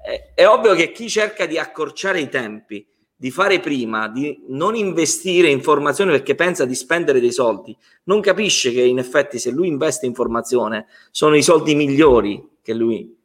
è, 0.01 0.31
è 0.35 0.47
ovvio 0.47 0.73
che 0.73 0.93
chi 0.93 1.09
cerca 1.09 1.45
di 1.45 1.57
accorciare 1.57 2.21
i 2.21 2.29
tempi, 2.29 2.95
di 3.19 3.31
fare 3.31 3.59
prima, 3.59 4.07
di 4.07 4.43
non 4.49 4.75
investire 4.75 5.49
in 5.49 5.61
formazione 5.61 6.11
perché 6.11 6.35
pensa 6.35 6.65
di 6.65 6.75
spendere 6.75 7.19
dei 7.19 7.31
soldi, 7.31 7.75
non 8.03 8.21
capisce 8.21 8.71
che 8.71 8.81
in 8.81 8.99
effetti 8.99 9.39
se 9.39 9.49
lui 9.49 9.67
investe 9.67 10.05
in 10.05 10.13
formazione 10.13 10.85
sono 11.09 11.35
i 11.35 11.41
soldi 11.41 11.73
migliori 11.73 12.47
che 12.61 12.73
lui, 12.73 13.17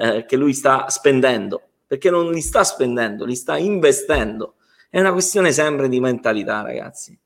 eh, 0.00 0.24
che 0.28 0.36
lui 0.36 0.52
sta 0.52 0.88
spendendo 0.88 1.62
perché 1.86 2.10
non 2.10 2.30
li 2.30 2.40
sta 2.40 2.64
spendendo, 2.64 3.24
li 3.24 3.36
sta 3.36 3.56
investendo. 3.56 4.54
È 4.90 4.98
una 4.98 5.12
questione 5.12 5.52
sempre 5.52 5.88
di 5.88 6.00
mentalità, 6.00 6.62
ragazzi. 6.62 7.16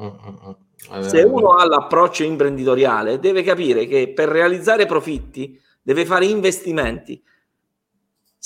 Mm-hmm. 0.00 1.02
Se 1.02 1.22
uno 1.22 1.50
ha 1.54 1.66
l'approccio 1.66 2.24
imprenditoriale, 2.24 3.18
deve 3.18 3.42
capire 3.42 3.86
che 3.86 4.12
per 4.12 4.28
realizzare 4.28 4.86
profitti 4.86 5.60
deve 5.80 6.04
fare 6.04 6.26
investimenti. 6.26 7.22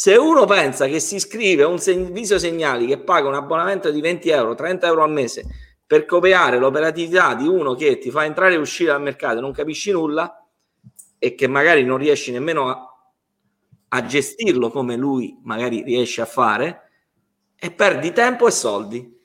Se 0.03 0.17
uno 0.17 0.47
pensa 0.47 0.89
che 0.89 0.99
si 0.99 1.15
iscrive 1.15 1.63
a 1.63 1.69
un 1.69 1.79
servizio 1.79 2.37
segnali 2.37 2.89
che 2.89 2.99
paga 2.99 3.29
un 3.29 3.37
abbonamento 3.37 3.89
di 3.93 4.01
20 4.01 4.31
euro, 4.31 4.57
30 4.57 4.89
euro 4.89 5.05
al 5.05 5.13
mese 5.13 5.45
per 5.87 6.07
copiare 6.07 6.59
l'operatività 6.59 7.37
di 7.37 7.47
uno 7.47 7.77
che 7.77 7.99
ti 7.99 8.11
fa 8.11 8.25
entrare 8.25 8.55
e 8.55 8.57
uscire 8.57 8.91
dal 8.91 9.01
mercato 9.01 9.39
e 9.39 9.41
non 9.41 9.53
capisci 9.53 9.93
nulla 9.93 10.45
e 11.21 11.37
che 11.37 11.47
magari 11.47 11.85
non 11.85 11.99
riesci 11.99 12.33
nemmeno 12.33 12.69
a, 12.69 12.85
a 13.91 14.05
gestirlo 14.05 14.71
come 14.71 14.97
lui 14.97 15.39
magari 15.45 15.85
riesce 15.85 16.21
a 16.21 16.27
fare, 16.27 16.91
e 17.57 17.71
perdi 17.71 18.11
tempo 18.11 18.49
e 18.49 18.51
soldi 18.51 19.21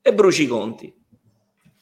e 0.00 0.14
bruci 0.14 0.44
i 0.44 0.46
conti. 0.46 0.94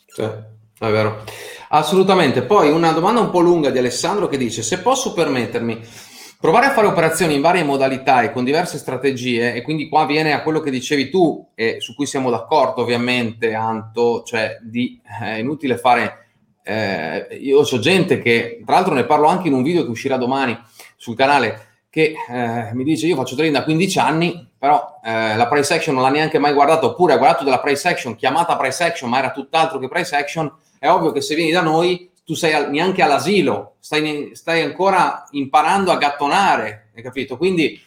Sì, 0.06 0.22
è 0.22 0.90
vero. 0.90 1.24
Assolutamente. 1.68 2.40
Poi 2.40 2.70
una 2.70 2.92
domanda 2.92 3.20
un 3.20 3.28
po' 3.28 3.40
lunga 3.40 3.68
di 3.68 3.76
Alessandro 3.76 4.28
che 4.28 4.38
dice: 4.38 4.62
Se 4.62 4.78
posso 4.78 5.12
permettermi, 5.12 6.14
provare 6.38 6.66
a 6.66 6.70
fare 6.72 6.86
operazioni 6.86 7.34
in 7.34 7.40
varie 7.40 7.62
modalità 7.62 8.22
e 8.22 8.30
con 8.30 8.44
diverse 8.44 8.78
strategie, 8.78 9.54
e 9.54 9.62
quindi 9.62 9.88
qua 9.88 10.06
viene 10.06 10.32
a 10.32 10.42
quello 10.42 10.60
che 10.60 10.70
dicevi 10.70 11.10
tu, 11.10 11.48
e 11.54 11.76
su 11.80 11.94
cui 11.94 12.06
siamo 12.06 12.30
d'accordo 12.30 12.82
ovviamente, 12.82 13.54
Anto, 13.54 14.22
cioè 14.24 14.58
di 14.62 15.00
eh, 15.20 15.24
è 15.24 15.38
inutile 15.38 15.76
fare. 15.76 16.24
Eh, 16.62 17.38
io 17.40 17.62
so 17.64 17.78
gente 17.78 18.20
che, 18.20 18.60
tra 18.64 18.74
l'altro, 18.74 18.94
ne 18.94 19.04
parlo 19.04 19.28
anche 19.28 19.48
in 19.48 19.54
un 19.54 19.62
video 19.62 19.84
che 19.84 19.90
uscirà 19.90 20.16
domani 20.16 20.58
sul 20.96 21.16
canale, 21.16 21.84
che 21.88 22.14
eh, 22.28 22.70
mi 22.74 22.84
dice: 22.84 23.06
Io 23.06 23.16
faccio 23.16 23.36
trading 23.36 23.56
da 23.56 23.64
15 23.64 23.98
anni, 23.98 24.50
però 24.58 25.00
eh, 25.04 25.36
la 25.36 25.46
price 25.46 25.74
action 25.74 25.94
non 25.94 26.02
l'ha 26.02 26.10
neanche 26.10 26.38
mai 26.38 26.52
guardata, 26.52 26.86
oppure 26.86 27.12
ha 27.12 27.18
guardato 27.18 27.44
della 27.44 27.60
price 27.60 27.88
action 27.88 28.16
chiamata 28.16 28.56
price 28.56 28.82
action, 28.82 29.08
ma 29.08 29.18
era 29.18 29.30
tutt'altro 29.30 29.78
che 29.78 29.88
price 29.88 30.16
action 30.16 30.52
è 30.78 30.88
ovvio 30.88 31.12
che 31.12 31.20
se 31.20 31.34
vieni 31.34 31.50
da 31.50 31.62
noi 31.62 32.10
tu 32.26 32.34
sei 32.34 32.52
al, 32.52 32.70
neanche 32.70 33.02
all'asilo, 33.02 33.76
stai, 33.78 34.32
stai, 34.34 34.62
ancora 34.62 35.28
imparando 35.30 35.92
a 35.92 35.96
gattonare, 35.96 36.90
hai 36.96 37.00
capito? 37.00 37.36
Quindi, 37.36 37.80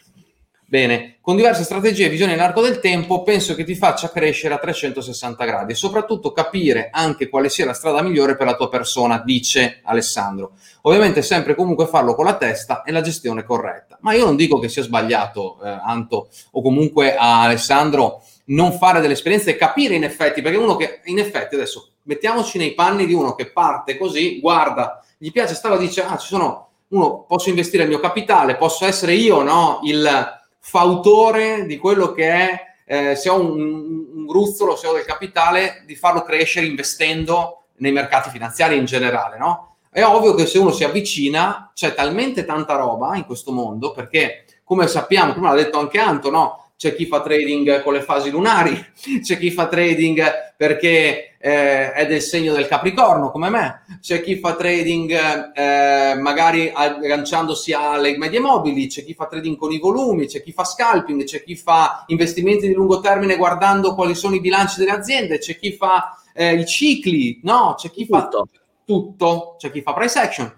bene, 0.66 1.18
con 1.20 1.36
diverse 1.36 1.66
strategie 1.66 2.06
e 2.06 2.10
visioni 2.10 2.32
nell'arco 2.32 2.62
del 2.62 2.80
tempo, 2.80 3.22
penso 3.24 3.54
che 3.54 3.66
ti 3.66 3.76
faccia 3.76 4.10
crescere 4.10 4.54
a 4.54 4.58
360 4.58 5.44
gradi 5.44 5.74
e 5.74 5.76
soprattutto 5.76 6.32
capire 6.32 6.88
anche 6.90 7.28
quale 7.28 7.50
sia 7.50 7.66
la 7.66 7.74
strada 7.74 8.02
migliore 8.02 8.38
per 8.38 8.48
la 8.48 8.56
tua 8.56 8.70
persona, 8.70 9.22
dice 9.26 9.82
Alessandro. 9.84 10.54
Ovviamente 10.84 11.22
sempre 11.22 11.54
comunque 11.54 11.86
farlo 11.86 12.16
con 12.16 12.24
la 12.24 12.38
testa 12.38 12.84
e 12.84 12.94
la 12.94 13.02
gestione 13.02 13.44
corretta. 13.44 13.98
Ma 14.00 14.14
io 14.14 14.24
non 14.24 14.38
dico 14.38 14.58
che 14.60 14.70
sia 14.70 14.84
sbagliato, 14.84 15.60
eh, 15.62 15.68
Anto, 15.68 16.30
o 16.52 16.62
comunque 16.62 17.14
a 17.14 17.42
Alessandro 17.42 18.24
non 18.46 18.72
fare 18.72 19.02
delle 19.02 19.14
esperienze 19.14 19.50
e 19.50 19.58
capire 19.58 19.96
in 19.96 20.06
effetti, 20.06 20.42
perché 20.42 20.58
uno 20.58 20.78
che 20.78 21.02
in 21.06 21.20
effetti 21.20 21.56
adesso 21.56 21.90
mettiamoci 22.10 22.57
nei 22.57 22.74
panni 22.74 23.05
di 23.05 23.14
uno 23.14 23.36
che 23.36 23.51
parte 23.51 23.95
così, 23.95 24.39
guarda, 24.39 24.99
gli 25.16 25.32
piace 25.32 25.53
stava 25.53 25.78
dice, 25.78 26.03
ah, 26.03 26.18
ci 26.18 26.26
sono, 26.26 26.70
uno, 26.88 27.24
posso 27.28 27.49
investire 27.49 27.84
il 27.84 27.89
mio 27.89 27.99
capitale, 27.99 28.57
posso 28.57 28.88
essere 28.88 29.14
io, 29.14 29.43
no, 29.43 29.80
il 29.84 30.41
fautore 30.57 31.68
di 31.68 31.78
quello 31.78 32.12
che 32.12 32.28
è, 32.32 32.60
eh, 32.84 33.16
se 33.16 33.30
ho 33.30 33.39
un, 33.39 34.07
un 34.16 34.26
gruzzolo, 34.26 34.76
se 34.76 34.88
ho 34.88 34.93
del 34.93 35.05
capitale, 35.05 35.84
di 35.86 35.95
farlo 35.95 36.24
crescere 36.24 36.66
investendo 36.66 37.66
nei 37.76 37.91
mercati 37.91 38.32
finanziari 38.32 38.76
in 38.76 38.86
generale, 38.86 39.38
no? 39.38 39.76
È 39.91 40.03
ovvio 40.03 40.34
che 40.34 40.47
se 40.47 40.57
uno 40.57 40.72
si 40.72 40.84
avvicina, 40.84 41.72
c'è 41.76 41.93
talmente 41.93 42.43
tanta 42.43 42.76
roba 42.76 43.16
in 43.18 43.26
questo 43.26 43.51
mondo, 43.51 43.91
perché 43.91 44.45
come 44.64 44.88
sappiamo, 44.88 45.34
come 45.36 45.47
l'ha 45.47 45.55
detto 45.55 45.78
anche 45.78 45.99
Anto, 45.99 46.32
no? 46.32 46.69
C'è 46.80 46.96
chi 46.96 47.08
fa 47.08 47.22
trading 47.22 47.84
con 47.84 47.92
le 47.92 48.02
fasi 48.02 48.30
lunari, 48.30 48.72
c'è 49.22 49.38
chi 49.38 49.52
fa 49.52 49.68
trading 49.68 50.24
perché 50.56 51.36
eh, 51.38 51.92
è 51.92 52.08
del 52.08 52.22
segno 52.22 52.54
del 52.54 52.68
Capricorno 52.68 53.32
come 53.32 53.50
me, 53.50 53.84
c'è 54.00 54.24
chi 54.24 54.38
fa 54.38 54.56
trading 54.56 55.12
eh, 55.54 56.16
magari 56.18 56.72
agganciandosi 56.74 57.74
alle 57.74 58.18
medie 58.18 58.40
mobili, 58.40 58.88
c'è 58.88 59.04
chi 59.04 59.14
fa 59.14 59.28
trading 59.28 59.58
con 59.58 59.74
i 59.74 59.78
volumi, 59.78 60.28
c'è 60.28 60.42
chi 60.42 60.54
fa 60.54 60.64
scalping, 60.64 61.26
c'è 61.26 61.44
chi 61.44 61.58
fa 61.58 62.06
investimenti 62.08 62.70
di 62.70 62.74
lungo 62.74 63.02
termine 63.02 63.36
guardando 63.36 63.94
quali 63.94 64.16
sono 64.16 64.36
i 64.36 64.40
bilanci 64.40 64.80
delle 64.80 64.92
aziende, 64.92 65.38
c'è 65.38 65.60
chi 65.60 65.74
fa 65.74 66.18
eh, 66.34 66.56
i 66.56 66.66
cicli, 66.66 67.42
no, 67.44 67.76
c'è 67.78 67.92
chi 67.92 68.06
fa 68.06 68.30
tutto, 68.30 68.50
tutto 68.86 69.56
c'è 69.58 69.70
chi 69.70 69.82
fa 69.82 69.92
price 69.92 70.18
action. 70.18 70.54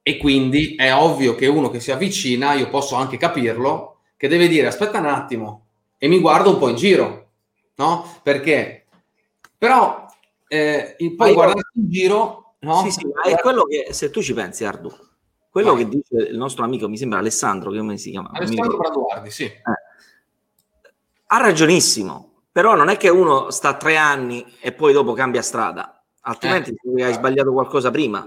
E 0.00 0.16
quindi 0.16 0.74
è 0.74 0.94
ovvio 0.94 1.34
che 1.34 1.48
uno 1.48 1.68
che 1.68 1.80
si 1.80 1.90
avvicina, 1.90 2.54
io 2.54 2.70
posso 2.70 2.94
anche 2.94 3.18
capirlo, 3.18 3.93
che 4.24 4.30
deve 4.30 4.48
dire 4.48 4.68
aspetta 4.68 5.00
un 5.00 5.04
attimo 5.04 5.66
e 5.98 6.08
mi 6.08 6.18
guardo 6.18 6.48
un 6.48 6.58
po' 6.58 6.70
in 6.70 6.76
giro, 6.76 7.32
no? 7.74 8.20
Perché 8.22 8.86
però 9.58 10.06
eh, 10.48 10.96
poi 11.14 11.34
guardare 11.34 11.68
in 11.74 11.90
giro, 11.90 12.54
no? 12.60 12.80
Sì, 12.84 12.90
sì, 12.90 13.06
ma 13.06 13.20
è 13.20 13.38
quello 13.38 13.64
che 13.64 13.92
se 13.92 14.08
tu 14.08 14.22
ci 14.22 14.32
pensi, 14.32 14.64
Ardu, 14.64 14.90
quello 15.50 15.74
Vai. 15.74 15.84
che 15.84 15.90
dice 15.90 16.30
il 16.30 16.38
nostro 16.38 16.64
amico, 16.64 16.88
mi 16.88 16.96
sembra 16.96 17.18
Alessandro, 17.18 17.70
che 17.70 17.76
come 17.76 17.98
si 17.98 18.12
chiama? 18.12 18.30
Alessandro 18.32 18.78
Braduardi, 18.78 19.30
sì. 19.30 19.44
Eh. 19.44 19.62
Ha 21.26 21.36
ragionissimo, 21.36 22.44
però 22.50 22.74
non 22.74 22.88
è 22.88 22.96
che 22.96 23.10
uno 23.10 23.50
sta 23.50 23.76
tre 23.76 23.98
anni 23.98 24.42
e 24.58 24.72
poi 24.72 24.94
dopo 24.94 25.12
cambia 25.12 25.42
strada, 25.42 26.02
altrimenti 26.22 26.74
eh. 26.96 27.04
hai 27.04 27.12
sbagliato 27.12 27.52
qualcosa 27.52 27.90
prima. 27.90 28.26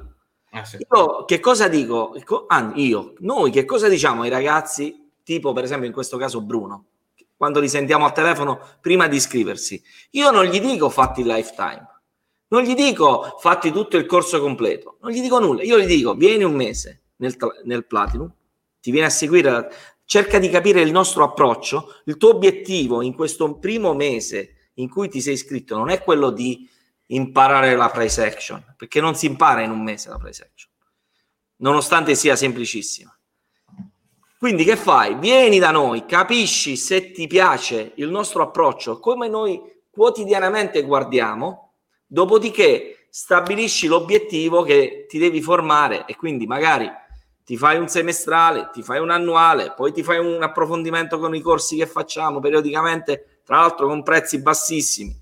Eh, 0.52 0.64
sì. 0.64 0.78
Io 0.78 1.26
che 1.26 1.40
cosa 1.40 1.68
dico? 1.68 2.16
Io, 2.76 3.14
noi 3.18 3.50
che 3.50 3.66
cosa 3.66 3.88
diciamo 3.88 4.22
ai 4.22 4.30
ragazzi 4.30 5.06
tipo 5.28 5.52
per 5.52 5.66
esempio 5.66 5.88
in 5.88 5.94
questo 5.94 6.16
caso 6.16 6.40
Bruno, 6.40 6.86
quando 7.36 7.60
li 7.60 7.68
sentiamo 7.68 8.06
al 8.06 8.14
telefono 8.14 8.62
prima 8.80 9.10
di 9.10 9.18
iscriversi, 9.18 9.84
io 10.12 10.32
non 10.32 10.46
gli 10.46 10.62
dico 10.62 10.90
fatti 10.90 11.20
il 11.20 11.28
lifetime, 11.28 11.86
non 12.48 12.62
gli 12.64 12.74
dico 12.74 13.36
fatti 13.38 13.74
tutto 13.74 13.98
il 13.98 14.06
corso 14.06 14.40
completo, 14.40 15.00
non 15.02 15.12
gli 15.12 15.20
dico 15.20 15.38
nulla, 15.40 15.64
io 15.64 15.78
gli 15.80 15.86
dico 15.86 16.14
vieni 16.14 16.46
un 16.46 16.54
mese 16.54 17.02
nel, 17.18 17.36
nel 17.66 17.86
Platinum, 17.86 18.34
ti 18.80 18.90
vieni 18.90 19.06
a 19.06 19.10
seguire, 19.10 19.70
cerca 20.06 20.40
di 20.40 20.48
capire 20.48 20.80
il 20.80 20.94
nostro 20.94 21.26
approccio, 21.26 21.96
il 22.06 22.16
tuo 22.16 22.30
obiettivo 22.30 23.02
in 23.02 23.14
questo 23.14 23.60
primo 23.60 23.94
mese 23.94 24.70
in 24.76 24.88
cui 24.88 25.10
ti 25.10 25.20
sei 25.20 25.34
iscritto 25.34 25.76
non 25.76 25.90
è 25.90 26.02
quello 26.04 26.30
di 26.30 26.70
imparare 27.08 27.76
la 27.76 27.90
price 27.90 28.26
action, 28.26 28.76
perché 28.78 29.02
non 29.02 29.14
si 29.14 29.26
impara 29.26 29.62
in 29.62 29.72
un 29.72 29.84
mese 29.84 30.08
la 30.08 30.18
price 30.18 30.44
action, 30.50 30.72
nonostante 31.58 32.16
sia 32.16 32.38
semplicissima. 32.38 33.12
Quindi 34.40 34.64
che 34.66 34.76
fai? 34.76 35.16
Vieni 35.16 35.58
da 35.58 35.72
noi, 35.72 36.06
capisci 36.06 36.78
se 36.78 37.12
ti 37.12 37.26
piace 37.26 37.94
il 37.96 38.10
nostro 38.10 38.44
approccio, 38.44 39.00
come 39.00 39.28
noi 39.28 39.60
quotidianamente 39.90 40.84
guardiamo, 40.84 41.74
dopodiché 42.06 43.08
stabilisci 43.10 43.88
l'obiettivo 43.88 44.62
che 44.62 45.08
ti 45.10 45.18
devi 45.18 45.42
formare 45.42 46.06
e 46.06 46.16
quindi 46.16 46.46
magari 46.46 46.88
ti 47.44 47.58
fai 47.58 47.80
un 47.80 47.88
semestrale, 47.88 48.70
ti 48.72 48.84
fai 48.84 49.00
un 49.00 49.10
annuale, 49.10 49.74
poi 49.76 49.92
ti 49.92 50.04
fai 50.04 50.20
un 50.20 50.44
approfondimento 50.44 51.18
con 51.18 51.34
i 51.34 51.42
corsi 51.42 51.76
che 51.76 51.88
facciamo 51.88 52.40
periodicamente, 52.40 53.40
tra 53.44 53.62
l'altro 53.62 53.88
con 53.88 54.04
prezzi 54.04 54.40
bassissimi. 54.40 55.20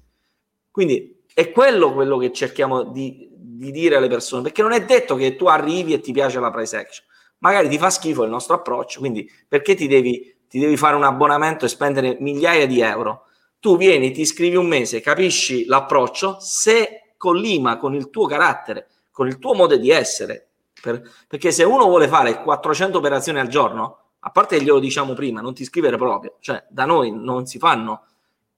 Quindi 0.70 1.24
è 1.34 1.52
quello 1.52 1.94
quello 1.94 2.18
che 2.18 2.34
cerchiamo 2.34 2.84
di, 2.84 3.30
di 3.32 3.72
dire 3.72 3.96
alle 3.96 4.10
persone, 4.10 4.42
perché 4.42 4.62
non 4.62 4.74
è 4.74 4.84
detto 4.84 5.16
che 5.16 5.38
tu 5.38 5.46
arrivi 5.46 5.94
e 5.94 6.02
ti 6.02 6.12
piace 6.12 6.42
la 6.42 6.52
price 6.52 6.76
action 6.76 7.06
magari 7.46 7.70
ti 7.70 7.78
fa 7.78 7.92
schifo 7.92 8.24
il 8.24 8.32
nostro 8.32 8.56
approccio, 8.56 9.00
quindi 9.00 9.30
perché 9.48 9.76
ti 9.76 9.88
devi, 9.88 10.36
ti 10.50 10.58
devi 10.58 10.76
fare 10.78 10.96
un 10.96 11.04
abbonamento 11.04 11.66
e 11.66 11.68
spendere 11.68 12.18
migliaia 12.20 12.66
di 12.66 12.82
euro? 12.82 13.26
Tu 13.60 13.78
vieni, 13.78 14.12
ti 14.12 14.22
iscrivi 14.22 14.56
un 14.56 14.66
mese, 14.66 15.00
capisci 15.00 15.66
l'approccio, 15.66 16.38
se 16.40 17.14
collima 17.18 17.78
con 17.78 17.94
il 17.94 18.10
tuo 18.10 18.26
carattere, 18.26 18.88
con 19.12 19.28
il 19.28 19.38
tuo 19.38 19.54
modo 19.54 19.78
di 19.78 19.92
essere, 19.92 20.48
per, 20.82 21.02
perché 21.28 21.52
se 21.52 21.64
uno 21.64 21.86
vuole 21.86 22.08
fare 22.08 22.42
400 22.42 22.98
operazioni 22.98 23.40
al 23.40 23.48
giorno, 23.48 24.00
a 24.20 24.32
parte 24.32 24.60
glielo 24.60 24.80
diciamo 24.80 25.14
prima, 25.14 25.40
non 25.40 25.54
ti 25.54 25.62
iscrivere 25.62 25.98
proprio, 25.98 26.38
cioè 26.40 26.66
da 26.68 26.86
noi 26.86 27.12
non 27.16 27.46
si 27.46 27.60
fanno. 27.60 28.06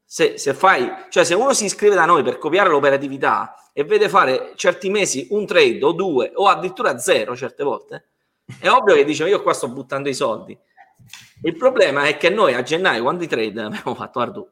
Se, 0.06 0.38
se, 0.38 0.54
fai, 0.54 0.90
cioè 1.10 1.26
se 1.26 1.34
uno 1.34 1.52
si 1.54 1.66
iscrive 1.66 1.94
da 1.94 2.06
noi 2.06 2.24
per 2.24 2.38
copiare 2.38 2.70
l'operatività 2.70 3.54
e 3.74 3.84
vede 3.84 4.08
fare 4.08 4.54
certi 4.56 4.90
mesi 4.90 5.28
un 5.32 5.46
trade 5.46 5.84
o 5.84 5.92
due 5.92 6.32
o 6.34 6.48
addirittura 6.48 6.98
zero 6.98 7.36
certe 7.36 7.66
volte, 7.66 8.06
è 8.60 8.70
ovvio 8.70 8.96
che 8.96 9.04
dice 9.04 9.28
io 9.28 9.42
qua 9.42 9.54
sto 9.54 9.70
buttando 9.70 10.10
i 10.10 10.14
soldi. 10.14 10.58
Il 11.44 11.56
problema 11.56 12.06
è 12.06 12.18
che 12.18 12.30
noi 12.30 12.54
a 12.54 12.64
gennaio, 12.64 13.04
quando 13.04 13.24
i 13.24 13.28
trade 13.28 13.62
abbiamo 13.62 13.96
fatto 13.96 14.20
Ardu? 14.20 14.50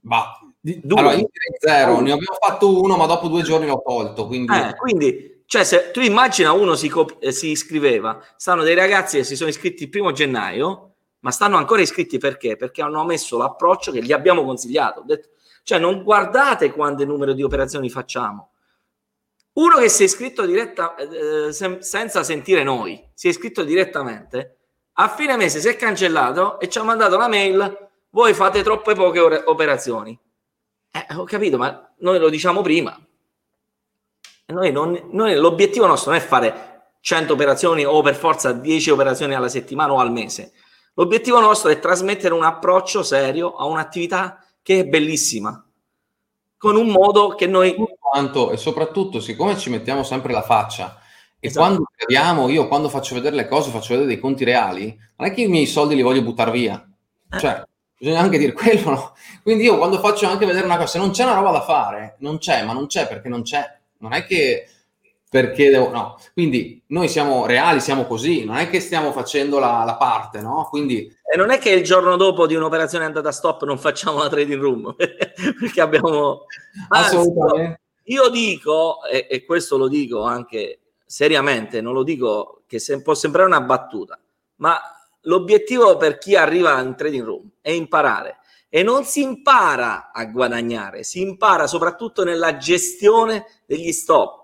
Bah, 0.00 0.38
due. 0.60 0.98
Allora, 0.98 1.14
io 1.14 1.28
zero, 1.58 2.00
ne 2.00 2.12
abbiamo 2.12 2.36
fatto 2.40 2.82
uno, 2.82 2.96
ma 2.96 3.06
dopo 3.06 3.28
due 3.28 3.42
giorni 3.42 3.66
l'ho 3.66 3.82
tolto. 3.84 4.26
Quindi, 4.26 4.52
eh, 4.52 4.74
quindi 4.76 5.42
cioè, 5.46 5.64
se 5.64 5.90
tu 5.90 6.00
immagina 6.00 6.52
uno 6.52 6.74
si, 6.74 6.88
cop- 6.88 7.26
si 7.28 7.50
iscriveva, 7.50 8.20
stanno 8.36 8.62
dei 8.62 8.74
ragazzi 8.74 9.18
che 9.18 9.24
si 9.24 9.36
sono 9.36 9.50
iscritti 9.50 9.84
il 9.84 9.90
primo 9.90 10.10
gennaio, 10.12 10.94
ma 11.20 11.30
stanno 11.30 11.56
ancora 11.56 11.82
iscritti 11.82 12.18
perché? 12.18 12.56
Perché 12.56 12.82
hanno 12.82 13.04
messo 13.04 13.36
l'approccio 13.38 13.92
che 13.92 14.02
gli 14.02 14.12
abbiamo 14.12 14.44
consigliato. 14.44 15.02
Detto, 15.04 15.28
cioè, 15.62 15.78
non 15.78 16.02
guardate 16.02 16.72
quante 16.72 17.04
numero 17.04 17.32
di 17.32 17.42
operazioni 17.42 17.88
facciamo, 17.90 18.51
uno 19.54 19.76
che 19.76 19.88
si 19.88 20.02
è 20.02 20.06
iscritto 20.06 20.46
diretta, 20.46 20.94
eh, 20.96 21.52
senza 21.52 22.22
sentire 22.22 22.62
noi, 22.62 23.02
si 23.12 23.26
è 23.26 23.30
iscritto 23.30 23.62
direttamente, 23.62 24.56
a 24.94 25.08
fine 25.08 25.36
mese 25.36 25.60
si 25.60 25.68
è 25.68 25.76
cancellato 25.76 26.60
e 26.60 26.68
ci 26.68 26.78
ha 26.78 26.82
mandato 26.82 27.16
la 27.16 27.28
mail, 27.28 27.88
voi 28.10 28.34
fate 28.34 28.62
troppe 28.62 28.94
poche 28.94 29.20
ore- 29.20 29.42
operazioni. 29.44 30.18
Eh, 30.90 31.14
ho 31.16 31.24
capito, 31.24 31.56
ma 31.56 31.92
noi 31.98 32.18
lo 32.18 32.28
diciamo 32.28 32.60
prima. 32.60 32.98
Noi 34.46 34.70
non, 34.70 35.08
noi, 35.12 35.34
l'obiettivo 35.34 35.86
nostro 35.86 36.10
non 36.10 36.20
è 36.20 36.22
fare 36.22 36.72
100 37.00 37.32
operazioni 37.32 37.84
o 37.84 38.02
per 38.02 38.14
forza 38.14 38.52
10 38.52 38.90
operazioni 38.90 39.34
alla 39.34 39.48
settimana 39.48 39.92
o 39.92 39.98
al 39.98 40.12
mese. 40.12 40.52
L'obiettivo 40.94 41.40
nostro 41.40 41.70
è 41.70 41.78
trasmettere 41.78 42.34
un 42.34 42.44
approccio 42.44 43.02
serio 43.02 43.54
a 43.56 43.64
un'attività 43.64 44.44
che 44.60 44.80
è 44.80 44.84
bellissima, 44.84 45.64
con 46.58 46.76
un 46.76 46.88
modo 46.88 47.34
che 47.34 47.46
noi... 47.46 47.74
Quanto, 48.12 48.50
e 48.50 48.58
soprattutto, 48.58 49.20
siccome 49.20 49.56
ci 49.56 49.70
mettiamo 49.70 50.02
sempre 50.02 50.34
la 50.34 50.42
faccia, 50.42 51.00
e 51.40 51.46
esatto. 51.46 51.64
quando 51.64 51.84
crediamo, 51.96 52.50
io 52.50 52.68
quando 52.68 52.90
faccio 52.90 53.14
vedere 53.14 53.34
le 53.34 53.48
cose, 53.48 53.70
faccio 53.70 53.94
vedere 53.94 54.08
dei 54.08 54.20
conti 54.20 54.44
reali, 54.44 54.94
non 55.16 55.28
è 55.28 55.32
che 55.32 55.40
i 55.40 55.48
miei 55.48 55.64
soldi 55.64 55.94
li 55.94 56.02
voglio 56.02 56.20
buttare 56.20 56.50
via. 56.50 56.86
Eh. 57.30 57.38
Cioè, 57.38 57.64
bisogna 57.98 58.20
anche 58.20 58.36
dire 58.36 58.52
quello, 58.52 58.90
no? 58.90 59.14
Quindi 59.42 59.64
io 59.64 59.78
quando 59.78 59.98
faccio 59.98 60.26
anche 60.26 60.44
vedere 60.44 60.66
una 60.66 60.76
cosa, 60.76 60.88
se 60.88 60.98
non 60.98 61.10
c'è 61.10 61.22
una 61.22 61.36
roba 61.36 61.52
da 61.52 61.62
fare, 61.62 62.16
non 62.18 62.36
c'è, 62.36 62.62
ma 62.64 62.74
non 62.74 62.86
c'è 62.86 63.08
perché 63.08 63.30
non 63.30 63.40
c'è. 63.40 63.64
Non 64.00 64.12
è 64.12 64.26
che 64.26 64.66
perché 65.30 65.70
devo, 65.70 65.88
no. 65.88 66.18
Quindi 66.34 66.82
noi 66.88 67.08
siamo 67.08 67.46
reali, 67.46 67.80
siamo 67.80 68.04
così, 68.04 68.44
non 68.44 68.56
è 68.56 68.68
che 68.68 68.80
stiamo 68.80 69.12
facendo 69.12 69.58
la, 69.58 69.84
la 69.86 69.96
parte, 69.96 70.42
no? 70.42 70.66
Quindi... 70.68 71.10
E 71.24 71.38
non 71.38 71.50
è 71.50 71.56
che 71.56 71.70
il 71.70 71.82
giorno 71.82 72.16
dopo 72.16 72.46
di 72.46 72.54
un'operazione 72.54 73.06
andata 73.06 73.30
a 73.30 73.32
stop 73.32 73.64
non 73.64 73.78
facciamo 73.78 74.18
la 74.18 74.28
trading 74.28 74.60
room, 74.60 74.94
perché 75.58 75.80
abbiamo... 75.80 76.44
Assolutamente. 76.90 77.80
Io 78.12 78.28
dico, 78.28 79.04
e, 79.04 79.26
e, 79.30 79.44
questo 79.44 79.76
lo 79.76 79.88
dico 79.88 80.22
anche 80.22 80.80
seriamente, 81.06 81.80
non 81.80 81.94
lo 81.94 82.02
dico 82.02 82.62
che 82.66 82.78
se, 82.78 83.00
può 83.02 83.14
sembrare 83.14 83.48
una 83.48 83.60
battuta, 83.60 84.20
ma 84.56 84.78
l'obiettivo 85.22 85.96
per 85.96 86.18
chi 86.18 86.36
arriva 86.36 86.80
in 86.80 86.94
trading 86.94 87.24
room 87.24 87.50
è 87.60 87.70
imparare. 87.70 88.38
E 88.68 88.82
non 88.82 89.04
si 89.04 89.22
impara 89.22 90.10
a 90.12 90.24
guadagnare, 90.26 91.02
si 91.02 91.20
impara 91.20 91.66
soprattutto 91.66 92.24
nella 92.24 92.56
gestione 92.56 93.62
degli 93.66 93.92
stop 93.92 94.42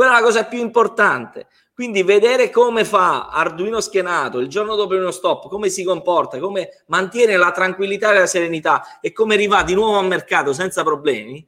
quella 0.00 0.16
è 0.16 0.20
la 0.20 0.26
cosa 0.26 0.44
più 0.44 0.60
importante. 0.60 1.48
Quindi 1.74 2.02
vedere 2.02 2.48
come 2.48 2.86
fa 2.86 3.28
Arduino 3.28 3.82
schenato 3.82 4.38
il 4.38 4.48
giorno 4.48 4.74
dopo 4.74 4.94
uno 4.94 5.10
stop, 5.10 5.48
come 5.48 5.68
si 5.68 5.84
comporta, 5.84 6.38
come 6.38 6.84
mantiene 6.86 7.36
la 7.36 7.52
tranquillità 7.52 8.10
e 8.10 8.20
la 8.20 8.26
serenità 8.26 8.98
e 9.00 9.12
come 9.12 9.34
arriva 9.34 9.62
di 9.62 9.74
nuovo 9.74 9.98
al 9.98 10.06
mercato 10.06 10.54
senza 10.54 10.82
problemi, 10.82 11.46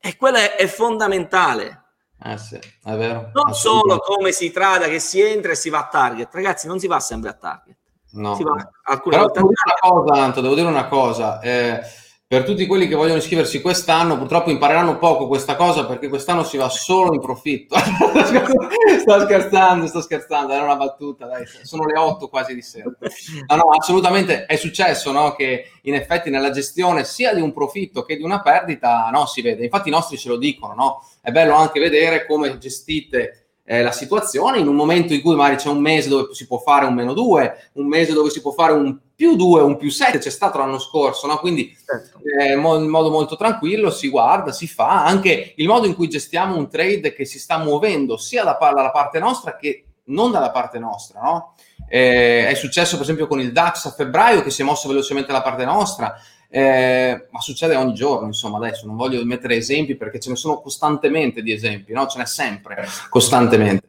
e 0.00 0.16
quello 0.16 0.36
è, 0.36 0.56
è 0.56 0.66
fondamentale. 0.66 1.82
Eh 2.20 2.36
sì, 2.36 2.56
è 2.56 2.96
vero. 2.96 3.30
Non 3.32 3.54
solo 3.54 3.98
come 3.98 4.32
si 4.32 4.50
trada, 4.50 4.86
che 4.86 4.98
si 4.98 5.20
entra 5.20 5.52
e 5.52 5.56
si 5.56 5.70
va 5.70 5.78
a 5.78 5.88
target. 5.88 6.34
Ragazzi, 6.34 6.66
non 6.66 6.78
si 6.78 6.86
va 6.86 6.98
sempre 6.98 7.30
a 7.30 7.34
target. 7.34 7.76
No. 8.10 8.34
Si 8.34 8.42
va 8.42 8.56
alcune 8.84 9.16
Però 9.16 9.28
volte 9.28 9.40
devo 9.40 9.52
dire 9.52 9.62
una 9.64 9.92
cosa, 9.92 10.22
Anto, 10.22 10.40
devo 10.40 10.54
dire 10.54 10.66
una 10.66 10.88
cosa. 10.88 11.40
Eh, 11.40 11.80
per 12.28 12.44
tutti 12.44 12.66
quelli 12.66 12.86
che 12.86 12.94
vogliono 12.94 13.16
iscriversi 13.16 13.62
quest'anno, 13.62 14.18
purtroppo 14.18 14.50
impareranno 14.50 14.98
poco 14.98 15.26
questa 15.26 15.56
cosa 15.56 15.86
perché 15.86 16.08
quest'anno 16.08 16.44
si 16.44 16.58
va 16.58 16.68
solo 16.68 17.14
in 17.14 17.20
profitto. 17.20 17.74
sto 19.00 19.20
scherzando, 19.20 19.86
sto 19.86 20.02
scherzando, 20.02 20.52
era 20.52 20.62
una 20.62 20.76
battuta, 20.76 21.24
dai, 21.24 21.46
sono 21.62 21.86
le 21.86 21.98
8 21.98 22.28
quasi 22.28 22.54
di 22.54 22.60
sera. 22.60 22.92
No, 23.46 23.56
no, 23.56 23.62
assolutamente 23.70 24.44
è 24.44 24.56
successo 24.56 25.10
no, 25.10 25.32
che 25.32 25.70
in 25.84 25.94
effetti 25.94 26.28
nella 26.28 26.50
gestione 26.50 27.04
sia 27.04 27.32
di 27.32 27.40
un 27.40 27.54
profitto 27.54 28.04
che 28.04 28.18
di 28.18 28.22
una 28.22 28.42
perdita 28.42 29.08
no, 29.10 29.24
si 29.24 29.40
vede. 29.40 29.64
Infatti 29.64 29.88
i 29.88 29.92
nostri 29.92 30.18
ce 30.18 30.28
lo 30.28 30.36
dicono, 30.36 30.74
no? 30.74 31.02
È 31.22 31.30
bello 31.30 31.54
anche 31.54 31.80
vedere 31.80 32.26
come 32.26 32.58
gestite 32.58 33.47
eh, 33.70 33.82
la 33.82 33.92
situazione 33.92 34.60
in 34.60 34.66
un 34.66 34.74
momento 34.74 35.12
in 35.12 35.20
cui 35.20 35.34
magari 35.34 35.56
c'è 35.56 35.68
un 35.68 35.82
mese 35.82 36.08
dove 36.08 36.32
si 36.32 36.46
può 36.46 36.56
fare 36.56 36.86
un 36.86 36.94
meno 36.94 37.12
2, 37.12 37.70
un 37.74 37.86
mese 37.86 38.14
dove 38.14 38.30
si 38.30 38.40
può 38.40 38.52
fare 38.52 38.72
un 38.72 38.96
più 39.14 39.36
2, 39.36 39.60
un 39.60 39.76
più 39.76 39.90
7, 39.90 40.16
c'è 40.16 40.30
stato 40.30 40.56
l'anno 40.56 40.78
scorso, 40.78 41.26
no? 41.26 41.36
quindi 41.36 41.76
certo. 41.84 42.18
eh, 42.40 42.54
in 42.54 42.88
modo 42.88 43.10
molto 43.10 43.36
tranquillo 43.36 43.90
si 43.90 44.08
guarda, 44.08 44.52
si 44.52 44.66
fa, 44.66 45.04
anche 45.04 45.52
il 45.54 45.66
modo 45.66 45.86
in 45.86 45.94
cui 45.94 46.08
gestiamo 46.08 46.56
un 46.56 46.70
trade 46.70 47.12
che 47.12 47.26
si 47.26 47.38
sta 47.38 47.58
muovendo 47.58 48.16
sia 48.16 48.42
da, 48.42 48.56
dalla 48.58 48.90
parte 48.90 49.18
nostra 49.18 49.56
che 49.56 49.84
non 50.04 50.30
dalla 50.30 50.50
parte 50.50 50.78
nostra. 50.78 51.20
No? 51.20 51.54
Eh, 51.90 52.48
è 52.48 52.54
successo 52.54 52.94
per 52.94 53.02
esempio 53.02 53.26
con 53.26 53.38
il 53.38 53.52
DAX 53.52 53.84
a 53.84 53.90
febbraio 53.90 54.42
che 54.42 54.50
si 54.50 54.62
è 54.62 54.64
mosso 54.64 54.88
velocemente 54.88 55.30
dalla 55.30 55.42
parte 55.42 55.66
nostra, 55.66 56.18
eh, 56.50 57.26
ma 57.30 57.40
succede 57.40 57.76
ogni 57.76 57.94
giorno, 57.94 58.26
insomma, 58.26 58.56
adesso 58.56 58.86
non 58.86 58.96
voglio 58.96 59.24
mettere 59.24 59.56
esempi 59.56 59.96
perché 59.96 60.18
ce 60.18 60.30
ne 60.30 60.36
sono 60.36 60.60
costantemente 60.60 61.42
di 61.42 61.52
esempi, 61.52 61.92
no? 61.92 62.06
Ce 62.06 62.18
n'è 62.18 62.26
sempre, 62.26 62.86
costantemente. 63.08 63.86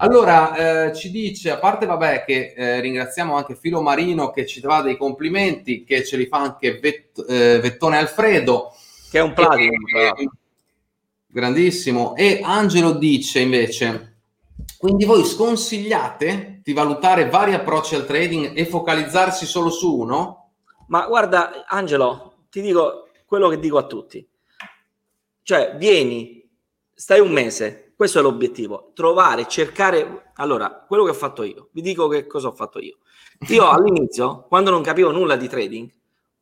Allora, 0.00 0.86
eh, 0.86 0.94
ci 0.94 1.10
dice, 1.10 1.50
a 1.50 1.58
parte 1.58 1.84
vabbè 1.84 2.24
che 2.24 2.54
eh, 2.56 2.80
ringraziamo 2.80 3.34
anche 3.34 3.56
Filo 3.56 3.82
Marino 3.82 4.30
che 4.30 4.46
ci 4.46 4.60
dà 4.60 4.80
dei 4.80 4.96
complimenti, 4.96 5.82
che 5.82 6.04
ce 6.04 6.16
li 6.16 6.26
fa 6.26 6.38
anche 6.38 6.78
Vet, 6.78 7.24
eh, 7.28 7.58
Vettone 7.58 7.98
Alfredo. 7.98 8.74
Che 9.10 9.18
è 9.18 9.22
un 9.22 9.32
platino. 9.32 9.72
grandissimo. 11.26 12.14
E 12.14 12.40
Angelo 12.42 12.92
dice 12.92 13.40
invece, 13.40 14.18
quindi 14.78 15.04
voi 15.04 15.24
sconsigliate 15.24 16.60
di 16.62 16.72
valutare 16.72 17.28
vari 17.28 17.54
approcci 17.54 17.96
al 17.96 18.06
trading 18.06 18.56
e 18.56 18.66
focalizzarsi 18.66 19.46
solo 19.46 19.70
su 19.70 19.98
uno? 19.98 20.47
Ma 20.88 21.06
guarda, 21.06 21.66
Angelo, 21.66 22.44
ti 22.50 22.60
dico 22.60 23.08
quello 23.26 23.48
che 23.48 23.58
dico 23.58 23.78
a 23.78 23.86
tutti. 23.86 24.26
Cioè, 25.42 25.76
vieni, 25.76 26.46
stai 26.94 27.20
un 27.20 27.30
mese, 27.30 27.92
questo 27.96 28.18
è 28.18 28.22
l'obiettivo, 28.22 28.92
trovare, 28.94 29.48
cercare... 29.48 30.32
Allora, 30.34 30.84
quello 30.86 31.04
che 31.04 31.10
ho 31.10 31.14
fatto 31.14 31.42
io, 31.42 31.68
vi 31.72 31.80
dico 31.80 32.08
che 32.08 32.26
cosa 32.26 32.48
ho 32.48 32.52
fatto 32.52 32.78
io. 32.80 32.98
Io 33.48 33.66
all'inizio, 33.68 34.44
quando 34.48 34.70
non 34.70 34.82
capivo 34.82 35.10
nulla 35.10 35.36
di 35.36 35.48
trading, 35.48 35.90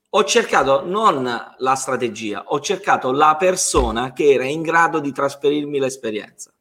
ho 0.09 0.25
cercato 0.25 0.85
non 0.85 1.25
la 1.59 1.75
strategia, 1.75 2.45
ho 2.47 2.61
cercato 2.61 3.11
la 3.13 3.37
persona 3.37 4.13
che 4.13 4.33
era 4.33 4.45
in 4.45 4.63
grado 4.63 5.01
di 5.01 5.13
trasferirmi 5.13 5.79
l'esperienza. 5.79 6.53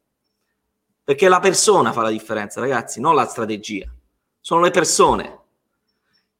Perché 1.03 1.27
la 1.29 1.39
persona 1.39 1.91
fa 1.91 2.01
la 2.01 2.09
differenza, 2.09 2.59
ragazzi, 2.59 2.99
non 2.99 3.15
la 3.15 3.27
strategia. 3.27 3.85
Sono 4.39 4.61
le 4.61 4.71
persone. 4.71 5.43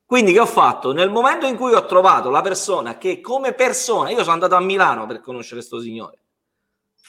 Quindi 0.06 0.34
che 0.34 0.40
ho 0.40 0.46
fatto? 0.46 0.94
Nel 0.94 1.10
momento 1.10 1.48
in 1.48 1.56
cui 1.56 1.74
ho 1.74 1.86
trovato 1.86 2.30
la 2.30 2.42
persona 2.42 2.98
che 2.98 3.22
come 3.22 3.54
persona, 3.54 4.12
io 4.12 4.20
sono 4.20 4.34
andato 4.34 4.56
a 4.56 4.60
Milano 4.60 5.08
per 5.08 5.20
conoscere 5.20 5.56
questo 5.56 5.80
signore. 5.80 6.20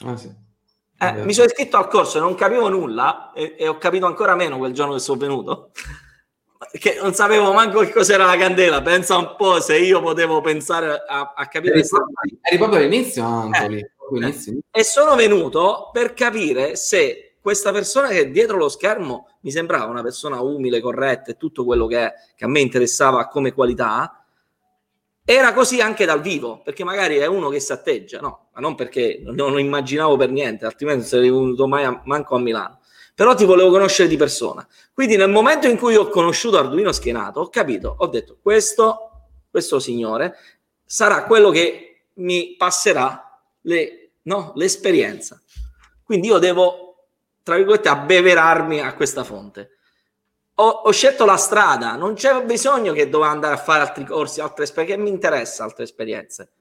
Ah, 0.03 0.17
sì. 0.17 0.33
eh, 0.99 1.23
mi 1.23 1.33
sono 1.33 1.45
iscritto 1.45 1.77
al 1.77 1.87
corso 1.87 2.17
e 2.17 2.21
non 2.21 2.35
capivo 2.35 2.69
nulla 2.69 3.31
e, 3.33 3.55
e, 3.57 3.67
ho 3.67 3.77
capito 3.77 4.05
ancora 4.05 4.35
meno 4.35 4.57
quel 4.57 4.73
giorno 4.73 4.93
che 4.93 4.99
sono 4.99 5.19
venuto. 5.19 5.71
Che 6.69 6.97
non 6.99 7.13
sapevo 7.13 7.53
manco 7.53 7.79
che 7.81 7.91
cos'era 7.91 8.25
la 8.25 8.35
candela. 8.35 8.81
Pensa 8.81 9.15
un 9.15 9.35
po' 9.37 9.61
se 9.61 9.77
io 9.77 10.01
potevo 10.01 10.41
pensare 10.41 11.03
a, 11.07 11.33
a 11.35 11.47
capire. 11.47 11.75
Eri 11.75 11.87
proprio, 11.87 12.15
eri 12.41 12.57
proprio 12.57 12.79
all'inizio, 12.79 13.23
Antoli. 13.23 13.79
Eh, 13.79 14.61
e 14.71 14.83
sono 14.83 15.15
venuto 15.15 15.89
per 15.93 16.13
capire 16.13 16.75
se 16.75 17.26
questa 17.47 17.71
persona 17.71 18.09
che 18.09 18.29
dietro 18.29 18.57
lo 18.57 18.67
schermo 18.67 19.29
mi 19.43 19.51
sembrava 19.51 19.85
una 19.85 20.03
persona 20.03 20.41
umile, 20.41 20.81
corretta 20.81 21.31
e 21.31 21.37
tutto 21.37 21.63
quello 21.63 21.87
che, 21.87 22.11
che 22.35 22.43
a 22.43 22.47
me 22.49 22.59
interessava 22.59 23.29
come 23.29 23.53
qualità, 23.53 24.25
era 25.23 25.53
così 25.53 25.79
anche 25.79 26.03
dal 26.03 26.19
vivo, 26.19 26.61
perché 26.61 26.83
magari 26.83 27.15
è 27.15 27.25
uno 27.25 27.47
che 27.47 27.61
si 27.61 27.71
atteggia, 27.71 28.19
no, 28.19 28.49
ma 28.53 28.59
non 28.59 28.75
perché 28.75 29.21
non 29.23 29.53
lo 29.53 29.59
immaginavo 29.59 30.17
per 30.17 30.29
niente, 30.29 30.65
altrimenti 30.65 31.03
non 31.03 31.09
sarei 31.09 31.29
venuto 31.29 31.67
mai 31.69 31.85
a, 31.85 32.01
manco 32.03 32.35
a 32.35 32.39
Milano. 32.39 32.79
Però 33.15 33.33
ti 33.33 33.45
volevo 33.45 33.69
conoscere 33.69 34.09
di 34.09 34.17
persona. 34.17 34.67
Quindi 34.93 35.15
nel 35.15 35.29
momento 35.29 35.69
in 35.69 35.77
cui 35.77 35.95
ho 35.95 36.09
conosciuto 36.09 36.57
Arduino 36.57 36.91
schienato, 36.91 37.39
ho 37.39 37.47
capito, 37.47 37.95
ho 37.97 38.07
detto, 38.07 38.39
questo, 38.41 39.29
questo 39.49 39.79
signore 39.79 40.35
sarà 40.83 41.23
quello 41.23 41.49
che 41.51 42.07
mi 42.15 42.55
passerà 42.57 43.39
le, 43.61 44.15
no, 44.23 44.51
l'esperienza. 44.55 45.41
Quindi 46.03 46.27
io 46.27 46.39
devo 46.39 46.86
tra 47.47 47.55
virgolette, 47.55 47.87
abbeverarmi 47.87 48.81
a 48.81 48.93
questa 48.93 49.23
fonte. 49.23 49.77
Ho, 50.55 50.67
ho, 50.67 50.91
scelto 50.91 51.23
la 51.23 51.37
strada, 51.37 51.95
non 51.95 52.13
c'è 52.13 52.43
bisogno 52.43 52.91
che 52.91 53.07
dovevo 53.07 53.31
andare 53.31 53.53
a 53.53 53.57
fare 53.57 53.83
altri 53.83 54.03
corsi, 54.03 54.41
altre 54.41 54.65
esperienze, 54.65 55.01
mi 55.01 55.09
interessa 55.09 55.63
altre 55.63 55.85
esperienze. 55.85 56.51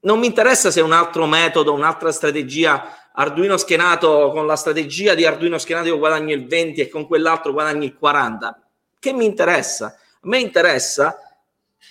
Non 0.00 0.18
mi 0.18 0.26
interessa 0.26 0.72
se 0.72 0.80
un 0.80 0.90
altro 0.90 1.26
metodo, 1.26 1.72
un'altra 1.72 2.10
strategia, 2.10 3.12
Arduino 3.12 3.56
schenato 3.56 4.32
con 4.32 4.44
la 4.44 4.56
strategia 4.56 5.14
di 5.14 5.24
Arduino 5.24 5.56
schenato 5.56 5.86
io 5.86 5.98
guadagno 5.98 6.34
il 6.34 6.48
20 6.48 6.80
e 6.80 6.88
con 6.88 7.06
quell'altro 7.06 7.52
guadagno 7.52 7.84
il 7.84 7.96
40. 7.96 8.60
Che 8.98 9.12
mi 9.12 9.24
interessa? 9.24 9.86
A 9.86 10.18
me 10.22 10.40
interessa 10.40 11.16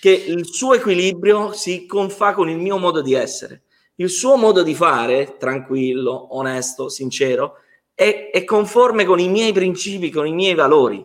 che 0.02 0.10
il 0.10 0.44
suo 0.44 0.74
equilibrio 0.74 1.54
si 1.54 1.86
confà 1.86 2.34
con 2.34 2.50
il 2.50 2.58
mio 2.58 2.76
modo 2.76 3.00
di 3.00 3.14
essere. 3.14 3.62
Il 3.94 4.10
suo 4.10 4.36
modo 4.36 4.62
di 4.62 4.74
fare, 4.74 5.38
tranquillo, 5.38 6.36
onesto, 6.36 6.90
sincero, 6.90 7.61
è, 8.02 8.30
è 8.30 8.44
conforme 8.44 9.04
con 9.04 9.18
i 9.20 9.28
miei 9.28 9.52
principi, 9.52 10.10
con 10.10 10.26
i 10.26 10.32
miei 10.32 10.54
valori. 10.54 11.04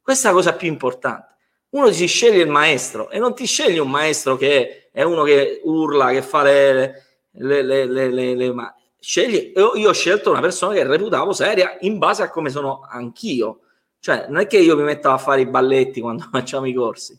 Questa 0.00 0.28
è 0.28 0.30
la 0.30 0.36
cosa 0.36 0.54
più 0.54 0.68
importante. 0.68 1.36
Uno 1.70 1.92
si 1.92 2.06
sceglie 2.06 2.42
il 2.42 2.48
maestro 2.48 3.10
e 3.10 3.18
non 3.18 3.34
ti 3.34 3.44
scegli 3.44 3.78
un 3.78 3.90
maestro 3.90 4.36
che 4.36 4.88
è 4.90 5.02
uno 5.02 5.22
che 5.22 5.60
urla, 5.64 6.10
che 6.10 6.22
fa 6.22 6.42
le, 6.42 7.02
le, 7.32 7.62
le, 7.62 7.86
le, 7.86 8.34
le 8.34 8.52
ma 8.52 8.74
scegli, 8.98 9.52
io, 9.54 9.74
io, 9.74 9.90
ho 9.90 9.92
scelto 9.92 10.30
una 10.30 10.40
persona 10.40 10.72
che 10.74 10.84
reputavo 10.84 11.32
seria 11.32 11.76
in 11.80 11.98
base 11.98 12.22
a 12.22 12.30
come 12.30 12.48
sono 12.48 12.80
anch'io. 12.88 13.60
Cioè, 14.00 14.26
non 14.28 14.40
è 14.40 14.46
che 14.46 14.58
io 14.58 14.76
mi 14.76 14.82
metto 14.82 15.10
a 15.10 15.18
fare 15.18 15.42
i 15.42 15.46
balletti 15.46 16.00
quando 16.00 16.26
facciamo 16.32 16.66
i 16.66 16.72
corsi. 16.72 17.18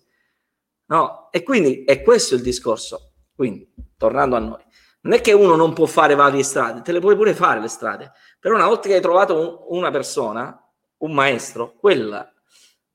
No, 0.87 1.29
e 1.29 1.43
quindi 1.43 1.83
è 1.83 2.01
questo 2.01 2.33
il 2.33 2.41
discorso. 2.41 3.11
Quindi, 3.35 3.71
tornando 3.95 4.35
a 4.35 4.39
noi, 4.39 4.63
non 5.01 5.13
è 5.13 5.21
che 5.21 5.31
uno 5.31 5.55
non 5.55 5.73
può 5.73 5.85
fare 5.85 6.15
varie 6.15 6.43
strade, 6.43 6.81
te 6.81 6.91
le 6.91 6.99
puoi 6.99 7.15
pure 7.15 7.33
fare 7.33 7.61
le 7.61 7.67
strade, 7.67 8.11
però 8.39 8.55
una 8.55 8.67
volta 8.67 8.87
che 8.87 8.95
hai 8.95 9.01
trovato 9.01 9.65
un, 9.67 9.77
una 9.77 9.91
persona, 9.91 10.57
un 10.97 11.13
maestro, 11.13 11.75
quella, 11.79 12.31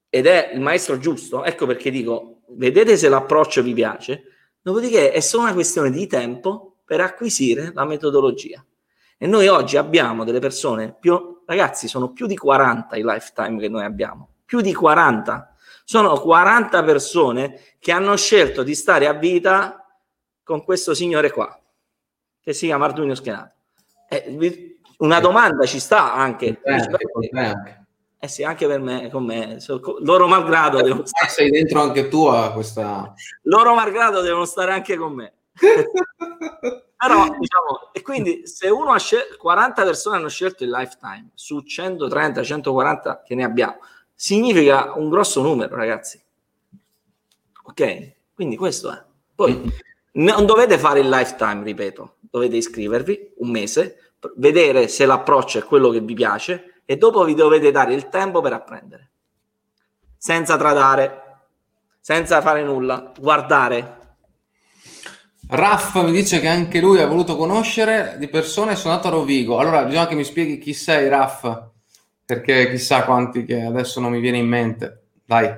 ed 0.09 0.27
è 0.27 0.53
il 0.55 0.61
maestro 0.61 0.99
giusto, 0.99 1.45
ecco 1.45 1.67
perché 1.67 1.91
dico, 1.91 2.43
vedete 2.51 2.97
se 2.97 3.09
l'approccio 3.09 3.63
vi 3.63 3.75
piace, 3.75 4.25
dopodiché 4.63 5.11
è 5.11 5.21
solo 5.21 5.45
una 5.45 5.53
questione 5.53 5.91
di 5.91 6.07
tempo 6.07 6.77
per 6.85 7.01
acquisire 7.01 7.73
la 7.75 7.85
metodologia. 7.85 8.65
E 9.17 9.27
noi 9.27 9.49
oggi 9.49 9.77
abbiamo 9.77 10.25
delle 10.25 10.39
persone 10.39 10.95
più, 10.99 11.43
ragazzi, 11.47 11.89
sono 11.89 12.13
più 12.13 12.27
di 12.27 12.37
40 12.37 12.97
i 12.97 13.03
lifetime 13.03 13.59
che 13.59 13.69
noi 13.69 13.85
abbiamo, 13.85 14.29
più 14.45 14.61
di 14.61 14.73
40. 14.73 15.55
Sono 15.85 16.19
40 16.19 16.83
persone 16.83 17.61
che 17.79 17.93
hanno 17.93 18.17
scelto 18.17 18.63
di 18.63 18.75
stare 18.75 19.07
a 19.07 19.13
vita 19.13 19.85
con 20.43 20.63
questo 20.63 20.95
signore 20.95 21.31
qua, 21.31 21.59
che 22.41 22.53
si 22.53 22.67
chiama 22.67 22.87
Arduino 22.87 23.15
Schenato. 23.15 23.55
Eh, 24.09 24.74
una 25.05 25.21
domanda 25.21 25.67
ci 25.67 25.79
sta 25.79 26.15
anche. 26.15 26.61
Eh, 26.63 27.55
eh 28.19 28.29
sì, 28.29 28.43
anche 28.43 28.67
per 28.67 28.81
me, 28.81 29.11
con 29.11 29.25
me. 29.25 29.59
Loro 30.01 30.27
malgrado 30.27 30.81
devono 30.81 31.05
stare... 31.05 31.31
Sei 31.31 31.51
dentro 31.51 31.83
anche 31.83 32.09
tu 32.09 32.25
a 32.27 32.53
questa... 32.53 33.13
Loro 33.45 33.75
malgrado 33.75 34.23
devono 34.23 34.47
stare 34.47 34.73
anche 34.73 34.97
con 34.97 35.13
me. 35.13 35.33
Però, 36.97 37.23
diciamo, 37.39 37.91
e 37.93 38.01
quindi 38.01 38.47
se 38.47 38.71
uno 38.71 38.93
ha 38.93 38.99
scelto, 38.99 39.37
40 39.37 39.83
persone 39.83 40.17
hanno 40.17 40.29
scelto 40.29 40.65
il 40.65 40.71
lifetime 40.71 41.31
su 41.35 41.61
130, 41.61 42.43
140 42.43 43.23
che 43.23 43.35
ne 43.35 43.45
abbiamo, 43.45 43.77
significa 44.15 44.95
un 44.97 45.11
grosso 45.11 45.43
numero, 45.43 45.77
ragazzi. 45.77 46.19
Ok? 47.65 48.13
Quindi 48.35 48.57
questo 48.57 48.91
è. 48.91 49.03
Poi 49.35 49.71
non 50.13 50.47
dovete 50.47 50.79
fare 50.79 51.01
il 51.01 51.11
lifetime, 51.11 51.63
ripeto, 51.63 52.17
dovete 52.21 52.57
iscrivervi 52.57 53.35
un 53.37 53.51
mese, 53.51 54.04
vedere 54.37 54.89
se 54.89 55.07
l'approccio 55.07 55.59
è 55.59 55.65
quello 55.65 55.91
che 55.91 56.01
vi 56.01 56.15
piace 56.15 56.83
e 56.85 56.97
dopo 56.97 57.25
vi 57.25 57.35
dovete 57.35 57.71
dare 57.71 57.95
il 57.95 58.09
tempo 58.09 58.41
per 58.41 58.53
apprendere. 58.53 59.11
Senza 60.17 60.57
tradare, 60.57 61.23
senza 62.01 62.41
fare 62.41 62.63
nulla, 62.63 63.13
guardare, 63.19 64.03
Raff 65.47 65.95
mi 66.03 66.11
dice 66.11 66.41
che 66.41 66.49
anche 66.49 66.81
lui 66.81 67.01
ha 67.01 67.07
voluto 67.07 67.37
conoscere 67.37 68.17
di 68.19 68.29
persone 68.29 68.73
e 68.73 68.77
sono 68.77 68.95
andato 68.95 69.09
a 69.09 69.19
Rovigo. 69.19 69.59
Allora 69.59 69.85
bisogna 69.85 70.07
che 70.07 70.15
mi 70.15 70.25
spieghi 70.25 70.59
chi 70.59 70.73
sei, 70.73 71.09
Raff, 71.09 71.47
perché 72.25 72.71
chissà 72.71 73.05
quanti 73.05 73.45
che 73.45 73.61
adesso 73.61 74.01
non 74.01 74.11
mi 74.11 74.21
viene 74.21 74.39
in 74.39 74.49
mente. 74.49 75.03
Dai, 75.25 75.55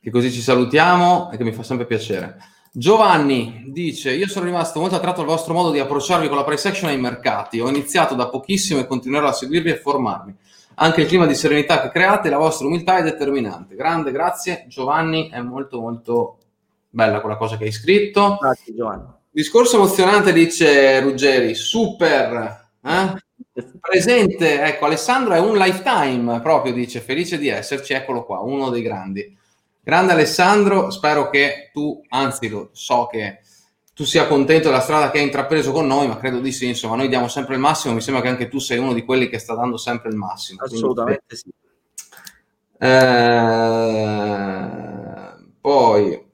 che 0.00 0.10
così 0.10 0.30
ci 0.30 0.40
salutiamo 0.40 1.30
e 1.32 1.36
che 1.36 1.42
mi 1.42 1.52
fa 1.52 1.64
sempre 1.64 1.86
piacere. 1.86 2.36
Giovanni 2.74 3.64
dice: 3.66 4.14
Io 4.14 4.26
sono 4.26 4.46
rimasto 4.46 4.80
molto 4.80 4.94
attratto 4.94 5.20
al 5.20 5.26
vostro 5.26 5.52
modo 5.52 5.70
di 5.70 5.78
approcciarvi 5.78 6.28
con 6.28 6.38
la 6.38 6.44
price 6.44 6.68
action 6.68 6.88
ai 6.88 6.98
mercati. 6.98 7.60
Ho 7.60 7.68
iniziato 7.68 8.14
da 8.14 8.28
pochissimo 8.28 8.80
e 8.80 8.86
continuerò 8.86 9.28
a 9.28 9.32
seguirvi 9.32 9.70
e 9.70 9.76
formarmi. 9.76 10.34
Anche 10.76 11.02
il 11.02 11.06
clima 11.06 11.26
di 11.26 11.34
serenità 11.34 11.82
che 11.82 11.90
create, 11.90 12.30
la 12.30 12.38
vostra 12.38 12.66
umiltà 12.66 12.96
è 12.96 13.02
determinante. 13.02 13.74
Grande, 13.74 14.10
grazie. 14.10 14.64
Giovanni 14.68 15.28
è 15.28 15.42
molto, 15.42 15.80
molto 15.80 16.38
bella 16.88 17.20
quella 17.20 17.36
cosa 17.36 17.58
che 17.58 17.64
hai 17.64 17.72
scritto. 17.72 18.38
Grazie 18.40 18.74
Giovanni. 18.74 19.04
Discorso 19.30 19.76
emozionante, 19.76 20.32
dice 20.32 20.98
Ruggeri, 21.00 21.54
super. 21.54 22.70
Eh? 22.82 23.14
Presente, 23.80 24.62
ecco, 24.62 24.86
Alessandro 24.86 25.34
è 25.34 25.38
un 25.38 25.58
lifetime, 25.58 26.40
proprio 26.40 26.72
dice, 26.72 27.00
felice 27.00 27.36
di 27.36 27.48
esserci, 27.48 27.92
eccolo 27.92 28.24
qua, 28.24 28.40
uno 28.40 28.70
dei 28.70 28.80
grandi. 28.80 29.40
Grande 29.84 30.12
Alessandro, 30.12 30.90
spero 30.90 31.28
che 31.28 31.70
tu, 31.72 32.00
anzi 32.08 32.48
lo 32.48 32.70
so 32.72 33.08
che 33.10 33.40
tu 33.92 34.04
sia 34.04 34.28
contento 34.28 34.68
della 34.68 34.80
strada 34.80 35.10
che 35.10 35.18
hai 35.18 35.24
intrapreso 35.24 35.72
con 35.72 35.86
noi, 35.86 36.06
ma 36.06 36.16
credo 36.18 36.38
di 36.38 36.52
sì, 36.52 36.68
insomma, 36.68 36.94
noi 36.96 37.08
diamo 37.08 37.26
sempre 37.28 37.54
il 37.54 37.60
massimo, 37.60 37.94
mi 37.94 38.00
sembra 38.00 38.22
che 38.22 38.28
anche 38.28 38.48
tu 38.48 38.58
sei 38.58 38.78
uno 38.78 38.92
di 38.92 39.04
quelli 39.04 39.28
che 39.28 39.38
sta 39.38 39.54
dando 39.54 39.76
sempre 39.76 40.10
il 40.10 40.16
massimo. 40.16 40.62
Assolutamente 40.62 41.24
quindi, 41.26 41.44
sì. 41.44 41.52
Eh, 42.78 42.96
poi 45.60 46.30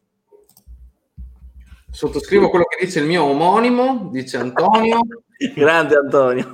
Sottoscrivo 1.99 2.49
quello 2.49 2.67
che 2.67 2.85
dice 2.85 3.01
il 3.01 3.07
mio 3.07 3.25
omonimo, 3.25 4.09
dice 4.13 4.37
Antonio. 4.37 5.01
Grande 5.53 5.97
Antonio. 5.97 6.53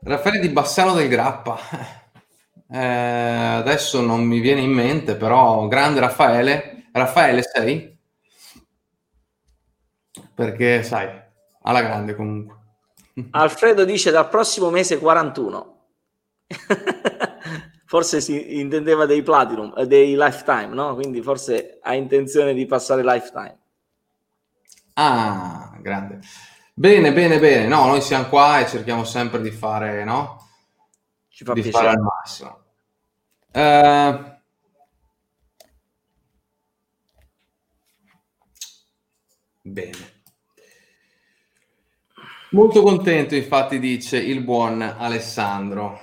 Raffaele 0.00 0.40
di 0.40 0.48
Bassano 0.48 0.94
del 0.94 1.08
Grappa. 1.08 1.56
Eh, 2.70 2.78
adesso 2.78 4.00
non 4.00 4.24
mi 4.24 4.40
viene 4.40 4.60
in 4.60 4.72
mente, 4.72 5.16
però 5.16 5.66
grande 5.68 6.00
Raffaele. 6.00 6.88
Raffaele 6.92 7.42
sei? 7.42 7.98
Perché 10.34 10.82
sai, 10.82 11.08
alla 11.62 11.82
grande 11.82 12.14
comunque. 12.14 12.56
Alfredo 13.30 13.84
dice 13.84 14.10
dal 14.10 14.28
prossimo 14.28 14.70
mese 14.70 14.98
41 14.98 15.76
forse 17.88 18.20
si 18.20 18.60
intendeva 18.60 19.06
dei 19.06 19.22
platinum, 19.22 19.72
eh, 19.76 19.86
dei 19.86 20.14
lifetime, 20.14 20.68
no? 20.68 20.94
Quindi 20.94 21.22
forse 21.22 21.78
ha 21.82 21.94
intenzione 21.94 22.52
di 22.52 22.66
passare 22.66 23.02
lifetime. 23.02 23.58
Ah, 24.94 25.74
grande. 25.80 26.20
Bene, 26.74 27.12
bene, 27.12 27.38
bene. 27.38 27.66
No, 27.66 27.86
noi 27.86 28.02
siamo 28.02 28.26
qua 28.26 28.60
e 28.60 28.66
cerchiamo 28.66 29.04
sempre 29.04 29.40
di 29.40 29.50
fare, 29.50 30.04
no? 30.04 30.47
Ci 31.38 31.44
fa 31.44 31.52
di 31.52 31.62
piacere. 31.62 31.84
fare 31.84 31.96
al 31.96 32.02
massimo. 32.02 32.64
Uh, 33.52 34.40
bene. 39.62 40.22
Molto 42.50 42.82
contento, 42.82 43.36
infatti, 43.36 43.78
dice 43.78 44.16
il 44.16 44.42
buon 44.42 44.82
Alessandro. 44.82 46.00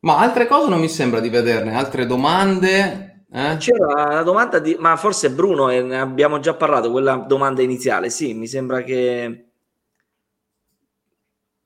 Ma 0.00 0.18
altre 0.18 0.46
cose 0.46 0.68
non 0.68 0.78
mi 0.78 0.90
sembra 0.90 1.20
di 1.20 1.30
vederne, 1.30 1.74
altre 1.74 2.04
domande. 2.04 3.24
Eh? 3.32 3.56
C'era 3.56 4.12
la 4.16 4.22
domanda 4.22 4.58
di, 4.58 4.76
ma 4.78 4.96
forse 4.96 5.30
Bruno, 5.30 5.70
e 5.70 5.80
ne 5.80 5.98
abbiamo 5.98 6.40
già 6.40 6.52
parlato, 6.52 6.90
quella 6.90 7.16
domanda 7.16 7.62
iniziale, 7.62 8.10
sì, 8.10 8.34
mi 8.34 8.46
sembra 8.46 8.82
che 8.82 9.45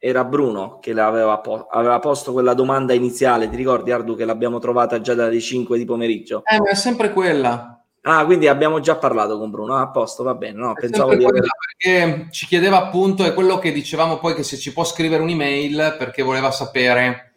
era 0.02 0.24
Bruno 0.24 0.78
che 0.80 0.92
aveva, 0.92 1.38
po- 1.38 1.66
aveva 1.70 1.98
posto 1.98 2.32
quella 2.32 2.54
domanda 2.54 2.94
iniziale, 2.94 3.50
ti 3.50 3.56
ricordi 3.56 3.92
Ardu 3.92 4.16
che 4.16 4.24
l'abbiamo 4.24 4.58
trovata 4.58 5.00
già 5.02 5.12
dalle 5.12 5.38
5 5.38 5.76
di 5.76 5.84
pomeriggio? 5.84 6.42
Eh, 6.44 6.58
ma 6.58 6.70
è 6.70 6.74
sempre 6.74 7.12
quella. 7.12 7.84
Ah, 8.02 8.24
quindi 8.24 8.48
abbiamo 8.48 8.80
già 8.80 8.96
parlato 8.96 9.38
con 9.38 9.50
Bruno, 9.50 9.74
ah, 9.74 9.82
a 9.82 9.90
posto, 9.90 10.22
va 10.22 10.34
bene, 10.34 10.58
no, 10.58 10.72
pensavo 10.72 11.14
di 11.14 11.22
aver... 11.22 11.44
perché 11.76 12.28
ci 12.30 12.46
chiedeva 12.46 12.78
appunto, 12.78 13.24
è 13.24 13.34
quello 13.34 13.58
che 13.58 13.72
dicevamo 13.72 14.18
poi 14.18 14.34
che 14.34 14.42
se 14.42 14.56
ci 14.56 14.72
può 14.72 14.84
scrivere 14.84 15.22
un'email 15.22 15.96
perché 15.98 16.22
voleva 16.22 16.50
sapere 16.50 17.30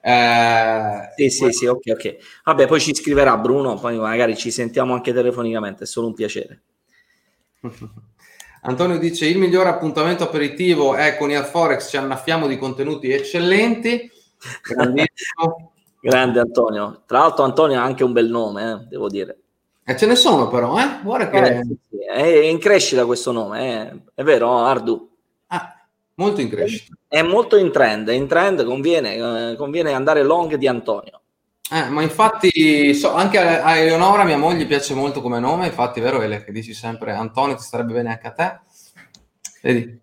eh, 0.00 1.12
sì, 1.16 1.28
sì, 1.28 1.52
sì, 1.52 1.66
ok, 1.66 1.82
ok. 1.90 2.16
Vabbè, 2.44 2.66
poi 2.66 2.80
ci 2.80 2.94
scriverà 2.94 3.36
Bruno, 3.36 3.74
poi 3.74 3.98
magari 3.98 4.36
ci 4.36 4.50
sentiamo 4.50 4.94
anche 4.94 5.12
telefonicamente, 5.12 5.84
è 5.84 5.86
solo 5.86 6.06
un 6.06 6.14
piacere. 6.14 6.62
Antonio 8.62 8.98
dice: 8.98 9.26
Il 9.26 9.38
miglior 9.38 9.66
appuntamento 9.66 10.24
aperitivo 10.24 10.94
è 10.94 11.16
con 11.16 11.30
il 11.30 11.42
Forex, 11.44 11.88
ci 11.88 11.96
annaffiamo 11.96 12.46
di 12.46 12.58
contenuti 12.58 13.10
eccellenti. 13.10 14.10
Grande 16.00 16.40
Antonio. 16.40 17.02
Tra 17.06 17.18
l'altro, 17.18 17.44
Antonio 17.44 17.78
ha 17.78 17.82
anche 17.82 18.04
un 18.04 18.12
bel 18.12 18.28
nome, 18.28 18.70
eh, 18.70 18.86
devo 18.88 19.08
dire. 19.08 19.38
E 19.84 19.96
ce 19.96 20.06
ne 20.06 20.14
sono, 20.14 20.48
però, 20.48 20.78
eh? 20.78 21.00
Guarda 21.02 21.28
che 21.28 21.38
eh, 21.38 21.62
sì, 21.62 21.78
sì. 21.90 21.96
è 22.06 22.22
in 22.22 22.58
crescita 22.58 23.06
questo 23.06 23.32
nome, 23.32 23.90
eh? 23.90 24.00
è 24.14 24.22
vero, 24.22 24.56
Ardu? 24.58 25.08
Molto 26.18 26.40
in 26.40 26.48
crescita. 26.48 26.96
È 27.06 27.22
molto 27.22 27.56
in 27.56 27.70
trend, 27.70 28.08
in 28.08 28.26
trend 28.26 28.64
conviene, 28.64 29.50
eh, 29.50 29.56
conviene 29.56 29.92
andare 29.92 30.24
long 30.24 30.56
di 30.56 30.66
Antonio. 30.66 31.20
Eh, 31.70 31.88
ma 31.90 32.00
infatti 32.00 32.94
so, 32.94 33.12
anche 33.14 33.38
a, 33.38 33.62
a 33.62 33.76
Eleonora, 33.76 34.24
mia 34.24 34.38
moglie, 34.38 34.64
piace 34.64 34.94
molto 34.94 35.20
come 35.20 35.38
nome, 35.38 35.66
infatti 35.66 36.00
è 36.00 36.02
vero 36.02 36.22
Ele 36.22 36.42
che 36.42 36.50
dici 36.50 36.72
sempre 36.72 37.12
Antonio, 37.12 37.56
ti 37.56 37.62
starebbe 37.62 37.92
bene 37.92 38.10
anche 38.10 38.26
a 38.26 38.32
te. 38.32 38.60
Vedi? 39.62 40.00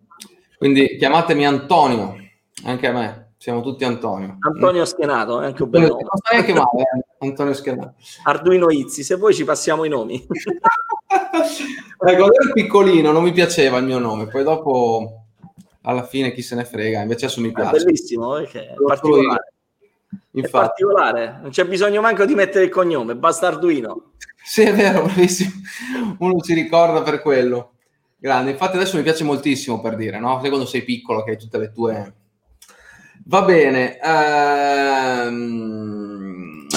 Quindi 0.57 0.95
chiamatemi 0.97 1.45
Antonio, 1.45 2.15
anche 2.65 2.87
a 2.87 2.91
me, 2.91 3.33
siamo 3.37 3.61
tutti 3.61 3.83
Antonio. 3.83 4.37
Antonio 4.39 4.85
Schienato, 4.85 5.41
è 5.41 5.47
anche 5.47 5.63
un 5.63 5.69
bel 5.71 5.81
nome. 5.81 6.01
Non 6.03 6.17
stai 6.23 6.37
anche 6.37 6.53
male, 6.53 6.81
eh? 6.81 7.25
Antonio 7.25 7.53
Schienato. 7.53 7.95
Arduino 8.23 8.69
Izzi, 8.69 9.03
se 9.03 9.15
vuoi 9.15 9.33
ci 9.33 9.43
passiamo 9.43 9.85
i 9.85 9.89
nomi. 9.89 10.23
ecco, 12.07 12.23
ero 12.23 12.53
piccolino 12.53 13.11
non 13.11 13.23
mi 13.23 13.31
piaceva 13.31 13.79
il 13.79 13.85
mio 13.85 13.97
nome, 13.97 14.27
poi 14.27 14.43
dopo 14.43 15.23
alla 15.81 16.03
fine 16.03 16.31
chi 16.31 16.43
se 16.43 16.53
ne 16.53 16.65
frega, 16.65 17.01
invece 17.01 17.25
adesso 17.25 17.41
mi 17.41 17.51
piace. 17.51 17.75
È 17.75 17.83
bellissimo, 17.83 18.37
è 18.37 18.47
particolare. 18.85 19.53
Infatti. 20.31 20.39
È 20.39 20.49
particolare, 20.49 21.39
non 21.41 21.49
c'è 21.51 21.65
bisogno 21.65 22.01
manco 22.01 22.25
di 22.25 22.35
mettere 22.35 22.65
il 22.65 22.71
cognome, 22.71 23.15
basta 23.15 23.47
Arduino. 23.47 24.13
Sì, 24.43 24.61
è 24.61 24.73
vero, 24.73 25.03
bravissimo. 25.07 25.51
Uno 26.19 26.43
si 26.43 26.53
ricorda 26.53 27.01
per 27.01 27.21
quello. 27.21 27.71
Grande, 28.17 28.51
infatti 28.51 28.75
adesso 28.75 28.97
mi 28.97 29.03
piace 29.03 29.23
moltissimo 29.23 29.81
per 29.81 29.95
dire, 29.95 30.19
no? 30.19 30.39
Sai 30.39 30.49
quando 30.49 30.67
sei 30.67 30.83
piccolo 30.83 31.23
che 31.23 31.31
hai 31.31 31.37
tutte 31.37 31.57
le 31.57 31.71
tue... 31.71 32.13
Va 33.25 33.41
bene. 33.41 33.99
Ehm... 33.99 35.55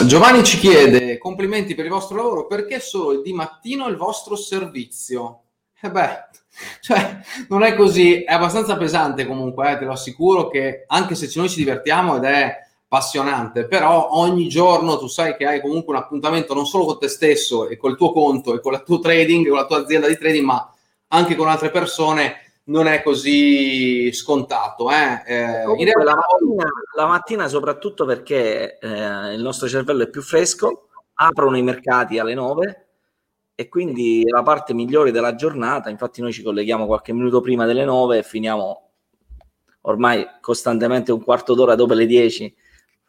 Giovanni 0.07 0.45
ci 0.45 0.59
chiede 0.59 1.19
complimenti 1.19 1.75
per 1.75 1.85
il 1.85 1.91
vostro 1.91 2.17
lavoro, 2.17 2.47
perché 2.47 2.81
solo 2.81 3.13
il 3.13 3.23
di 3.23 3.33
mattino 3.33 3.89
il 3.89 3.97
vostro 3.97 4.37
servizio? 4.37 5.43
E 5.81 5.87
eh 5.87 5.91
beh, 5.91 6.29
cioè, 6.81 7.21
non 7.49 7.63
è 7.63 7.75
così, 7.75 8.23
è 8.23 8.33
abbastanza 8.33 8.77
pesante 8.77 9.27
comunque, 9.27 9.73
eh, 9.73 9.79
te 9.79 9.85
lo 9.85 9.93
assicuro 9.93 10.49
che 10.49 10.85
anche 10.87 11.15
se 11.15 11.31
noi 11.37 11.49
ci 11.49 11.59
divertiamo 11.59 12.17
ed 12.17 12.25
è 12.25 12.68
appassionante, 12.89 13.67
però 13.67 14.09
ogni 14.13 14.49
giorno 14.49 14.99
tu 14.99 15.09
sai 15.09 15.37
che 15.37 15.47
hai 15.47 15.61
comunque 15.61 15.95
un 15.95 16.01
appuntamento 16.01 16.55
non 16.55 16.65
solo 16.65 16.87
con 16.87 16.99
te 16.99 17.09
stesso 17.09 17.69
e 17.69 17.77
col 17.77 17.99
tuo 17.99 18.13
conto 18.13 18.55
e 18.55 18.61
con 18.61 18.73
il 18.73 18.83
tuo 18.83 18.99
trading, 18.99 19.47
con 19.47 19.59
la 19.59 19.67
tua 19.67 19.79
azienda 19.79 20.09
di 20.09 20.17
trading, 20.17 20.47
ma 20.47 20.75
anche 21.09 21.37
con 21.37 21.49
altre 21.49 21.71
persone 21.71 22.63
non 22.65 22.87
è 22.87 23.03
così 23.03 24.11
scontato. 24.13 24.91
Eh? 24.91 25.23
Eh, 25.27 25.65
realtà... 25.65 26.03
la, 26.03 26.15
mattina, 26.15 26.71
la, 26.97 27.07
mattina, 27.07 27.49
soprattutto 27.49 28.07
perché 28.07 28.79
eh, 28.79 29.35
il 29.35 29.43
nostro 29.43 29.69
cervello 29.69 30.05
è 30.05 30.09
più 30.09 30.23
fresco, 30.23 30.89
aprono 31.15 31.59
i 31.59 31.63
mercati 31.63 32.19
alle 32.19 32.33
9 32.33 32.87
e 33.55 33.69
quindi 33.69 34.25
la 34.27 34.43
parte 34.43 34.73
migliore 34.73 35.11
della 35.11 35.35
giornata, 35.35 35.91
infatti 35.91 36.23
noi 36.23 36.33
ci 36.33 36.43
colleghiamo 36.43 36.87
qualche 36.87 37.13
minuto 37.13 37.43
prima 37.43 37.67
delle 37.67 37.85
9 37.85 38.19
e 38.19 38.23
finiamo 38.23 38.91
ormai 39.83 40.27
costantemente 40.41 41.13
un 41.13 41.23
quarto 41.23 41.53
d'ora 41.55 41.75
dopo 41.75 41.93
le 41.93 42.07
10. 42.07 42.57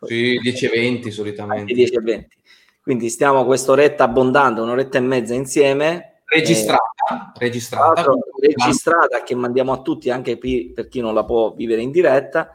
Sì, 0.01 0.37
10 0.37 0.65
e 0.65 0.69
20 0.69 1.11
solitamente. 1.11 1.73
10 1.73 1.93
e 1.93 2.01
20. 2.01 2.37
Quindi 2.81 3.09
stiamo 3.09 3.45
quest'oretta 3.45 4.05
abbondante, 4.05 4.61
un'oretta 4.61 4.97
e 4.97 5.01
mezza 5.01 5.33
insieme. 5.33 6.21
Registrata, 6.25 7.33
eh, 7.35 7.39
registrata. 7.39 8.05
registrata 8.39 9.23
che 9.23 9.35
mandiamo 9.35 9.73
a 9.73 9.81
tutti 9.81 10.09
anche 10.09 10.37
per 10.37 10.87
chi 10.87 11.01
non 11.01 11.13
la 11.13 11.25
può 11.25 11.53
vivere 11.53 11.81
in 11.81 11.91
diretta 11.91 12.51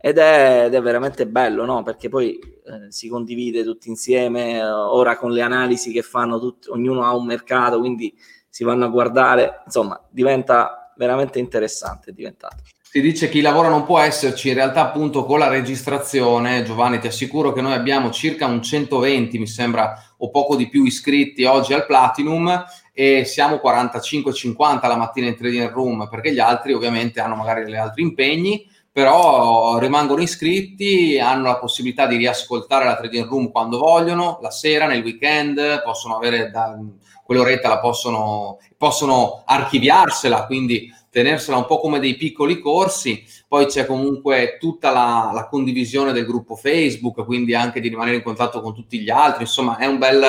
ed 0.00 0.18
è, 0.18 0.64
ed 0.66 0.74
è 0.74 0.82
veramente 0.82 1.26
bello, 1.26 1.64
no? 1.64 1.82
Perché 1.82 2.08
poi 2.08 2.38
eh, 2.38 2.90
si 2.90 3.08
condivide 3.08 3.64
tutti 3.64 3.88
insieme, 3.88 4.58
eh, 4.58 4.62
ora 4.68 5.16
con 5.16 5.32
le 5.32 5.40
analisi 5.40 5.92
che 5.92 6.02
fanno 6.02 6.38
tutti, 6.38 6.68
ognuno 6.68 7.04
ha 7.04 7.14
un 7.16 7.24
mercato, 7.24 7.78
quindi 7.78 8.14
si 8.48 8.64
vanno 8.64 8.84
a 8.84 8.88
guardare, 8.88 9.62
insomma, 9.64 9.98
diventa 10.10 10.92
veramente 10.96 11.38
interessante, 11.38 12.10
è 12.10 12.12
diventato. 12.12 12.56
Si 12.94 13.00
dice 13.00 13.28
chi 13.28 13.40
lavora 13.40 13.68
non 13.68 13.82
può 13.82 13.98
esserci, 13.98 14.50
in 14.50 14.54
realtà 14.54 14.82
appunto 14.82 15.24
con 15.24 15.40
la 15.40 15.48
registrazione, 15.48 16.62
Giovanni 16.62 17.00
ti 17.00 17.08
assicuro 17.08 17.52
che 17.52 17.60
noi 17.60 17.72
abbiamo 17.72 18.12
circa 18.12 18.46
un 18.46 18.62
120, 18.62 19.36
mi 19.36 19.48
sembra, 19.48 20.00
o 20.18 20.30
poco 20.30 20.54
di 20.54 20.68
più 20.68 20.84
iscritti 20.84 21.42
oggi 21.42 21.72
al 21.72 21.86
Platinum 21.86 22.64
e 22.92 23.24
siamo 23.24 23.56
45-50 23.56 24.86
la 24.86 24.94
mattina 24.94 25.26
in 25.26 25.34
trading 25.34 25.72
room, 25.72 26.06
perché 26.08 26.32
gli 26.32 26.38
altri 26.38 26.72
ovviamente 26.72 27.18
hanno 27.18 27.34
magari 27.34 27.68
gli 27.68 27.74
altri 27.74 28.02
impegni, 28.02 28.64
però 28.92 29.76
rimangono 29.78 30.22
iscritti, 30.22 31.18
hanno 31.18 31.48
la 31.48 31.58
possibilità 31.58 32.06
di 32.06 32.14
riascoltare 32.14 32.84
la 32.84 32.94
trading 32.94 33.26
room 33.26 33.50
quando 33.50 33.78
vogliono, 33.78 34.38
la 34.40 34.52
sera, 34.52 34.86
nel 34.86 35.02
weekend, 35.02 35.82
possono 35.82 36.14
avere 36.14 36.48
da, 36.48 36.78
quell'oretta, 37.24 37.68
la 37.68 37.80
possono, 37.80 38.58
possono 38.76 39.42
archiviarsela, 39.46 40.46
quindi 40.46 40.92
tenersela 41.10 41.56
un 41.56 41.66
po' 41.66 41.78
come 41.78 42.00
dei 42.00 42.16
piccoli 42.16 42.58
corsi, 42.58 43.24
poi 43.48 43.66
c'è 43.66 43.86
comunque 43.86 44.56
tutta 44.58 44.90
la, 44.90 45.30
la, 45.32 45.46
condivisione 45.46 46.12
del 46.12 46.26
gruppo 46.26 46.56
Facebook, 46.56 47.24
quindi 47.24 47.54
anche 47.54 47.80
di 47.80 47.88
rimanere 47.88 48.16
in 48.16 48.22
contatto 48.22 48.60
con 48.60 48.74
tutti 48.74 49.00
gli 49.00 49.10
altri, 49.10 49.42
insomma 49.42 49.76
è 49.78 49.86
un 49.86 49.98
bel, 49.98 50.22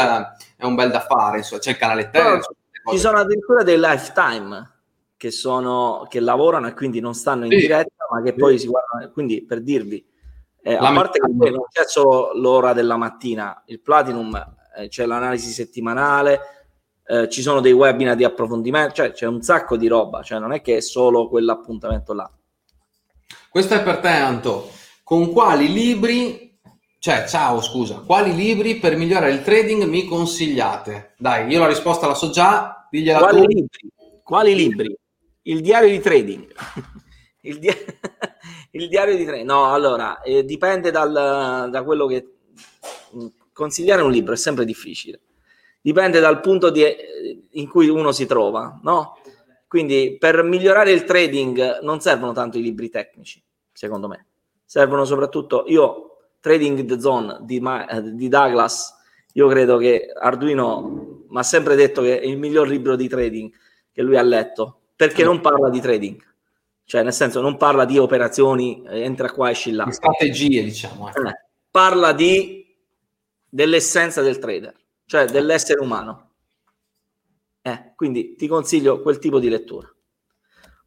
è 0.56 0.64
un 0.64 0.76
bel 0.76 0.92
da 0.92 1.02
fare, 1.02 1.38
insomma, 1.38 1.60
c'è 1.60 1.72
il 1.72 1.78
canale 1.78 2.10
terzo. 2.12 2.56
Ci 2.92 3.00
sono 3.00 3.18
addirittura 3.18 3.64
dei 3.64 3.80
lifetime 3.80 4.74
che, 5.18 5.32
sono, 5.32 6.06
che 6.08 6.20
lavorano 6.20 6.68
e 6.68 6.74
quindi 6.74 7.00
non 7.00 7.16
stanno 7.16 7.46
in 7.46 7.52
sì. 7.52 7.58
diretta, 7.58 8.06
ma 8.12 8.22
che 8.22 8.30
sì. 8.30 8.36
poi 8.36 8.60
si 8.60 8.68
guardano. 8.68 9.12
Quindi 9.12 9.44
per 9.44 9.62
dirvi, 9.62 10.06
eh, 10.62 10.76
a 10.76 10.94
parte 10.94 11.20
che 11.20 11.34
poi 11.36 11.50
non 11.50 11.66
c'è 11.72 11.84
solo 11.88 12.32
l'ora 12.36 12.74
della 12.74 12.96
mattina, 12.96 13.64
il 13.66 13.82
Platinum 13.82 14.36
eh, 14.78 14.88
c'è 14.88 15.06
l'analisi 15.08 15.50
settimanale, 15.52 16.65
eh, 17.08 17.30
ci 17.30 17.42
sono 17.42 17.60
dei 17.60 17.72
webinar 17.72 18.16
di 18.16 18.24
approfondimento, 18.24 18.94
cioè 18.94 19.12
c'è 19.12 19.28
un 19.28 19.42
sacco 19.42 19.78
di 19.78 19.88
roba, 19.88 20.24
cioè 20.24 20.40
non 20.40 20.54
è 20.54 20.62
che 20.62 20.78
è 20.78 20.82
solo 20.82 21.28
quell'appuntamento 21.28 22.14
là. 22.14 22.30
Questo 23.50 23.74
è 23.76 23.84
per 23.84 23.98
te, 23.98 24.08
Anto. 24.08 24.70
Con 25.04 25.32
quali 25.32 25.72
libri, 25.72 26.58
cioè, 27.00 27.26
ciao, 27.28 27.62
scusa, 27.62 28.00
quali 28.06 28.36
libri 28.36 28.78
per 28.78 28.98
migliorare 28.98 29.32
il 29.32 29.44
trading 29.44 29.84
mi 29.84 30.06
consigliate? 30.06 31.14
Dai, 31.18 31.48
io 31.48 31.60
la 31.60 31.68
risposta 31.68 32.08
la 32.08 32.16
so 32.16 32.32
già, 32.32 32.88
digliela 32.90 33.20
quali 33.20 33.42
tu. 33.42 33.48
Libri? 33.48 33.90
Quali 34.24 34.56
libri? 34.56 34.98
il 35.48 35.62
diario 35.62 35.90
di 35.90 36.00
trading. 36.00 36.52
il, 37.42 37.60
dia- 37.60 37.78
il, 38.72 38.88
diario 38.88 39.16
di 39.16 39.26
trading. 39.26 39.48
No, 39.48 39.72
allora, 39.72 40.22
eh, 40.22 40.44
dipende 40.44 40.92
dal, 40.92 41.70
da 41.72 41.84
quello 41.84 42.08
che... 42.08 42.34
Mm, 43.16 43.28
consigliare 43.54 44.02
un 44.02 44.12
libro 44.12 44.34
è 44.34 44.38
sempre 44.38 44.66
difficile. 44.66 45.22
Dipende 45.86 46.20
dal 46.20 46.40
punto 46.40 46.72
di, 46.72 46.82
eh, 46.82 47.48
in 47.52 47.70
cui 47.70 47.90
uno 47.90 48.12
si 48.12 48.26
trova, 48.26 48.80
no? 48.82 49.20
Quindi 49.68 50.18
per 50.18 50.42
migliorare 50.42 50.90
il 50.92 51.04
trading 51.04 51.82
non 51.82 52.00
servono 52.00 52.32
tanto 52.32 52.58
i 52.58 52.64
libri 52.64 52.90
tecnici, 52.90 53.40
secondo 53.72 54.08
me. 54.08 54.26
Servono 54.66 55.06
soprattutto, 55.06 55.66
io, 55.68 56.18
Trading 56.40 56.86
the 56.86 57.00
Zone 57.00 57.38
di, 57.42 57.62
di 58.14 58.28
Douglas, 58.28 58.96
io 59.34 59.48
credo 59.48 59.78
che 59.78 60.12
Arduino 60.12 61.26
mi 61.30 61.38
ha 61.38 61.44
sempre 61.44 61.76
detto 61.76 62.02
che 62.02 62.20
è 62.20 62.26
il 62.26 62.40
miglior 62.40 62.68
libro 62.68 62.96
di 62.96 63.08
trading 63.08 63.54
che 63.92 64.02
lui 64.02 64.18
ha 64.18 64.24
letto 64.24 64.80
perché 64.96 65.24
non 65.24 65.40
parla 65.40 65.70
di 65.70 65.82
trading, 65.82 66.20
cioè 66.84 67.04
nel 67.04 67.14
senso 67.14 67.42
non 67.42 67.58
parla 67.58 67.86
di 67.86 68.00
operazioni, 68.00 68.82
eh, 68.88 69.02
entra 69.02 69.30
qua, 69.30 69.52
esci 69.52 69.72
là. 69.72 69.84
Di 69.84 69.92
strategie, 69.92 70.64
diciamo. 70.64 71.10
Eh. 71.10 71.30
Eh, 71.30 71.46
parla 71.70 72.12
di, 72.12 72.76
dell'essenza 73.48 74.24
del 74.24 74.40
trader, 74.40 74.74
cioè 75.06 75.26
dell'essere 75.26 75.82
umano. 75.82 76.32
Eh, 77.62 77.94
quindi 77.96 78.36
ti 78.36 78.48
consiglio 78.48 79.02
quel 79.02 79.18
tipo 79.18 79.40
di 79.40 79.50
lettura. 79.50 79.90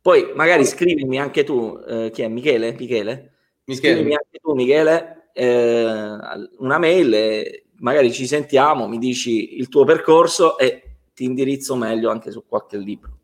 Poi 0.01 0.33
magari 0.35 0.65
scrivimi 0.65 1.19
anche 1.19 1.45
tu, 1.45 1.79
eh, 1.87 2.11
chi 2.13 2.23
è 2.23 2.29
Michele? 2.29 2.73
Michele? 2.73 3.33
Michele. 3.65 3.95
Scrivimi 3.95 4.15
anche 4.15 4.39
tu, 4.41 4.55
Michele, 4.55 5.31
eh, 5.33 6.17
una 6.59 6.79
mail 6.79 7.67
magari 7.79 8.13
ci 8.13 8.27
sentiamo, 8.27 8.89
mi 8.89 8.99
dici 8.99 9.57
il 9.59 9.69
tuo 9.69 9.85
percorso 9.85 10.59
e 10.59 10.83
ti 11.15 11.25
indirizzo 11.25 11.77
meglio 11.77 12.11
anche 12.11 12.31
su 12.31 12.45
qualche 12.47 12.77
libro. 12.77 13.19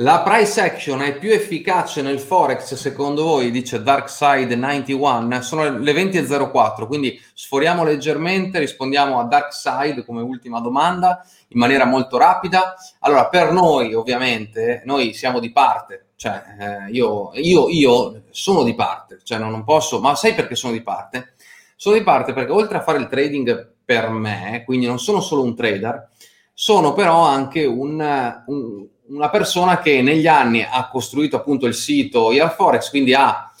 La 0.00 0.20
price 0.20 0.60
action 0.60 1.00
è 1.00 1.16
più 1.16 1.32
efficace 1.32 2.02
nel 2.02 2.20
Forex 2.20 2.74
secondo 2.74 3.22
voi, 3.22 3.50
dice 3.50 3.78
Darkside91, 3.78 5.40
sono 5.40 5.78
le 5.78 5.92
20.04, 5.94 6.86
quindi 6.86 7.18
sforiamo 7.32 7.82
leggermente, 7.82 8.58
rispondiamo 8.58 9.18
a 9.18 9.24
Darkside 9.24 10.04
come 10.04 10.20
ultima 10.20 10.60
domanda 10.60 11.26
in 11.48 11.58
maniera 11.58 11.86
molto 11.86 12.18
rapida. 12.18 12.74
Allora, 12.98 13.28
per 13.28 13.52
noi 13.52 13.94
ovviamente, 13.94 14.82
noi 14.84 15.14
siamo 15.14 15.40
di 15.40 15.50
parte, 15.50 16.08
cioè 16.16 16.42
eh, 16.60 16.90
io, 16.90 17.30
io, 17.32 17.70
io, 17.70 18.24
sono 18.28 18.64
di 18.64 18.74
parte, 18.74 19.20
cioè 19.22 19.38
non, 19.38 19.50
non 19.50 19.64
posso, 19.64 19.98
ma 19.98 20.14
sai 20.14 20.34
perché 20.34 20.56
sono 20.56 20.74
di 20.74 20.82
parte? 20.82 21.36
Sono 21.74 21.96
di 21.96 22.02
parte 22.02 22.34
perché 22.34 22.52
oltre 22.52 22.76
a 22.76 22.82
fare 22.82 22.98
il 22.98 23.08
trading 23.08 23.72
per 23.82 24.10
me, 24.10 24.62
quindi 24.66 24.84
non 24.84 24.98
sono 24.98 25.22
solo 25.22 25.42
un 25.42 25.56
trader, 25.56 26.10
sono 26.52 26.92
però 26.92 27.22
anche 27.22 27.64
un, 27.64 28.42
un 28.46 28.86
una 29.08 29.30
persona 29.30 29.78
che 29.78 30.02
negli 30.02 30.26
anni 30.26 30.66
ha 30.68 30.88
costruito 30.88 31.36
appunto 31.36 31.66
il 31.66 31.74
sito 31.74 32.30
Forex, 32.56 32.90
quindi 32.90 33.14
ha, 33.14 33.52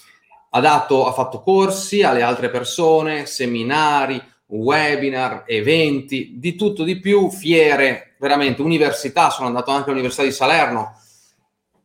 ha, 0.50 0.60
dato, 0.60 1.06
ha 1.06 1.12
fatto 1.12 1.42
corsi 1.42 2.02
alle 2.02 2.22
altre 2.22 2.50
persone, 2.50 3.26
seminari, 3.26 4.20
webinar, 4.46 5.44
eventi, 5.46 6.34
di 6.36 6.54
tutto 6.54 6.84
di 6.84 6.98
più, 6.98 7.30
fiere, 7.30 8.14
veramente 8.18 8.62
università, 8.62 9.30
sono 9.30 9.48
andato 9.48 9.70
anche 9.70 9.90
all'Università 9.90 10.24
di 10.24 10.32
Salerno, 10.32 10.98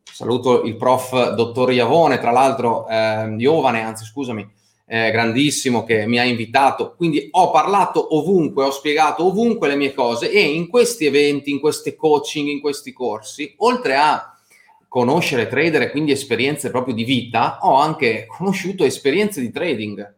saluto 0.03 0.63
il 0.63 0.75
prof 0.75 1.33
dottor 1.33 1.71
Iavone, 1.71 2.19
tra 2.19 2.31
l'altro 2.31 2.87
eh, 2.87 3.33
Giovane, 3.37 3.81
anzi 3.81 4.05
scusami, 4.05 4.59
eh, 4.93 5.09
grandissimo 5.09 5.85
che 5.85 6.05
mi 6.05 6.19
ha 6.19 6.25
invitato, 6.25 6.95
quindi 6.97 7.29
ho 7.31 7.49
parlato 7.49 8.17
ovunque, 8.17 8.65
ho 8.65 8.71
spiegato 8.71 9.25
ovunque 9.25 9.69
le 9.69 9.77
mie 9.77 9.93
cose 9.93 10.29
e 10.29 10.41
in 10.41 10.67
questi 10.67 11.05
eventi, 11.05 11.49
in 11.49 11.61
questi 11.61 11.95
coaching, 11.95 12.49
in 12.49 12.59
questi 12.59 12.91
corsi, 12.91 13.53
oltre 13.59 13.95
a 13.95 14.37
conoscere 14.89 15.47
trader 15.47 15.83
e 15.83 15.91
quindi 15.91 16.11
esperienze 16.11 16.71
proprio 16.71 16.93
di 16.93 17.05
vita, 17.05 17.59
ho 17.61 17.75
anche 17.75 18.25
conosciuto 18.27 18.83
esperienze 18.83 19.39
di 19.39 19.49
trading, 19.49 20.13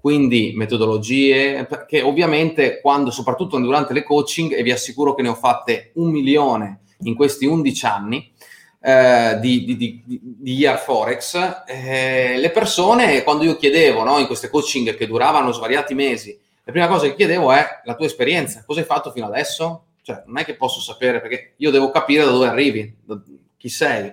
quindi 0.00 0.52
metodologie, 0.56 1.68
che 1.86 2.02
ovviamente 2.02 2.80
quando, 2.80 3.12
soprattutto 3.12 3.56
durante 3.60 3.92
le 3.92 4.02
coaching, 4.02 4.52
e 4.52 4.64
vi 4.64 4.72
assicuro 4.72 5.14
che 5.14 5.22
ne 5.22 5.28
ho 5.28 5.34
fatte 5.34 5.92
un 5.94 6.10
milione 6.10 6.80
in 7.02 7.14
questi 7.14 7.46
11 7.46 7.86
anni, 7.86 8.32
eh, 8.80 9.38
di, 9.40 9.64
di, 9.64 9.76
di, 9.76 10.02
di 10.04 10.52
Year 10.54 10.78
Forex, 10.78 11.64
eh, 11.66 12.36
le 12.38 12.50
persone, 12.50 13.22
quando 13.22 13.44
io 13.44 13.56
chiedevo 13.56 14.04
no, 14.04 14.18
in 14.18 14.26
queste 14.26 14.48
coaching 14.48 14.94
che 14.94 15.06
duravano 15.06 15.52
svariati 15.52 15.94
mesi, 15.94 16.38
la 16.64 16.72
prima 16.72 16.88
cosa 16.88 17.06
che 17.06 17.14
chiedevo 17.14 17.50
è 17.52 17.66
la 17.84 17.94
tua 17.94 18.06
esperienza, 18.06 18.62
cosa 18.66 18.80
hai 18.80 18.86
fatto 18.86 19.10
fino 19.10 19.26
adesso? 19.26 19.84
Cioè, 20.02 20.22
non 20.26 20.38
è 20.38 20.44
che 20.44 20.54
posso 20.54 20.80
sapere 20.80 21.20
perché 21.20 21.54
io 21.56 21.70
devo 21.70 21.90
capire 21.90 22.24
da 22.24 22.30
dove 22.30 22.46
arrivi, 22.46 22.94
da, 23.04 23.20
chi 23.56 23.68
sei. 23.68 24.12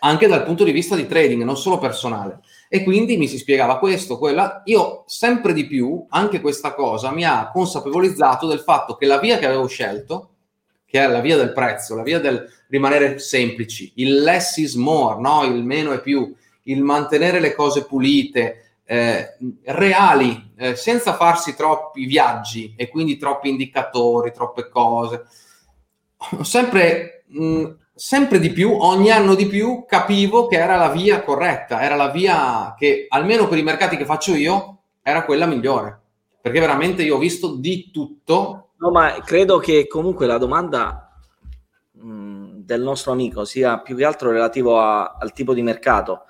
anche 0.00 0.26
dal 0.26 0.44
punto 0.44 0.64
di 0.64 0.72
vista 0.72 0.96
di 0.96 1.06
trading, 1.06 1.42
non 1.42 1.56
solo 1.56 1.78
personale. 1.78 2.40
E 2.68 2.82
quindi 2.82 3.16
mi 3.16 3.28
si 3.28 3.38
spiegava 3.38 3.78
questo, 3.78 4.18
quella. 4.18 4.62
Io 4.64 5.04
sempre 5.06 5.52
di 5.52 5.66
più, 5.66 6.04
anche 6.08 6.40
questa 6.40 6.74
cosa 6.74 7.10
mi 7.10 7.24
ha 7.24 7.50
consapevolizzato 7.52 8.46
del 8.46 8.60
fatto 8.60 8.96
che 8.96 9.06
la 9.06 9.18
via 9.18 9.38
che 9.38 9.46
avevo 9.46 9.66
scelto, 9.66 10.30
che 10.86 11.02
è 11.02 11.08
la 11.08 11.20
via 11.20 11.36
del 11.36 11.52
prezzo, 11.52 11.94
la 11.94 12.02
via 12.02 12.20
del 12.20 12.48
rimanere 12.68 13.18
semplici, 13.18 13.92
il 13.96 14.22
less 14.22 14.56
is 14.56 14.74
more, 14.74 15.20
no? 15.20 15.44
il 15.44 15.64
meno 15.64 15.92
è 15.92 16.00
più, 16.00 16.34
il 16.62 16.82
mantenere 16.82 17.40
le 17.40 17.54
cose 17.54 17.84
pulite, 17.84 18.66
eh, 18.84 19.36
reali, 19.64 20.52
eh, 20.56 20.76
senza 20.76 21.14
farsi 21.14 21.56
troppi 21.56 22.06
viaggi 22.06 22.74
e 22.76 22.88
quindi 22.88 23.16
troppi 23.16 23.48
indicatori, 23.48 24.32
troppe 24.32 24.68
cose. 24.68 25.26
Sempre, 26.42 27.24
mh, 27.26 27.64
sempre 27.94 28.38
di 28.38 28.50
più, 28.50 28.72
ogni 28.72 29.10
anno 29.10 29.34
di 29.34 29.46
più, 29.46 29.84
capivo 29.86 30.46
che 30.46 30.56
era 30.56 30.76
la 30.76 30.88
via 30.88 31.22
corretta, 31.22 31.82
era 31.82 31.96
la 31.96 32.08
via 32.08 32.74
che, 32.78 33.06
almeno 33.08 33.48
per 33.48 33.58
i 33.58 33.62
mercati 33.62 33.96
che 33.96 34.04
faccio 34.04 34.34
io, 34.34 34.78
era 35.02 35.24
quella 35.24 35.46
migliore. 35.46 36.00
Perché 36.40 36.60
veramente 36.60 37.02
io 37.02 37.16
ho 37.16 37.18
visto 37.18 37.56
di 37.56 37.90
tutto. 37.92 38.65
No, 38.78 38.90
ma 38.90 39.20
credo 39.24 39.58
che 39.58 39.86
comunque 39.86 40.26
la 40.26 40.38
domanda 40.38 41.18
mh, 41.92 42.58
del 42.58 42.82
nostro 42.82 43.12
amico 43.12 43.44
sia 43.44 43.80
più 43.80 43.96
che 43.96 44.04
altro 44.04 44.30
relativo 44.30 44.78
a, 44.78 45.16
al 45.18 45.32
tipo 45.32 45.54
di 45.54 45.62
mercato 45.62 46.24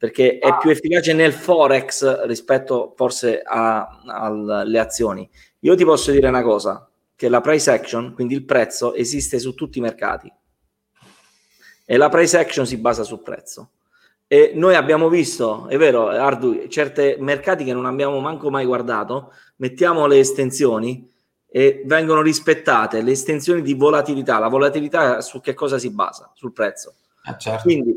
perché 0.00 0.38
è 0.38 0.56
più 0.56 0.70
efficace 0.70 1.12
nel 1.12 1.34
forex 1.34 2.24
rispetto 2.24 2.94
forse 2.96 3.42
alle 3.44 4.78
azioni. 4.78 5.28
Io 5.58 5.76
ti 5.76 5.84
posso 5.84 6.10
dire 6.10 6.26
una 6.26 6.40
cosa, 6.40 6.88
che 7.14 7.28
la 7.28 7.42
price 7.42 7.70
action, 7.70 8.14
quindi 8.14 8.32
il 8.32 8.46
prezzo, 8.46 8.94
esiste 8.94 9.38
su 9.38 9.52
tutti 9.52 9.76
i 9.76 9.82
mercati 9.82 10.32
e 11.84 11.96
la 11.98 12.08
price 12.08 12.38
action 12.38 12.66
si 12.66 12.78
basa 12.78 13.02
sul 13.02 13.20
prezzo. 13.20 13.72
E 14.26 14.52
noi 14.54 14.74
abbiamo 14.74 15.10
visto, 15.10 15.68
è 15.68 15.76
vero, 15.76 16.08
Ardu, 16.08 16.66
certi 16.68 17.16
mercati 17.18 17.62
che 17.64 17.74
non 17.74 17.84
abbiamo 17.84 18.20
manco 18.20 18.48
mai 18.48 18.64
guardato, 18.64 19.34
mettiamo 19.56 20.06
le 20.06 20.18
estensioni 20.18 21.12
e 21.50 21.82
vengono 21.84 22.22
rispettate 22.22 23.02
le 23.02 23.10
estensioni 23.10 23.60
di 23.60 23.74
volatilità. 23.74 24.38
La 24.38 24.48
volatilità 24.48 25.20
su 25.20 25.40
che 25.40 25.54
cosa 25.54 25.78
si 25.78 25.90
basa? 25.90 26.30
Sul 26.34 26.52
prezzo. 26.52 26.94
Ah, 27.24 27.36
certo. 27.36 27.62
Quindi 27.62 27.96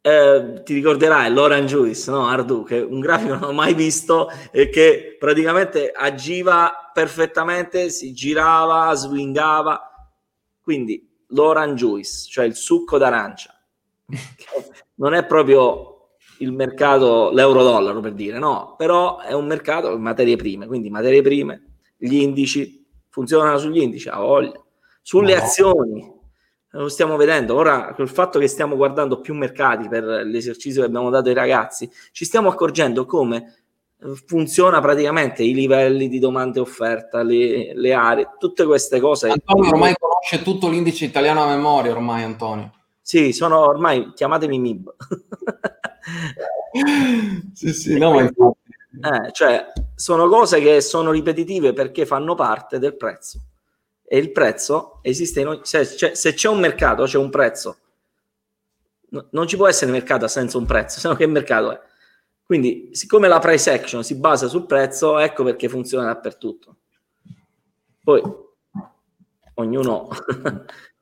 eh, 0.00 0.62
ti 0.64 0.74
ricorderai 0.74 1.32
l'Orange 1.32 1.74
Juice, 1.74 2.10
no? 2.10 2.26
Ardu, 2.26 2.62
che 2.62 2.78
un 2.78 3.00
grafico 3.00 3.34
non 3.36 3.50
ho 3.50 3.52
mai 3.52 3.74
visto 3.74 4.30
e 4.52 4.68
che 4.68 5.16
praticamente 5.18 5.90
agiva 5.90 6.90
perfettamente, 6.92 7.90
si 7.90 8.12
girava, 8.12 8.94
swingava. 8.94 10.12
Quindi 10.60 11.24
l'Orange 11.28 11.74
Juice, 11.74 12.28
cioè 12.30 12.44
il 12.44 12.54
succo 12.54 12.96
d'arancia, 12.96 13.52
non 14.96 15.14
è 15.14 15.24
proprio 15.26 16.10
il 16.38 16.52
mercato, 16.52 17.30
l'euro-dollaro 17.32 18.00
per 18.00 18.12
dire, 18.12 18.38
no, 18.38 18.74
però 18.76 19.18
è 19.18 19.32
un 19.32 19.46
mercato 19.46 19.94
di 19.94 20.00
materie 20.00 20.36
prime, 20.36 20.66
quindi 20.66 20.88
materie 20.88 21.20
prime, 21.20 21.67
gli 21.98 22.14
indici, 22.14 22.86
funzionano 23.08 23.58
sugli 23.58 23.80
indici, 23.80 24.08
a 24.08 24.18
voglia, 24.18 24.52
sulle 25.02 25.34
no. 25.34 25.42
azioni, 25.42 26.16
lo 26.70 26.88
stiamo 26.88 27.16
vedendo. 27.16 27.54
Ora, 27.54 27.92
col 27.94 28.08
fatto 28.08 28.38
che 28.38 28.46
stiamo 28.46 28.76
guardando 28.76 29.20
più 29.20 29.34
mercati 29.34 29.88
per 29.88 30.04
l'esercizio 30.04 30.82
che 30.82 30.86
abbiamo 30.86 31.10
dato 31.10 31.28
ai 31.28 31.34
ragazzi, 31.34 31.90
ci 32.12 32.24
stiamo 32.24 32.48
accorgendo 32.48 33.04
come 33.04 33.54
eh, 34.00 34.14
funziona 34.26 34.80
praticamente 34.80 35.42
i 35.42 35.54
livelli 35.54 36.08
di 36.08 36.18
domanda 36.18 36.58
e 36.58 36.62
offerta, 36.62 37.22
le, 37.22 37.74
le 37.74 37.92
aree, 37.92 38.28
tutte 38.38 38.64
queste 38.64 39.00
cose. 39.00 39.28
Antonio 39.28 39.70
ormai 39.70 39.94
conosce 39.98 40.42
tutto 40.42 40.68
l'indice 40.68 41.04
italiano 41.04 41.42
a 41.42 41.48
memoria, 41.48 41.92
ormai 41.92 42.22
Antonio. 42.22 42.72
Sì, 43.00 43.32
sono 43.32 43.60
ormai, 43.60 44.12
chiamatemi 44.14 44.58
MIB. 44.58 44.94
sì, 47.54 47.72
sì, 47.72 47.98
no, 47.98 48.12
ma 48.12 48.30
eh, 49.00 49.32
cioè, 49.32 49.72
sono 49.94 50.28
cose 50.28 50.60
che 50.60 50.80
sono 50.80 51.10
ripetitive 51.10 51.72
perché 51.72 52.06
fanno 52.06 52.34
parte 52.34 52.78
del 52.78 52.96
prezzo. 52.96 53.40
E 54.04 54.18
il 54.18 54.32
prezzo 54.32 54.98
esiste 55.02 55.44
ogni, 55.44 55.60
se, 55.62 55.84
cioè, 55.84 56.14
se 56.14 56.32
c'è 56.32 56.48
un 56.48 56.58
mercato 56.60 57.04
c'è 57.04 57.18
un 57.18 57.30
prezzo. 57.30 57.78
No, 59.10 59.28
non 59.32 59.46
ci 59.46 59.56
può 59.56 59.68
essere 59.68 59.90
mercato 59.90 60.26
senza 60.28 60.58
un 60.58 60.66
prezzo 60.66 61.00
se 61.00 61.08
no 61.08 61.14
che 61.14 61.26
mercato 61.26 61.72
è? 61.72 61.80
Quindi 62.42 62.90
siccome 62.92 63.26
la 63.28 63.38
price 63.38 63.72
action 63.72 64.04
si 64.04 64.16
basa 64.16 64.48
sul 64.48 64.66
prezzo 64.66 65.18
ecco 65.18 65.44
perché 65.44 65.68
funziona 65.68 66.06
dappertutto. 66.06 66.76
Poi 68.02 68.22
ognuno 69.54 70.08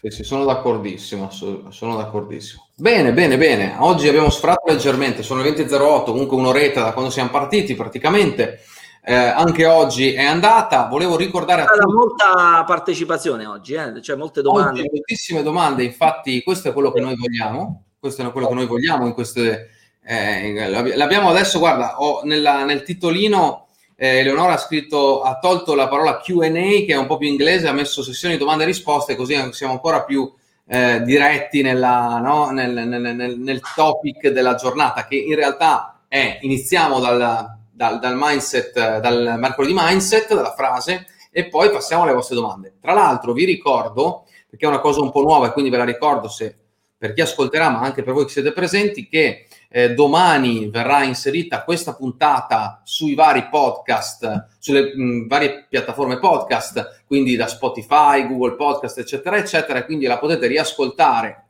sì, 0.00 0.10
sì, 0.10 0.24
sono 0.24 0.44
d'accordissimo 0.44 1.30
sono 1.30 1.96
d'accordissimo 1.96 2.68
bene 2.74 3.12
bene 3.12 3.36
bene 3.36 3.76
oggi 3.78 4.08
abbiamo 4.08 4.30
sfratto 4.30 4.70
leggermente 4.70 5.22
sono 5.22 5.42
le 5.42 5.50
20.08 5.50 6.04
comunque 6.04 6.36
un'oretta 6.36 6.82
da 6.82 6.92
quando 6.92 7.10
siamo 7.10 7.30
partiti 7.30 7.74
praticamente 7.74 8.60
eh, 9.02 9.14
anche 9.14 9.64
oggi 9.66 10.12
è 10.12 10.24
andata. 10.24 10.86
Volevo 10.86 11.16
ricordare 11.16 11.62
a 11.62 11.66
tutti. 11.66 11.92
molta 11.92 12.64
partecipazione 12.66 13.46
oggi, 13.46 13.74
eh? 13.74 14.00
cioè 14.02 14.16
molte 14.16 14.42
domande. 14.42 14.80
Oggi, 14.80 14.90
moltissime 14.92 15.42
domande, 15.42 15.84
infatti, 15.84 16.42
questo 16.42 16.68
è 16.68 16.72
quello 16.72 16.92
che 16.92 17.00
noi 17.00 17.16
vogliamo. 17.16 17.84
Questo 17.98 18.26
è 18.26 18.30
quello 18.30 18.48
che 18.48 18.54
noi 18.54 18.66
vogliamo 18.66 19.06
in 19.06 19.14
queste. 19.14 19.70
Eh, 20.02 20.68
l'abbiamo 20.96 21.30
adesso, 21.30 21.58
guarda, 21.58 22.00
ho 22.00 22.22
nella, 22.24 22.64
nel 22.64 22.82
titolino. 22.82 23.68
Eh, 24.02 24.20
Eleonora 24.20 24.54
ha 24.54 24.56
scritto, 24.56 25.20
ha 25.20 25.38
tolto 25.38 25.74
la 25.74 25.86
parola 25.86 26.20
QA, 26.20 26.48
che 26.48 26.86
è 26.88 26.96
un 26.96 27.04
po' 27.04 27.18
più 27.18 27.28
inglese, 27.28 27.68
ha 27.68 27.72
messo 27.72 28.02
sessioni 28.02 28.38
domande 28.38 28.62
e 28.62 28.66
risposte, 28.68 29.14
così 29.14 29.36
siamo 29.52 29.74
ancora 29.74 30.04
più 30.04 30.32
eh, 30.66 31.02
diretti 31.02 31.60
nella, 31.60 32.18
no? 32.18 32.48
nel, 32.48 32.72
nel, 32.72 33.14
nel, 33.14 33.38
nel, 33.38 33.60
topic 33.74 34.28
della 34.28 34.54
giornata, 34.54 35.04
che 35.04 35.16
in 35.16 35.34
realtà 35.34 36.00
è 36.08 36.38
iniziamo 36.40 36.98
dal, 36.98 37.58
dal, 37.70 37.98
dal 37.98 38.14
mindset, 38.16 39.00
dal 39.00 39.34
mercoledì 39.36 39.74
mindset, 39.76 40.32
dalla 40.32 40.54
frase, 40.54 41.06
e 41.30 41.48
poi 41.48 41.70
passiamo 41.70 42.04
alle 42.04 42.14
vostre 42.14 42.36
domande. 42.36 42.76
Tra 42.80 42.94
l'altro 42.94 43.34
vi 43.34 43.44
ricordo, 43.44 44.24
perché 44.48 44.64
è 44.64 44.68
una 44.68 44.80
cosa 44.80 45.02
un 45.02 45.10
po' 45.10 45.20
nuova 45.20 45.48
e 45.48 45.52
quindi 45.52 45.70
ve 45.70 45.76
la 45.76 45.84
ricordo 45.84 46.26
se 46.26 46.56
per 46.96 47.12
chi 47.12 47.20
ascolterà, 47.20 47.68
ma 47.68 47.80
anche 47.80 48.02
per 48.02 48.14
voi 48.14 48.24
che 48.24 48.32
siete 48.32 48.52
presenti, 48.52 49.08
che 49.08 49.46
eh, 49.72 49.94
domani 49.94 50.68
verrà 50.68 51.04
inserita 51.04 51.62
questa 51.62 51.94
puntata 51.94 52.82
sui 52.84 53.14
vari 53.14 53.46
podcast, 53.48 54.48
sulle 54.58 54.92
mh, 54.94 55.28
varie 55.28 55.66
piattaforme 55.68 56.18
podcast, 56.18 57.04
quindi 57.06 57.36
da 57.36 57.46
Spotify, 57.46 58.26
Google 58.26 58.56
Podcast, 58.56 58.98
eccetera, 58.98 59.36
eccetera, 59.36 59.84
quindi 59.84 60.06
la 60.06 60.18
potete 60.18 60.48
riascoltare 60.48 61.44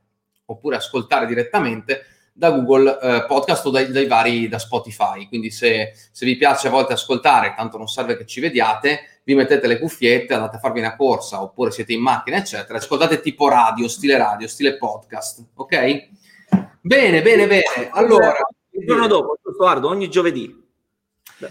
oppure 0.44 0.76
ascoltare 0.76 1.26
direttamente 1.26 2.04
da 2.32 2.50
Google 2.50 2.98
eh, 3.00 3.24
Podcast 3.26 3.66
o 3.66 3.70
dai, 3.70 3.90
dai, 3.90 4.06
vari 4.06 4.48
da 4.48 4.58
Spotify. 4.58 5.26
Quindi 5.26 5.50
se, 5.50 5.92
se, 6.10 6.26
vi 6.26 6.36
piace 6.36 6.68
a 6.68 6.70
volte 6.70 6.92
ascoltare, 6.92 7.54
tanto 7.56 7.78
non 7.78 7.86
serve 7.86 8.16
che 8.16 8.26
ci 8.26 8.40
vediate, 8.40 9.20
vi 9.24 9.34
mettete 9.34 9.66
le 9.66 9.78
cuffiette, 9.78 10.34
andate 10.34 10.56
a 10.56 10.58
farvi 10.58 10.80
una 10.80 10.96
corsa 10.96 11.42
oppure 11.42 11.70
siete 11.70 11.92
in 11.92 12.00
macchina, 12.00 12.36
eccetera, 12.36 12.78
ascoltate 12.78 13.20
tipo 13.20 13.48
radio, 13.48 13.88
stile 13.88 14.18
radio, 14.18 14.46
stile 14.46 14.76
podcast, 14.76 15.44
ok? 15.54 16.08
Bene, 16.80 17.22
bene, 17.22 17.46
bene. 17.46 17.90
Allora, 17.90 18.36
il 18.70 18.86
giorno 18.86 19.06
dopo, 19.06 19.38
guardo, 19.56 19.88
ogni 19.88 20.08
giovedì. 20.08 20.58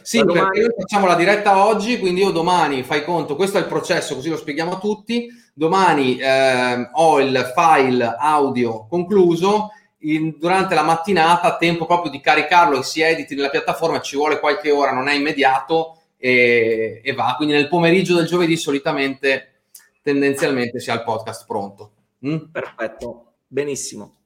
Sì, 0.02 0.20
domani... 0.20 0.40
perché 0.40 0.60
noi 0.60 0.74
facciamo 0.78 1.08
la 1.08 1.16
diretta 1.16 1.66
oggi, 1.66 2.00
quindi 2.00 2.22
io 2.22 2.32
domani, 2.32 2.84
fai 2.84 3.04
conto, 3.04 3.36
questo 3.36 3.58
è 3.58 3.62
il 3.62 3.68
processo, 3.68 4.16
così 4.16 4.30
lo 4.30 4.38
spieghiamo 4.38 4.74
a 4.74 4.80
tutti. 4.80 5.28
Domani 5.54 6.18
eh, 6.18 6.90
ho 6.94 7.20
il 7.20 7.52
file 7.56 8.16
audio 8.18 8.86
concluso 8.88 9.72
in, 10.00 10.36
durante 10.38 10.76
la 10.76 10.84
mattinata, 10.84 11.58
tempo 11.58 11.86
proprio 11.86 12.12
di 12.12 12.22
caricarlo 12.22 12.80
e 12.80 12.84
si 12.84 13.02
editi 13.02 13.36
nella 13.36 13.50
piattaforma, 13.50 14.00
ci 14.00 14.16
vuole 14.16 14.40
qualche 14.40 14.72
ora, 14.72 14.94
non 14.94 15.08
è 15.08 15.14
immediato 15.14 15.98
e, 16.18 17.02
e 17.04 17.14
va. 17.14 17.34
Quindi 17.36 17.56
nel 17.56 17.68
pomeriggio 17.68 18.16
del 18.16 18.28
giovedì 18.28 18.58
solitamente, 18.58 19.62
tendenzialmente, 20.02 20.80
si 20.80 20.92
ha 20.92 20.94
il 20.94 21.04
podcast 21.04 21.46
pronto. 21.46 21.92
Mm? 22.26 22.38
Perfetto, 22.52 23.26
benissimo. 23.48 24.19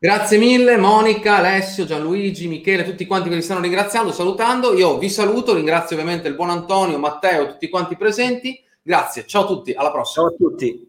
Grazie 0.00 0.38
mille 0.38 0.76
Monica, 0.76 1.38
Alessio, 1.38 1.84
Gianluigi, 1.84 2.46
Michele, 2.46 2.84
tutti 2.84 3.04
quanti 3.04 3.28
che 3.28 3.34
vi 3.34 3.42
stanno 3.42 3.62
ringraziando, 3.62 4.12
salutando. 4.12 4.72
Io 4.74 4.96
vi 4.96 5.10
saluto, 5.10 5.54
ringrazio 5.54 5.96
ovviamente 5.96 6.28
il 6.28 6.36
buon 6.36 6.50
Antonio, 6.50 6.98
Matteo, 6.98 7.48
tutti 7.48 7.68
quanti 7.68 7.96
presenti. 7.96 8.62
Grazie, 8.80 9.26
ciao 9.26 9.42
a 9.42 9.46
tutti, 9.46 9.72
alla 9.72 9.90
prossima. 9.90 10.28
Ciao 10.28 10.34
a 10.34 10.36
tutti. 10.38 10.87